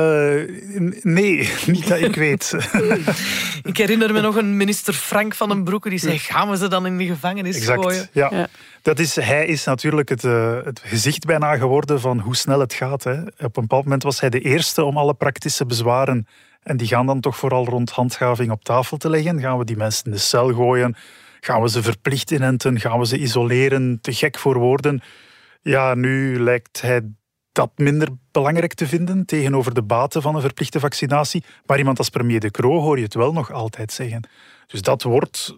nee, 1.01 1.51
niet 1.65 1.87
dat 1.87 1.99
ik 1.99 2.15
weet. 2.15 2.55
ik 3.71 3.77
herinner 3.77 4.13
me 4.13 4.21
nog 4.21 4.35
een 4.35 4.57
minister 4.57 4.93
Frank 4.93 5.35
van 5.35 5.49
den 5.49 5.63
Broeke 5.63 5.89
die 5.89 5.99
zei: 5.99 6.19
gaan 6.19 6.49
we 6.49 6.57
ze 6.57 6.67
dan 6.67 6.85
in 6.85 6.97
de 6.97 7.05
gevangenis 7.05 7.55
exact, 7.55 7.81
gooien? 7.81 8.09
Ja. 8.11 8.29
ja. 8.31 8.47
Dat 8.81 8.99
is, 8.99 9.15
hij 9.15 9.45
is 9.45 9.63
natuurlijk 9.63 10.09
het, 10.09 10.23
uh, 10.23 10.57
het, 10.63 10.81
gezicht 10.83 11.25
bijna 11.25 11.57
geworden 11.57 11.99
van 11.99 12.19
hoe 12.19 12.35
snel 12.35 12.59
het 12.59 12.73
gaat. 12.73 13.03
Hè. 13.03 13.21
Op 13.21 13.27
een 13.39 13.51
bepaald 13.51 13.83
moment 13.83 14.03
was 14.03 14.19
hij 14.19 14.29
de 14.29 14.39
eerste 14.39 14.83
om 14.83 14.97
alle 14.97 15.13
praktische 15.13 15.65
bezwaren, 15.65 16.27
en 16.63 16.77
die 16.77 16.87
gaan 16.87 17.05
dan 17.05 17.19
toch 17.19 17.37
vooral 17.37 17.65
rond 17.65 17.89
handhaving 17.89 18.51
op 18.51 18.63
tafel 18.63 18.97
te 18.97 19.09
leggen. 19.09 19.39
Gaan 19.39 19.57
we 19.57 19.65
die 19.65 19.77
mensen 19.77 20.05
in 20.05 20.11
de 20.11 20.17
cel 20.17 20.53
gooien? 20.53 20.95
Gaan 21.39 21.61
we 21.61 21.69
ze 21.69 21.83
verplicht 21.83 22.31
inenten? 22.31 22.79
Gaan 22.79 22.99
we 22.99 23.05
ze 23.05 23.17
isoleren? 23.17 23.99
Te 24.01 24.13
gek 24.13 24.37
voor 24.37 24.57
woorden. 24.57 25.01
Ja, 25.61 25.93
nu 25.95 26.39
lijkt 26.39 26.81
hij 26.81 27.01
dat 27.51 27.71
minder 27.75 28.07
belangrijk 28.31 28.73
te 28.73 28.87
vinden 28.87 29.25
tegenover 29.25 29.73
de 29.73 29.83
baten 29.83 30.21
van 30.21 30.35
een 30.35 30.41
verplichte 30.41 30.79
vaccinatie. 30.79 31.43
Maar 31.65 31.77
iemand 31.77 31.97
als 31.97 32.09
premier 32.09 32.39
De 32.39 32.51
Croo 32.51 32.79
hoor 32.79 32.97
je 32.97 33.03
het 33.03 33.13
wel 33.13 33.33
nog 33.33 33.51
altijd 33.51 33.91
zeggen. 33.91 34.27
Dus 34.67 34.81
dat 34.81 35.03
wordt, 35.03 35.57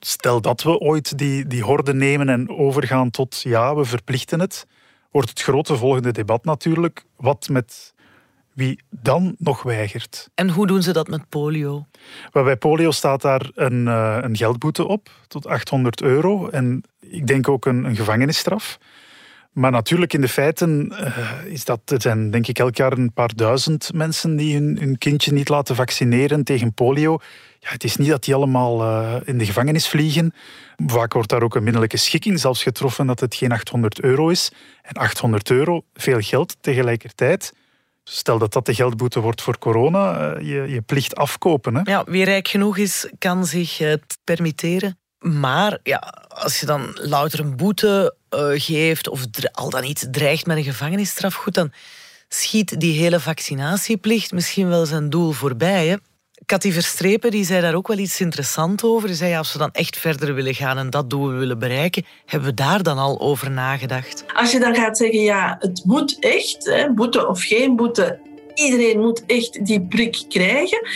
stel 0.00 0.40
dat 0.40 0.62
we 0.62 0.78
ooit 0.78 1.18
die, 1.18 1.46
die 1.46 1.62
horde 1.62 1.94
nemen 1.94 2.28
en 2.28 2.48
overgaan 2.48 3.10
tot 3.10 3.40
ja, 3.42 3.74
we 3.74 3.84
verplichten 3.84 4.40
het, 4.40 4.66
wordt 5.10 5.28
het 5.28 5.42
grote 5.42 5.76
volgende 5.76 6.12
debat 6.12 6.44
natuurlijk. 6.44 7.04
Wat 7.16 7.48
met 7.48 7.94
wie 8.56 8.80
dan 8.90 9.34
nog 9.38 9.62
weigert. 9.62 10.30
En 10.34 10.50
hoe 10.50 10.66
doen 10.66 10.82
ze 10.82 10.92
dat 10.92 11.08
met 11.08 11.28
polio? 11.28 11.86
Wel, 12.32 12.44
bij 12.44 12.56
polio 12.56 12.90
staat 12.90 13.22
daar 13.22 13.50
een, 13.54 13.86
uh, 13.86 14.18
een 14.20 14.36
geldboete 14.36 14.86
op, 14.86 15.10
tot 15.28 15.46
800 15.46 16.02
euro. 16.02 16.48
En 16.48 16.82
ik 17.00 17.26
denk 17.26 17.48
ook 17.48 17.66
een, 17.66 17.84
een 17.84 17.96
gevangenisstraf. 17.96 18.78
Maar 19.52 19.70
natuurlijk, 19.70 20.12
in 20.12 20.20
de 20.20 20.28
feiten 20.28 20.92
uh, 20.92 21.52
is 21.52 21.64
dat, 21.64 21.80
er 21.84 22.00
zijn 22.00 22.30
denk 22.30 22.46
ik 22.46 22.58
elk 22.58 22.76
jaar 22.76 22.92
een 22.92 23.12
paar 23.12 23.34
duizend 23.34 23.92
mensen 23.94 24.36
die 24.36 24.54
hun, 24.54 24.78
hun 24.80 24.98
kindje 24.98 25.32
niet 25.32 25.48
laten 25.48 25.76
vaccineren 25.76 26.44
tegen 26.44 26.74
polio. 26.74 27.18
Ja, 27.58 27.68
het 27.70 27.84
is 27.84 27.96
niet 27.96 28.08
dat 28.08 28.24
die 28.24 28.34
allemaal 28.34 28.82
uh, 28.82 29.14
in 29.24 29.38
de 29.38 29.46
gevangenis 29.46 29.88
vliegen. 29.88 30.34
Vaak 30.86 31.12
wordt 31.12 31.28
daar 31.28 31.42
ook 31.42 31.54
een 31.54 31.62
middelijke 31.64 31.96
schikking 31.96 32.40
zelfs 32.40 32.62
getroffen 32.62 33.06
dat 33.06 33.20
het 33.20 33.34
geen 33.34 33.52
800 33.52 34.00
euro 34.00 34.28
is. 34.28 34.52
En 34.82 34.94
800 34.94 35.50
euro, 35.50 35.84
veel 35.94 36.20
geld 36.20 36.56
tegelijkertijd. 36.60 37.52
Stel 38.08 38.38
dat 38.38 38.52
dat 38.52 38.66
de 38.66 38.74
geldboete 38.74 39.20
wordt 39.20 39.42
voor 39.42 39.58
corona, 39.58 40.36
uh, 40.36 40.48
je, 40.48 40.72
je 40.72 40.80
plicht 40.80 41.16
afkopen. 41.16 41.74
Hè? 41.74 41.80
Ja, 41.84 42.04
wie 42.04 42.24
rijk 42.24 42.48
genoeg 42.48 42.76
is, 42.76 43.10
kan 43.18 43.46
zich 43.46 43.78
het 43.78 44.18
permitteren. 44.24 44.98
Maar 45.18 45.78
ja, 45.82 45.98
als 46.28 46.60
je 46.60 46.66
dan 46.66 46.98
louter 47.00 47.40
een 47.40 47.56
boete 47.56 48.14
uh, 48.30 48.48
geeft 48.54 49.08
of 49.08 49.24
al 49.52 49.70
dan 49.70 49.82
niet 49.82 50.08
dreigt 50.10 50.46
met 50.46 50.56
een 50.56 50.64
gevangenisstraf, 50.64 51.34
goed, 51.34 51.54
dan 51.54 51.72
schiet 52.28 52.80
die 52.80 53.00
hele 53.00 53.20
vaccinatieplicht 53.20 54.32
misschien 54.32 54.68
wel 54.68 54.86
zijn 54.86 55.10
doel 55.10 55.32
voorbij. 55.32 55.86
Hè? 55.86 55.96
Cathy 56.46 56.72
Verstrepen 56.72 57.30
die 57.30 57.44
zei 57.44 57.60
daar 57.60 57.74
ook 57.74 57.88
wel 57.88 57.98
iets 57.98 58.20
interessants 58.20 58.84
over. 58.84 59.08
Die 59.08 59.16
zei, 59.16 59.36
als 59.36 59.52
we 59.52 59.58
dan 59.58 59.72
echt 59.72 59.96
verder 59.96 60.34
willen 60.34 60.54
gaan 60.54 60.78
en 60.78 60.90
dat 60.90 61.10
doel 61.10 61.28
willen 61.28 61.58
bereiken, 61.58 62.04
hebben 62.26 62.48
we 62.48 62.54
daar 62.54 62.82
dan 62.82 62.98
al 62.98 63.20
over 63.20 63.50
nagedacht? 63.50 64.24
Als 64.34 64.52
je 64.52 64.58
dan 64.58 64.74
gaat 64.74 64.96
zeggen, 64.96 65.20
ja, 65.20 65.56
het 65.60 65.82
moet 65.84 66.16
echt, 66.18 66.64
hè, 66.64 66.92
boete 66.92 67.28
of 67.28 67.42
geen 67.42 67.76
boete, 67.76 68.18
iedereen 68.58 69.00
moet 69.00 69.24
echt 69.26 69.66
die 69.66 69.80
prik 69.80 70.24
krijgen. 70.28 70.88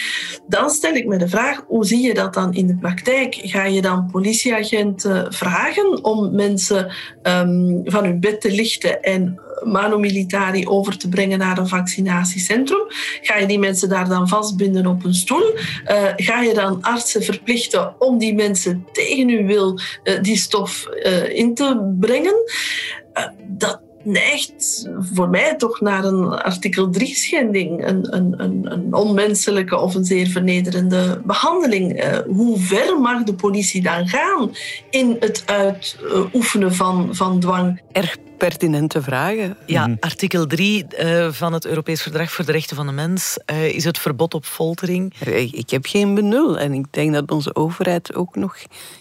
Dan 0.46 0.70
stel 0.70 0.94
ik 0.94 1.06
me 1.06 1.16
de 1.16 1.28
vraag, 1.28 1.64
hoe 1.66 1.86
zie 1.86 2.00
je 2.00 2.14
dat 2.14 2.34
dan 2.34 2.54
in 2.54 2.66
de 2.66 2.76
praktijk? 2.76 3.38
Ga 3.42 3.64
je 3.64 3.82
dan 3.82 4.08
politieagenten 4.12 5.32
vragen 5.32 6.04
om 6.04 6.34
mensen 6.34 6.92
um, 7.22 7.80
van 7.84 8.04
hun 8.04 8.20
bed 8.20 8.40
te 8.40 8.50
lichten 8.50 9.02
en 9.02 9.40
mano 9.64 9.98
militari 9.98 10.66
over 10.66 10.98
te 10.98 11.08
brengen 11.08 11.38
naar 11.38 11.58
een 11.58 11.68
vaccinatiecentrum? 11.68 12.84
Ga 13.20 13.36
je 13.36 13.46
die 13.46 13.58
mensen 13.58 13.88
daar 13.88 14.08
dan 14.08 14.28
vastbinden 14.28 14.86
op 14.86 15.04
een 15.04 15.14
stoel? 15.14 15.54
Uh, 15.54 16.12
ga 16.16 16.42
je 16.42 16.54
dan 16.54 16.82
artsen 16.82 17.22
verplichten 17.22 17.94
om 17.98 18.18
die 18.18 18.34
mensen 18.34 18.86
tegen 18.92 19.28
hun 19.28 19.46
wil 19.46 19.78
uh, 20.04 20.22
die 20.22 20.36
stof 20.36 20.88
uh, 21.02 21.36
in 21.38 21.54
te 21.54 21.94
brengen? 22.00 22.34
dat 23.46 23.80
neigt 24.02 24.88
voor 24.98 25.28
mij 25.28 25.56
toch 25.56 25.80
naar 25.80 26.04
een 26.04 26.28
artikel 26.28 26.90
3 26.90 27.14
schending, 27.14 27.86
een, 27.86 28.16
een, 28.16 28.34
een, 28.72 28.94
onmenselijke 28.94 29.78
of 29.78 29.94
een 29.94 30.04
zeer 30.04 30.26
vernederende 30.26 31.20
behandeling. 31.24 32.04
Uh, 32.04 32.18
hoe 32.26 32.58
ver 32.58 33.00
mag 33.00 33.22
de 33.22 33.34
politie 33.34 33.82
dan 33.82 34.08
gaan 34.08 34.50
in 34.90 35.16
het 35.20 35.42
uitoefenen 35.46 36.74
van, 36.74 37.08
van 37.14 37.40
dwang? 37.40 37.80
Erg 37.92 38.16
pertinente 38.40 39.02
vragen. 39.02 39.56
Ja, 39.66 39.86
mhm. 39.86 39.96
artikel 40.00 40.46
3 40.46 40.86
uh, 40.90 41.26
eh, 41.26 41.32
van 41.32 41.52
het 41.52 41.66
Europees 41.66 42.02
Verdrag 42.02 42.32
voor 42.32 42.44
de 42.44 42.52
Rechten 42.52 42.76
van 42.76 42.86
de 42.86 42.92
Mens 42.92 43.38
uh, 43.52 43.74
is 43.74 43.84
het 43.84 43.98
verbod 43.98 44.34
op 44.34 44.44
foltering. 44.44 45.14
Ik 45.52 45.70
heb 45.70 45.86
geen 45.86 46.14
benul 46.14 46.58
en 46.58 46.72
ik 46.72 46.84
denk 46.90 47.12
dat 47.12 47.30
onze 47.30 47.54
overheid 47.54 48.14
ook 48.14 48.36
nog 48.36 48.56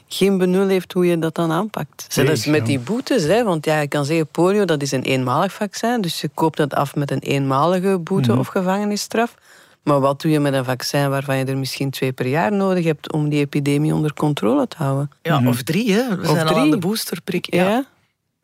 geen 0.08 0.38
benul 0.38 0.67
heeft 0.67 0.93
hoe 0.93 1.06
je 1.06 1.19
dat 1.19 1.36
dan 1.36 1.52
aanpakt. 1.52 2.06
Zelfs 2.08 2.45
met 2.45 2.65
die 2.65 2.80
boetes, 2.80 3.23
hè, 3.23 3.43
want 3.43 3.65
ja, 3.65 3.80
je 3.80 3.88
kan 3.88 4.06
zeggen 4.06 4.28
polio 4.28 4.65
dat 4.65 4.82
is 4.82 4.91
een 4.91 5.04
eenmalig 5.04 5.54
vaccin, 5.54 6.02
dus 6.02 6.21
je 6.21 6.30
koopt 6.34 6.58
dat 6.58 6.73
af 6.73 6.95
met 6.95 7.12
een 7.12 7.19
eenmalige 7.19 7.97
boete 7.97 8.32
mhm. 8.32 8.39
of 8.39 8.47
gevangenisstraf. 8.47 9.36
Maar 9.84 9.99
wat 9.99 10.21
doe 10.21 10.32
je 10.32 10.39
met 10.39 10.54
een 10.54 10.65
vaccin 10.65 11.10
waarvan 11.10 11.38
je 11.38 11.45
er 11.45 11.58
misschien 11.58 11.89
twee 11.89 12.12
per 12.12 12.28
jaar 12.28 12.52
nodig 12.52 12.86
hebt 12.86 13.12
om 13.12 13.30
die 13.30 13.39
epidemie 13.39 13.93
onder 13.93 14.13
controle 14.13 14.67
te 14.67 14.78
houden? 14.78 15.12
Ja, 15.21 15.47
of 15.47 15.62
drie, 15.62 15.93
hè? 15.93 16.15
We 16.15 16.21
of 16.21 16.25
zijn 16.25 16.45
drie. 16.45 16.58
al 16.58 16.63
aan 16.63 16.69
de 16.69 16.78
boosterprik. 16.78 17.54
Ja. 17.54 17.69
ja. 17.69 17.86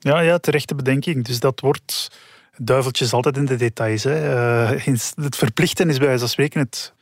Ja, 0.06 0.20
ja, 0.20 0.38
terechte 0.38 0.76
bedenking. 0.76 1.26
Dus 1.26 1.40
dat 1.40 1.60
wordt 1.60 2.18
duiveltjes 2.58 3.14
altijd 3.14 3.38
in 3.38 3.46
de 3.46 3.56
details. 3.56 4.04
Hè. 4.04 4.34
Uh, 4.74 4.96
het 5.16 5.36
verplichten 5.36 5.90
is 5.90 5.98
bij 5.98 6.06
wijze 6.06 6.20
van 6.20 6.30
spreken 6.30 6.60
het 6.60 6.94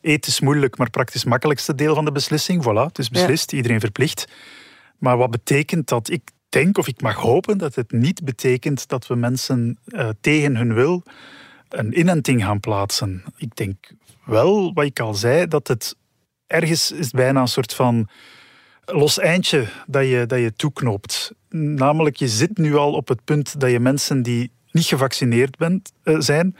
ethisch 0.00 0.40
moeilijk, 0.40 0.78
maar 0.78 0.90
praktisch 0.90 1.24
makkelijkste 1.24 1.74
deel 1.74 1.94
van 1.94 2.04
de 2.04 2.12
beslissing. 2.12 2.64
Voilà, 2.64 2.86
het 2.86 2.98
is 2.98 3.08
beslist, 3.08 3.52
iedereen 3.52 3.80
verplicht. 3.80 4.28
Maar 4.98 5.16
wat 5.16 5.30
betekent 5.30 5.88
dat? 5.88 6.10
Ik 6.10 6.30
denk 6.48 6.78
of 6.78 6.88
ik 6.88 7.00
mag 7.00 7.14
hopen 7.14 7.58
dat 7.58 7.74
het 7.74 7.92
niet 7.92 8.24
betekent 8.24 8.88
dat 8.88 9.06
we 9.06 9.14
mensen 9.14 9.78
uh, 9.86 10.08
tegen 10.20 10.56
hun 10.56 10.74
wil 10.74 11.02
een 11.68 11.98
inenting 11.98 12.44
gaan 12.44 12.60
plaatsen. 12.60 13.24
Ik 13.36 13.56
denk 13.56 13.90
wel, 14.24 14.72
wat 14.72 14.84
ik 14.84 15.00
al 15.00 15.14
zei, 15.14 15.46
dat 15.46 15.68
het 15.68 15.96
ergens 16.46 16.92
is 16.92 17.10
bijna 17.10 17.40
een 17.40 17.48
soort 17.48 17.74
van 17.74 18.08
los 18.92 19.18
eindje 19.18 19.68
dat 19.86 20.06
je, 20.06 20.26
dat 20.26 20.38
je 20.38 20.52
toeknoopt. 20.52 21.32
Namelijk, 21.50 22.16
je 22.16 22.28
zit 22.28 22.58
nu 22.58 22.76
al 22.76 22.92
op 22.92 23.08
het 23.08 23.24
punt 23.24 23.60
dat 23.60 23.70
je 23.70 23.80
mensen 23.80 24.22
die 24.22 24.50
niet 24.70 24.84
gevaccineerd 24.84 25.56
bent, 25.56 25.92
uh, 26.04 26.20
zijn, 26.20 26.56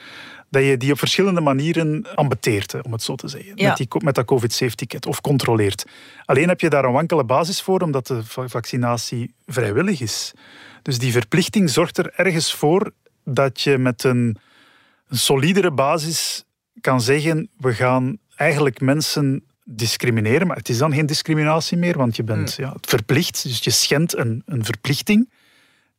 dat 0.51 0.65
je 0.65 0.77
die 0.77 0.93
op 0.93 0.99
verschillende 0.99 1.41
manieren 1.41 2.07
ambeteert, 2.15 2.83
om 2.83 2.93
het 2.93 3.03
zo 3.03 3.15
te 3.15 3.29
zeggen. 3.29 3.53
Met, 3.55 3.77
die, 3.77 3.89
met 4.05 4.15
dat 4.15 4.25
COVID-safe-ticket 4.25 5.07
of 5.07 5.21
controleert. 5.21 5.87
Alleen 6.25 6.49
heb 6.49 6.61
je 6.61 6.71
daar 6.71 6.85
een 6.85 6.93
wankele 6.93 7.25
basis 7.25 7.63
voor, 7.63 7.81
omdat 7.81 8.07
de 8.07 8.21
vaccinatie 8.25 9.35
vrijwillig 9.47 10.01
is. 10.01 10.33
Dus 10.83 10.99
die 10.99 11.13
verplichting 11.13 11.71
zorgt 11.71 11.99
er 11.99 12.13
ergens 12.17 12.55
voor 12.55 12.93
dat 13.25 13.61
je 13.61 13.79
met 13.79 14.05
een, 14.05 14.37
een 15.09 15.19
solidere 15.19 15.71
basis 15.71 16.45
kan 16.81 17.01
zeggen: 17.01 17.49
we 17.57 17.75
gaan 17.75 18.19
eigenlijk 18.37 18.81
mensen 18.81 19.45
discrimineren, 19.71 20.47
maar 20.47 20.57
het 20.57 20.69
is 20.69 20.79
dan 20.79 20.93
geen 20.93 21.07
discriminatie 21.07 21.77
meer, 21.77 21.97
want 21.97 22.17
je 22.17 22.23
bent 22.23 22.57
hmm. 22.57 22.65
ja, 22.65 22.77
verplicht, 22.81 23.43
dus 23.43 23.59
je 23.59 23.71
schendt 23.71 24.17
een, 24.17 24.43
een 24.47 24.65
verplichting. 24.65 25.31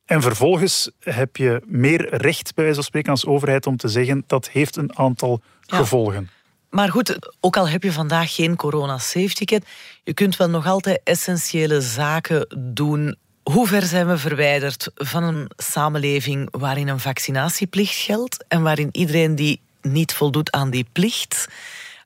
En 0.05 0.21
vervolgens 0.21 0.91
heb 0.99 1.37
je 1.37 1.61
meer 1.65 2.15
recht, 2.15 2.55
bij 2.55 2.63
wijze 2.63 2.79
van 2.79 2.83
spreken, 2.83 3.11
als 3.11 3.25
overheid 3.25 3.67
om 3.67 3.77
te 3.77 3.87
zeggen 3.87 4.23
dat 4.27 4.49
heeft 4.49 4.75
een 4.75 4.97
aantal 4.97 5.41
gevolgen. 5.61 6.29
Maar 6.69 6.89
goed, 6.89 7.33
ook 7.39 7.57
al 7.57 7.69
heb 7.69 7.83
je 7.83 7.91
vandaag 7.91 8.35
geen 8.35 8.55
corona-safe-ticket, 8.55 9.65
je 10.03 10.13
kunt 10.13 10.37
wel 10.37 10.49
nog 10.49 10.65
altijd 10.65 11.01
essentiële 11.03 11.81
zaken 11.81 12.55
doen. 12.57 13.15
Hoe 13.43 13.67
ver 13.67 13.83
zijn 13.83 14.07
we 14.07 14.17
verwijderd 14.17 14.91
van 14.95 15.23
een 15.23 15.51
samenleving 15.57 16.47
waarin 16.51 16.87
een 16.87 16.99
vaccinatieplicht 16.99 17.95
geldt 17.95 18.45
en 18.47 18.61
waarin 18.61 18.89
iedereen 18.91 19.35
die 19.35 19.61
niet 19.81 20.13
voldoet 20.13 20.51
aan 20.51 20.69
die 20.69 20.85
plicht, 20.91 21.47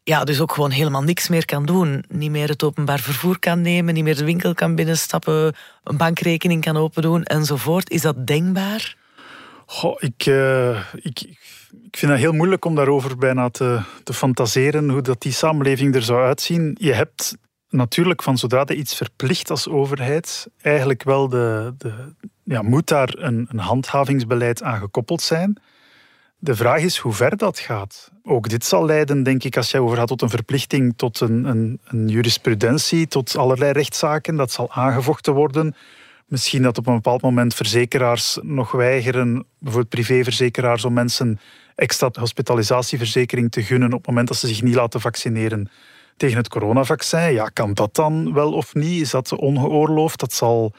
ja, 0.03 0.23
dus 0.23 0.41
ook 0.41 0.51
gewoon 0.51 0.71
helemaal 0.71 1.03
niks 1.03 1.29
meer 1.29 1.45
kan 1.45 1.65
doen. 1.65 2.03
Niet 2.07 2.31
meer 2.31 2.47
het 2.47 2.63
openbaar 2.63 2.99
vervoer 2.99 3.39
kan 3.39 3.61
nemen, 3.61 3.93
niet 3.93 4.03
meer 4.03 4.15
de 4.15 4.25
winkel 4.25 4.53
kan 4.53 4.75
binnenstappen, 4.75 5.55
een 5.83 5.97
bankrekening 5.97 6.61
kan 6.61 6.77
opendoen 6.77 7.23
enzovoort. 7.23 7.89
Is 7.89 8.01
dat 8.01 8.27
denkbaar? 8.27 8.95
Goh, 9.65 9.95
ik, 9.99 10.25
uh, 10.25 10.79
ik, 10.95 11.21
ik 11.83 11.97
vind 11.97 12.11
het 12.11 12.21
heel 12.21 12.31
moeilijk 12.31 12.65
om 12.65 12.75
daarover 12.75 13.17
bijna 13.17 13.49
te, 13.49 13.81
te 14.03 14.13
fantaseren 14.13 14.89
hoe 14.89 15.01
dat 15.01 15.21
die 15.21 15.31
samenleving 15.31 15.95
er 15.95 16.03
zou 16.03 16.25
uitzien. 16.25 16.77
Je 16.79 16.93
hebt 16.93 17.37
natuurlijk 17.69 18.23
van 18.23 18.37
zodra 18.37 18.63
je 18.67 18.75
iets 18.75 18.95
verplicht 18.95 19.49
als 19.49 19.69
overheid, 19.69 20.47
eigenlijk 20.61 21.03
wel 21.03 21.29
de, 21.29 21.73
de 21.77 21.93
ja, 22.43 22.61
moet 22.61 22.87
daar 22.87 23.13
een, 23.17 23.47
een 23.49 23.59
handhavingsbeleid 23.59 24.63
aan 24.63 24.79
gekoppeld 24.79 25.21
zijn. 25.21 25.61
De 26.43 26.55
vraag 26.55 26.81
is 26.81 26.97
hoe 26.97 27.13
ver 27.13 27.37
dat 27.37 27.59
gaat. 27.59 28.11
Ook 28.23 28.49
dit 28.49 28.65
zal 28.65 28.85
leiden, 28.85 29.23
denk 29.23 29.43
ik, 29.43 29.57
als 29.57 29.71
jij 29.71 29.79
over 29.79 29.97
gaat 29.97 30.07
tot 30.07 30.21
een 30.21 30.29
verplichting 30.29 30.93
tot 30.95 31.19
een, 31.19 31.45
een, 31.45 31.79
een 31.83 32.07
jurisprudentie, 32.07 33.07
tot 33.07 33.37
allerlei 33.37 33.71
rechtszaken. 33.71 34.35
Dat 34.35 34.51
zal 34.51 34.71
aangevochten 34.71 35.33
worden. 35.33 35.75
Misschien 36.25 36.61
dat 36.61 36.77
op 36.77 36.87
een 36.87 36.93
bepaald 36.93 37.21
moment 37.21 37.53
verzekeraars 37.53 38.37
nog 38.41 38.71
weigeren, 38.71 39.45
bijvoorbeeld 39.57 39.89
privéverzekeraars, 39.89 40.85
om 40.85 40.93
mensen 40.93 41.39
extra 41.75 42.09
hospitalisatieverzekering 42.13 43.51
te 43.51 43.63
gunnen 43.63 43.93
op 43.93 43.97
het 43.97 44.07
moment 44.07 44.27
dat 44.27 44.37
ze 44.37 44.47
zich 44.47 44.61
niet 44.61 44.75
laten 44.75 45.01
vaccineren 45.01 45.69
tegen 46.17 46.37
het 46.37 46.49
coronavaccin. 46.49 47.33
Ja, 47.33 47.45
kan 47.45 47.73
dat 47.73 47.95
dan 47.95 48.33
wel 48.33 48.53
of 48.53 48.73
niet? 48.73 49.01
Is 49.01 49.09
dat 49.09 49.35
ongeoorloofd? 49.35 50.19
Dat, 50.19 50.33
zal, 50.33 50.73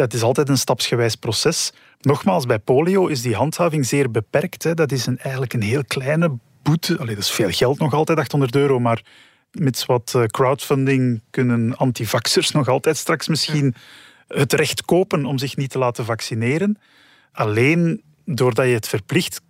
dat 0.00 0.12
is 0.12 0.22
altijd 0.22 0.48
een 0.48 0.58
stapsgewijs 0.58 1.16
proces. 1.16 1.72
Nogmaals, 2.00 2.46
bij 2.46 2.58
polio 2.58 3.06
is 3.06 3.22
die 3.22 3.34
handhaving 3.34 3.86
zeer 3.86 4.10
beperkt. 4.10 4.62
Hè. 4.62 4.74
Dat 4.74 4.92
is 4.92 5.06
een, 5.06 5.18
eigenlijk 5.18 5.52
een 5.52 5.62
heel 5.62 5.84
kleine 5.84 6.38
boete. 6.62 6.98
Allee, 6.98 7.14
dat 7.14 7.24
is 7.24 7.30
veel 7.30 7.50
geld 7.50 7.78
nog 7.78 7.94
altijd, 7.94 8.18
800 8.18 8.56
euro, 8.56 8.78
maar 8.78 9.02
met 9.52 9.86
wat 9.86 10.12
eh, 10.14 10.24
crowdfunding 10.24 11.22
kunnen 11.30 11.76
antivaxers 11.76 12.50
nog 12.50 12.68
altijd 12.68 12.96
straks 12.96 13.28
misschien 13.28 13.74
het 14.28 14.52
recht 14.52 14.84
kopen 14.84 15.24
om 15.24 15.38
zich 15.38 15.56
niet 15.56 15.70
te 15.70 15.78
laten 15.78 16.04
vaccineren. 16.04 16.78
Alleen 17.32 18.02
doordat 18.24 18.66
je 18.66 18.72
het 18.72 18.88
verplicht, 18.88 19.40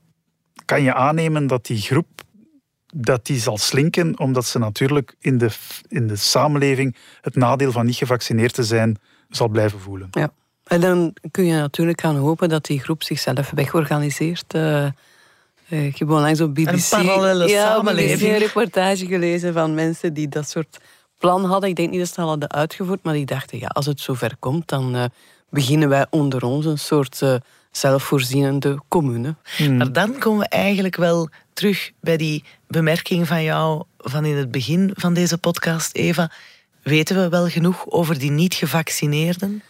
kan 0.65 0.83
je 0.83 0.95
aannemen 0.95 1.47
dat 1.47 1.67
die 1.67 1.81
groep 1.81 2.07
dat 2.95 3.27
die 3.27 3.39
zal 3.39 3.59
slinken, 3.59 4.19
omdat 4.19 4.47
ze 4.47 4.59
natuurlijk 4.59 5.15
in 5.21 5.39
de, 5.39 5.51
in 5.89 6.07
de 6.07 6.17
samenleving 6.17 6.97
het 7.21 7.35
nadeel 7.35 7.73
van 7.73 7.87
niet 7.87 7.97
gevaccineerd 7.97 8.55
te 8.55 8.65
zijn 8.65 8.99
zal 9.29 9.49
blijven 9.49 9.81
voelen. 9.81 10.09
Ja. 10.11 10.33
En 10.71 10.81
dan 10.81 11.15
kun 11.31 11.45
je 11.45 11.55
natuurlijk 11.55 12.01
gaan 12.01 12.17
hopen 12.17 12.49
dat 12.49 12.65
die 12.65 12.81
groep 12.81 13.03
zichzelf 13.03 13.51
wegorganiseert. 13.55 14.55
Uh, 14.55 14.87
ik 15.69 15.99
heb 15.99 16.11
onlangs 16.11 16.41
op 16.41 16.55
BBC, 16.55 16.71
een 16.73 17.05
parallele 17.05 17.49
ja, 17.49 17.67
samenleving. 17.67 18.33
een 18.33 18.39
reportage 18.39 19.07
gelezen 19.07 19.53
van 19.53 19.75
mensen 19.75 20.15
die 20.15 20.29
dat 20.29 20.49
soort 20.49 20.79
plan 21.19 21.45
hadden. 21.45 21.69
Ik 21.69 21.77
denk 21.77 21.91
niet 21.91 21.99
dat 21.99 22.15
ze 22.15 22.21
al 22.21 22.29
hadden 22.29 22.51
uitgevoerd, 22.51 23.03
maar 23.03 23.15
die 23.15 23.27
dachten, 23.27 23.59
ja, 23.59 23.67
als 23.67 23.87
het 23.87 24.01
zover 24.01 24.37
komt, 24.39 24.69
dan 24.69 24.97
uh, 24.97 25.05
beginnen 25.49 25.89
wij 25.89 26.07
onder 26.11 26.45
ons 26.45 26.65
een 26.65 26.79
soort 26.79 27.21
uh, 27.23 27.35
zelfvoorzienende 27.71 28.81
commune. 28.89 29.35
Hmm. 29.57 29.77
Maar 29.77 29.93
dan 29.93 30.19
komen 30.19 30.41
we 30.41 30.49
eigenlijk 30.49 30.97
wel 30.97 31.29
terug 31.53 31.91
bij 32.01 32.17
die 32.17 32.45
bemerking 32.67 33.27
van 33.27 33.43
jou 33.43 33.83
van 33.99 34.25
in 34.25 34.37
het 34.37 34.51
begin 34.51 34.91
van 34.95 35.15
deze 35.15 35.39
podcast, 35.39 35.95
Eva. 35.95 36.31
Weten 36.83 37.17
we 37.17 37.29
wel 37.29 37.49
genoeg 37.49 37.87
over 37.87 38.19
die 38.19 38.31
niet-gevaccineerden? 38.31 39.63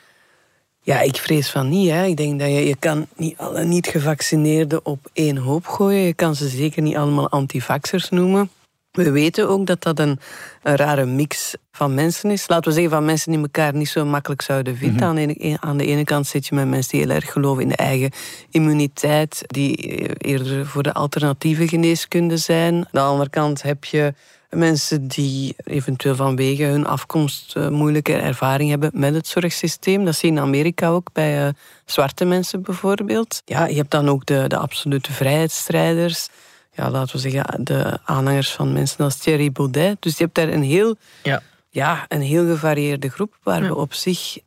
Ja, 0.91 1.01
ik 1.01 1.17
vrees 1.17 1.51
van 1.51 1.69
niet. 1.69 1.91
Hè. 1.91 2.05
Ik 2.05 2.17
denk 2.17 2.39
dat 2.39 2.49
je, 2.49 2.67
je 2.67 2.77
kan 2.77 3.07
niet 3.17 3.37
alle 3.37 3.65
niet-gevaccineerden 3.65 4.87
op 4.87 5.11
één 5.13 5.37
hoop 5.37 5.67
gooien. 5.67 6.01
Je 6.01 6.15
kan 6.15 6.35
ze 6.35 6.49
zeker 6.49 6.83
niet 6.83 6.97
allemaal 6.97 7.29
antivaxers 7.29 8.09
noemen. 8.09 8.51
We 8.91 9.11
weten 9.11 9.49
ook 9.49 9.67
dat 9.67 9.83
dat 9.83 9.99
een, 9.99 10.19
een, 10.63 10.77
rare 10.77 11.05
mix 11.07 11.55
van 11.73 11.95
mensen 11.95 12.31
is. 12.31 12.49
Laten 12.49 12.69
we 12.69 12.75
zeggen 12.75 12.93
van 12.93 13.05
mensen 13.05 13.33
die 13.33 13.41
elkaar 13.41 13.75
niet 13.75 13.89
zo 13.89 14.05
makkelijk 14.05 14.43
zouden 14.43 14.77
vinden. 14.77 14.97
Mhm. 14.97 15.05
aan, 15.05 15.15
de 15.15 15.57
aan, 15.61 15.77
de 15.77 15.87
ene, 15.87 16.05
kant 16.05 16.27
zit 16.27 16.47
je 16.47 16.55
met 16.55 16.69
mensen 16.69 16.91
die 16.91 17.07
heel 17.07 17.15
erg 17.15 17.33
geloven 17.33 17.63
in 17.63 17.69
de 17.69 17.77
eigen 17.77 18.11
immuniteit, 18.51 19.43
die 19.47 19.77
eerder 20.19 20.67
voor 20.67 20.83
de 20.83 20.95
alternatieve 20.95 21.69
geneeskunde 21.69 22.37
zijn. 22.37 22.75
Aan 22.75 22.87
de 22.91 23.01
andere 23.01 23.31
kant 23.31 23.63
heb 23.63 23.85
je 23.85 24.15
mensen 24.51 25.09
die 25.09 25.55
eventueel 25.65 26.17
vanwege 26.17 26.65
hun 26.65 26.87
afkomst 26.87 27.57
uh, 27.57 27.69
moeilijke 27.69 28.15
ervaring 28.15 28.71
hebben 28.71 28.91
met 28.95 29.15
het 29.15 29.27
zorgsysteem. 29.27 30.05
Dat 30.05 30.17
zie 30.17 30.33
je 30.33 30.37
in 30.37 30.43
Amerika 30.43 30.89
ook 30.89 31.13
bij 31.13 31.47
uh, 31.47 31.53
zwarte 31.85 32.25
mensen 32.25 32.63
bijvoorbeeld. 32.63 33.43
Ja, 33.45 33.67
je 33.67 33.77
hebt 33.77 33.91
dan 33.91 34.09
ook 34.09 34.27
de, 34.27 34.45
de 34.49 34.57
absolute 34.57 35.13
vrijheidsstrijders 35.13 36.29
ja, 36.81 36.91
laten 36.91 37.15
we 37.15 37.21
zeggen, 37.21 37.65
de 37.65 37.99
aanhangers 38.05 38.53
van 38.53 38.73
mensen 38.73 39.05
als 39.05 39.17
Thierry 39.17 39.53
Baudet. 39.53 39.97
Dus 40.03 40.17
je 40.17 40.25
hebt 40.25 40.35
daar 40.35 40.49
een 40.49 40.63
heel, 40.63 40.97
ja. 41.23 41.43
Ja, 41.71 42.05
een 42.09 42.21
heel 42.21 42.47
gevarieerde 42.47 43.09
groep 43.09 43.37
waar 43.43 43.63
we 43.63 43.75
op 43.75 43.95
zich 43.95 44.39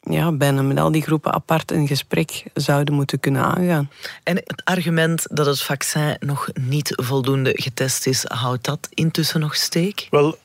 ja, 0.00 0.32
bijna 0.32 0.62
met 0.62 0.78
al 0.78 0.92
die 0.92 1.02
groepen 1.02 1.32
apart 1.32 1.70
een 1.70 1.86
gesprek 1.86 2.44
zouden 2.54 2.94
moeten 2.94 3.20
kunnen 3.20 3.42
aangaan. 3.42 3.90
En 4.22 4.36
het 4.36 4.64
argument 4.64 5.26
dat 5.30 5.46
het 5.46 5.62
vaccin 5.62 6.16
nog 6.18 6.48
niet 6.60 6.92
voldoende 6.96 7.52
getest 7.54 8.06
is, 8.06 8.24
houdt 8.28 8.64
dat 8.64 8.88
intussen 8.90 9.40
nog 9.40 9.54
steek? 9.54 10.06
Wel, 10.10 10.38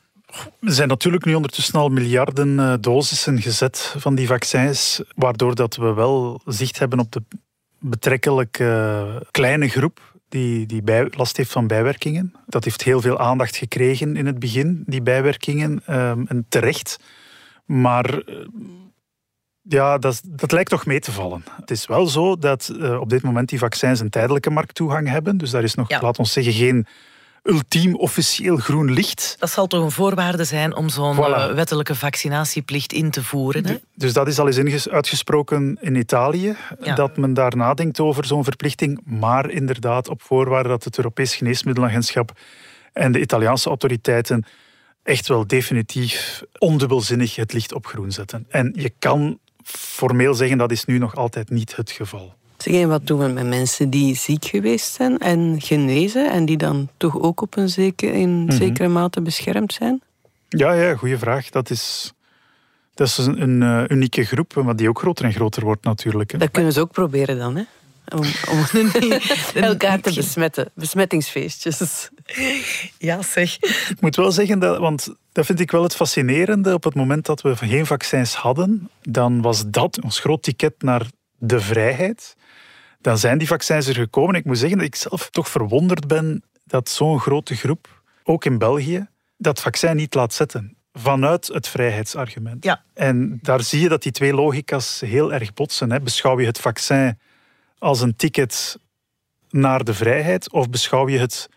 er 0.62 0.74
zijn 0.74 0.88
natuurlijk 0.88 1.26
nu 1.26 1.34
ondertussen 1.36 1.80
al 1.80 1.90
miljarden 1.90 2.60
eh, 2.60 2.74
dosissen 2.80 3.42
gezet 3.42 3.94
van 3.98 4.16
die 4.16 4.28
vaccins, 4.28 5.02
waardoor 5.16 5.56
dat 5.56 5.76
we 5.76 5.94
wel 5.94 6.42
zicht 6.46 6.80
hebben 6.80 7.00
op 7.00 7.12
de 7.12 7.22
betrekkelijk 7.80 8.64
kleine 9.32 9.68
groep 9.68 10.16
die, 10.30 10.66
die 10.66 10.82
bij, 10.82 11.08
last 11.12 11.38
heeft 11.38 11.52
van 11.52 11.68
bijwerkingen. 11.68 12.34
Dat 12.48 12.64
heeft 12.64 12.84
heel 12.84 13.02
veel 13.02 13.20
aandacht 13.20 13.56
gekregen 13.56 14.16
in 14.16 14.26
het 14.26 14.40
begin, 14.40 14.84
die 14.86 15.02
bijwerkingen, 15.02 15.82
ehm, 15.86 16.24
en 16.28 16.46
terecht. 16.50 17.00
Maar 17.66 18.20
eh, 18.20 18.36
ja, 19.68 19.98
dat, 19.98 20.22
dat 20.26 20.52
lijkt 20.52 20.70
toch 20.70 20.86
mee 20.86 21.00
te 21.00 21.12
vallen. 21.12 21.44
Het 21.60 21.72
is 21.72 21.86
wel 21.86 22.08
zo 22.08 22.38
dat 22.38 22.72
uh, 22.74 23.00
op 23.00 23.10
dit 23.10 23.22
moment 23.22 23.50
die 23.50 23.60
vaccins 23.60 24.00
een 24.00 24.10
tijdelijke 24.10 24.50
markttoegang 24.50 25.10
hebben. 25.10 25.38
Dus 25.38 25.52
daar 25.52 25.64
is 25.64 25.76
nog, 25.76 26.02
laat 26.02 26.20
ons 26.20 26.32
zeggen, 26.32 26.54
geen 26.54 26.88
ultiem 27.44 27.96
officieel 27.96 28.58
groen 28.58 28.92
licht. 28.92 29.36
Dat 29.40 29.50
zal 29.50 29.68
toch 29.68 29.84
een 29.84 29.92
voorwaarde 29.92 30.44
zijn 30.44 30.76
om 30.76 30.90
zo'n 30.90 31.18
eh, 31.18 31.54
wettelijke 31.54 31.96
vaccinatieplicht 31.96 32.94
in 32.94 33.12
te 33.12 33.24
voeren? 33.24 33.66
Hè? 33.66 33.76
Dus 33.96 34.14
dat 34.14 34.28
is 34.28 34.40
al 34.40 34.48
eens 34.48 34.90
uitgesproken 34.90 35.78
in 35.82 35.96
Italië, 35.96 36.56
dat 36.96 37.18
men 37.18 37.34
daar 37.34 37.56
nadenkt 37.56 38.00
over 38.00 38.26
zo'n 38.26 38.44
verplichting, 38.44 39.02
maar 39.04 39.50
inderdaad 39.50 40.10
op 40.10 40.22
voorwaarde 40.22 40.70
dat 40.70 40.84
het 40.84 40.98
Europees 40.98 41.36
Geneesmiddelenagentschap 41.36 42.32
en 42.94 43.12
de 43.12 43.20
Italiaanse 43.20 43.68
autoriteiten 43.68 44.46
echt 45.04 45.28
wel 45.28 45.48
definitief 45.48 46.44
ondubbelzinnig 46.58 47.36
het 47.36 47.54
licht 47.54 47.74
op 47.74 47.86
groen 47.86 48.12
zetten. 48.12 48.46
En 48.50 48.74
je 48.76 48.94
kan 49.00 49.40
formeel 49.74 50.34
zeggen 50.34 50.58
dat 50.58 50.72
is 50.72 50.86
nu 50.86 50.98
nog 50.98 51.16
altijd 51.16 51.50
niet 51.50 51.76
het 51.76 51.92
geval. 51.92 52.34
Zeg, 52.58 52.86
wat 52.86 53.08
doen 53.08 53.20
we 53.20 53.28
met 53.28 53.48
mensen 53.48 53.90
die 53.90 54.16
ziek 54.16 54.46
geweest 54.46 54.94
zijn 54.94 55.18
en 55.18 55.62
genezen 55.62 56.32
en 56.32 56.46
die 56.46 56.58
dan 56.58 56.90
toch 56.98 57.20
ook 57.20 57.42
op 57.42 57.58
een 57.58 57.70
zeker, 57.70 58.14
in 58.14 58.44
mhm. 58.44 58.56
zekere 58.56 58.88
mate 58.88 59.22
beschermd 59.22 59.74
zijn? 59.74 60.02
Ja, 60.50 60.74
ja 60.74 60.96
goede 60.96 61.18
vraag. 61.18 61.50
Dat 61.50 61.70
is, 61.70 62.14
dat 62.94 63.08
is 63.08 63.18
een, 63.18 63.42
een 63.42 63.62
uh, 63.62 63.98
unieke 63.98 64.24
groep, 64.24 64.56
maar 64.56 64.76
die 64.76 64.90
ook 64.90 65.00
groter 65.00 65.26
en 65.26 65.34
groter 65.34 65.64
wordt 65.64 65.84
natuurlijk. 65.84 66.32
Hè. 66.32 66.38
Dat 66.38 66.52
kunnen 66.52 66.74
ze 66.74 66.80
ook 66.80 66.92
proberen 66.92 67.38
dan, 67.38 67.56
hè? 67.56 67.64
Om, 68.16 68.26
om 68.52 68.82
elkaar 69.64 70.00
te 70.00 70.14
besmetten. 70.14 70.72
Besmettingsfeestjes. 70.74 72.10
Ja, 72.98 73.22
zeg. 73.22 73.56
Ik 73.90 74.02
moet 74.02 74.16
wel 74.16 74.32
zeggen, 74.32 74.60
dat, 74.60 74.78
want 74.78 75.16
dat 75.32 75.46
vind 75.46 75.60
ik 75.60 75.72
wel 75.72 75.84
het 75.84 75.96
fascinerende. 75.96 76.74
Op 76.74 76.84
het 76.84 76.96
moment 76.96 77.26
dat 77.26 77.42
we 77.42 77.56
geen 77.56 77.86
vaccins 77.86 78.36
hadden, 78.36 78.90
dan 79.02 79.42
was 79.42 79.64
dat 79.68 80.02
ons 80.02 80.20
groot 80.20 80.44
ticket 80.44 80.74
naar 80.82 81.06
de 81.38 81.60
vrijheid 81.60 82.36
dan 83.06 83.18
zijn 83.18 83.38
die 83.38 83.48
vaccins 83.48 83.88
er 83.88 83.96
gekomen. 83.96 84.36
Ik 84.36 84.46
moet 84.46 84.58
zeggen 84.58 84.78
dat 84.78 84.88
ik 84.88 84.96
zelf 84.96 85.30
toch 85.30 85.50
verwonderd 85.50 86.08
ben 86.08 86.44
dat 86.64 86.90
zo'n 86.90 87.20
grote 87.20 87.56
groep, 87.56 88.02
ook 88.24 88.46
in 88.46 88.58
België, 88.58 89.08
dat 89.38 89.62
vaccin 89.62 89.96
niet 89.96 90.14
laat 90.14 90.34
zetten. 90.34 90.78
Vanuit 90.94 91.48
het 91.48 91.68
vrijheidsargument. 91.68 92.64
Ja. 92.64 92.84
En 92.94 93.40
daar 93.42 93.62
zie 93.62 93.82
je 93.82 93.90
dat 93.90 94.04
die 94.04 94.12
twee 94.12 94.34
logica's 94.34 95.00
heel 95.00 95.34
erg 95.34 95.54
botsen. 95.54 95.92
Hè. 95.92 96.02
Beschouw 96.02 96.40
je 96.40 96.46
het 96.46 96.60
vaccin 96.60 97.20
als 97.78 98.02
een 98.02 98.16
ticket 98.16 98.80
naar 99.50 99.84
de 99.84 99.94
vrijheid, 99.94 100.52
of 100.52 100.70
beschouw 100.70 101.10
je 101.10 101.18
het 101.18 101.50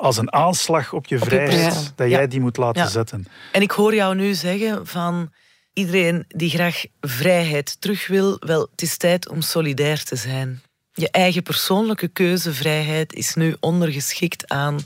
als 0.00 0.16
een 0.16 0.32
aanslag 0.32 0.92
op 0.92 1.06
je 1.06 1.18
vrijheid, 1.18 1.92
dat 1.96 2.08
jij 2.08 2.28
die 2.28 2.40
moet 2.40 2.56
laten 2.56 2.88
zetten? 2.88 3.26
En 3.52 3.62
ik 3.62 3.70
hoor 3.70 3.94
jou 3.94 4.14
nu 4.14 4.34
zeggen 4.34 4.86
van 4.86 5.32
iedereen 5.72 6.24
die 6.28 6.50
graag 6.50 6.84
vrijheid 7.00 7.80
terug 7.80 8.06
wil, 8.06 8.36
wel, 8.38 8.68
het 8.70 8.82
is 8.82 8.96
tijd 8.96 9.28
om 9.28 9.40
solidair 9.40 10.04
te 10.04 10.16
zijn. 10.16 10.62
Je 10.92 11.10
eigen 11.10 11.42
persoonlijke 11.42 12.08
keuzevrijheid 12.08 13.12
is 13.12 13.34
nu 13.34 13.56
ondergeschikt 13.60 14.48
aan 14.48 14.78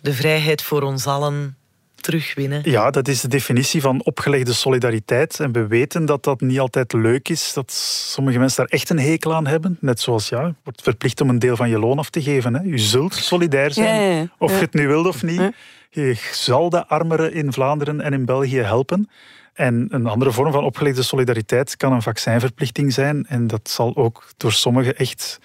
de 0.00 0.12
vrijheid 0.12 0.62
voor 0.62 0.82
ons 0.82 1.06
allen 1.06 1.56
terugwinnen. 2.02 2.60
Ja, 2.64 2.90
dat 2.90 3.08
is 3.08 3.20
de 3.20 3.28
definitie 3.28 3.80
van 3.80 4.04
opgelegde 4.04 4.52
solidariteit. 4.52 5.40
En 5.40 5.52
we 5.52 5.66
weten 5.66 6.04
dat 6.04 6.24
dat 6.24 6.40
niet 6.40 6.60
altijd 6.60 6.92
leuk 6.92 7.28
is, 7.28 7.52
dat 7.52 7.72
sommige 7.72 8.38
mensen 8.38 8.56
daar 8.56 8.78
echt 8.78 8.90
een 8.90 8.98
hekel 8.98 9.34
aan 9.34 9.46
hebben. 9.46 9.76
Net 9.80 10.00
zoals, 10.00 10.28
ja, 10.28 10.54
wordt 10.64 10.82
verplicht 10.82 11.20
om 11.20 11.28
een 11.28 11.38
deel 11.38 11.56
van 11.56 11.68
je 11.68 11.78
loon 11.78 11.98
af 11.98 12.10
te 12.10 12.22
geven. 12.22 12.54
Hè. 12.54 12.62
Je 12.62 12.78
zult 12.78 13.14
solidair 13.14 13.72
zijn, 13.72 14.30
of 14.38 14.52
je 14.52 14.58
het 14.60 14.74
nu 14.74 14.86
wilt 14.86 15.06
of 15.06 15.22
niet. 15.22 15.50
Je 15.90 16.16
zal 16.32 16.70
de 16.70 16.86
armeren 16.86 17.32
in 17.32 17.52
Vlaanderen 17.52 18.00
en 18.00 18.12
in 18.12 18.24
België 18.24 18.58
helpen. 18.58 19.08
En 19.52 19.86
een 19.90 20.06
andere 20.06 20.32
vorm 20.32 20.52
van 20.52 20.64
opgelegde 20.64 21.02
solidariteit 21.02 21.76
kan 21.76 21.92
een 21.92 22.02
vaccinverplichting 22.02 22.92
zijn. 22.92 23.26
En 23.26 23.46
dat 23.46 23.70
zal 23.70 23.96
ook 23.96 24.28
door 24.36 24.52
sommigen 24.52 24.96
echt 24.96 25.38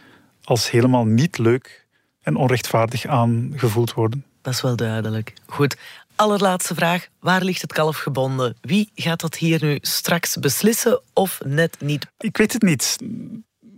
als 0.43 0.71
helemaal 0.71 1.05
niet 1.05 1.37
leuk 1.37 1.85
en 2.21 2.35
onrechtvaardig 2.35 3.05
aangevoeld 3.05 3.93
worden. 3.93 4.25
Dat 4.41 4.53
is 4.53 4.61
wel 4.61 4.75
duidelijk. 4.75 5.33
Goed. 5.45 5.77
Allerlaatste 6.17 6.75
vraag. 6.75 7.07
Waar 7.19 7.43
ligt 7.43 7.61
het 7.61 7.73
kalf 7.73 7.97
gebonden? 7.97 8.55
Wie 8.61 8.89
gaat 8.95 9.21
dat 9.21 9.35
hier 9.35 9.63
nu 9.63 9.77
straks 9.81 10.35
beslissen 10.35 11.01
of 11.13 11.39
net 11.45 11.77
niet? 11.79 12.07
Ik 12.17 12.37
weet 12.37 12.53
het 12.53 12.61
niet. 12.61 12.97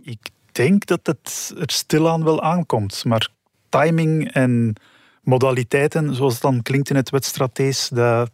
Ik 0.02 0.30
denk 0.52 0.86
dat 0.86 1.00
het 1.02 1.54
er 1.58 1.70
stilaan 1.70 2.24
wel 2.24 2.42
aankomt. 2.42 3.04
Maar 3.04 3.28
timing 3.68 4.32
en 4.32 4.74
modaliteiten, 5.22 6.14
zoals 6.14 6.32
het 6.32 6.42
dan 6.42 6.62
klinkt 6.62 6.90
in 6.90 6.96
het 6.96 7.10
wedstratees, 7.10 7.88
dat 7.88 8.30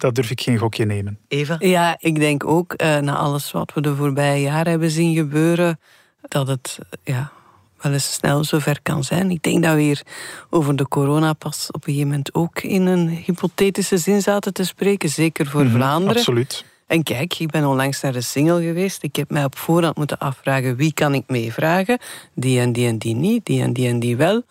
dat 0.00 0.14
durf 0.14 0.30
ik 0.30 0.40
geen 0.40 0.58
gokje 0.58 0.84
nemen. 0.84 1.18
Eva? 1.28 1.56
Ja, 1.58 1.96
ik 1.98 2.18
denk 2.18 2.44
ook, 2.44 2.82
uh, 2.82 2.98
na 2.98 3.16
alles 3.16 3.50
wat 3.50 3.72
we 3.74 3.80
de 3.80 3.96
voorbije 3.96 4.42
jaren 4.42 4.70
hebben 4.70 4.90
zien 4.90 5.14
gebeuren, 5.14 5.80
dat 6.20 6.46
het 6.46 6.78
ja, 7.04 7.32
wel 7.82 7.92
eens 7.92 8.12
snel 8.12 8.44
zover 8.44 8.78
kan 8.82 9.04
zijn. 9.04 9.30
Ik 9.30 9.42
denk 9.42 9.62
dat 9.62 9.74
we 9.74 9.80
hier 9.80 10.02
over 10.50 10.76
de 10.76 10.88
corona 10.88 11.32
pas 11.32 11.68
op 11.70 11.74
een 11.74 11.92
gegeven 11.92 12.08
moment 12.08 12.34
ook 12.34 12.62
in 12.62 12.86
een 12.86 13.08
hypothetische 13.08 13.98
zin 13.98 14.22
zaten 14.22 14.52
te 14.52 14.64
spreken, 14.64 15.08
zeker 15.08 15.46
voor 15.46 15.64
mhm, 15.64 15.74
Vlaanderen. 15.74 16.16
Absoluut. 16.16 16.64
En 16.86 17.02
kijk, 17.02 17.38
ik 17.38 17.50
ben 17.50 17.66
onlangs 17.66 18.00
naar 18.00 18.12
de 18.12 18.20
single 18.20 18.62
geweest. 18.62 19.02
Ik 19.02 19.16
heb 19.16 19.30
mij 19.30 19.44
op 19.44 19.58
voorhand 19.58 19.96
moeten 19.96 20.18
afvragen 20.18 20.76
wie 20.76 20.92
kan 20.92 21.14
ik 21.14 21.24
meevragen. 21.26 21.98
Die 22.34 22.60
en 22.60 22.72
die 22.72 22.86
en 22.86 22.98
die 22.98 23.14
niet, 23.14 23.46
die 23.46 23.62
en 23.62 23.72
die 23.72 23.88
en 23.88 24.00
die 24.00 24.16
wel. 24.16 24.42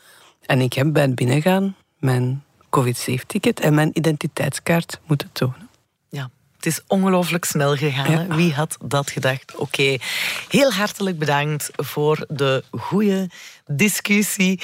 En 0.45 0.61
ik 0.61 0.73
heb 0.73 0.93
bij 0.93 1.01
het 1.01 1.15
binnengaan 1.15 1.75
mijn 1.97 2.43
COVID-safe-ticket 2.69 3.59
en 3.59 3.73
mijn 3.73 3.89
identiteitskaart 3.93 4.99
moeten 5.05 5.29
tonen. 5.31 5.68
Het 6.59 6.67
is 6.67 6.81
ongelooflijk 6.87 7.45
snel 7.45 7.75
gegaan. 7.75 8.35
Wie 8.35 8.53
had 8.53 8.77
dat 8.85 9.09
gedacht? 9.09 9.55
Oké, 9.55 9.97
heel 10.49 10.71
hartelijk 10.71 11.19
bedankt 11.19 11.69
voor 11.75 12.25
de 12.27 12.63
goede 12.71 13.29
discussie. 13.67 14.61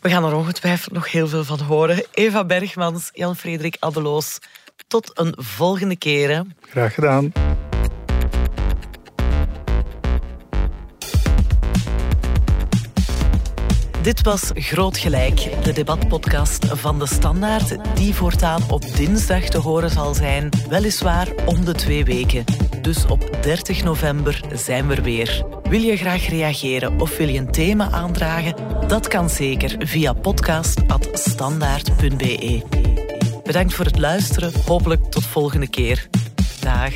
We 0.00 0.08
gaan 0.08 0.24
er 0.24 0.34
ongetwijfeld 0.34 0.94
nog 0.94 1.12
heel 1.12 1.28
veel 1.28 1.44
van 1.44 1.60
horen. 1.60 2.04
Eva 2.12 2.44
Bergmans, 2.44 3.10
Jan-Frederik 3.12 3.76
Adeloos. 3.78 4.38
Tot 4.86 5.10
een 5.14 5.34
volgende 5.36 5.96
keer. 5.96 6.44
Graag 6.60 6.94
gedaan. 6.94 7.32
Dit 14.08 14.22
was 14.22 14.50
Groot 14.54 14.98
Gelijk, 14.98 15.64
de 15.64 15.72
debatpodcast 15.72 16.66
van 16.66 16.98
De 16.98 17.06
Standaard, 17.06 17.96
die 17.96 18.14
voortaan 18.14 18.62
op 18.70 18.82
dinsdag 18.96 19.44
te 19.44 19.58
horen 19.58 19.90
zal 19.90 20.14
zijn, 20.14 20.48
weliswaar 20.68 21.28
om 21.46 21.64
de 21.64 21.72
twee 21.72 22.04
weken. 22.04 22.44
Dus 22.82 23.06
op 23.06 23.42
30 23.42 23.84
november 23.84 24.40
zijn 24.52 24.86
we 24.86 24.94
er 24.94 25.02
weer. 25.02 25.44
Wil 25.62 25.80
je 25.80 25.96
graag 25.96 26.28
reageren 26.28 27.00
of 27.00 27.16
wil 27.16 27.28
je 27.28 27.38
een 27.38 27.50
thema 27.50 27.90
aandragen? 27.90 28.54
Dat 28.86 29.08
kan 29.08 29.30
zeker 29.30 29.76
via 29.78 30.12
podcast.standaard.be. 30.12 32.62
Bedankt 33.44 33.74
voor 33.74 33.84
het 33.84 33.98
luisteren. 33.98 34.52
Hopelijk 34.66 35.04
tot 35.04 35.26
volgende 35.26 35.68
keer. 35.68 36.08
Dag. 36.60 36.92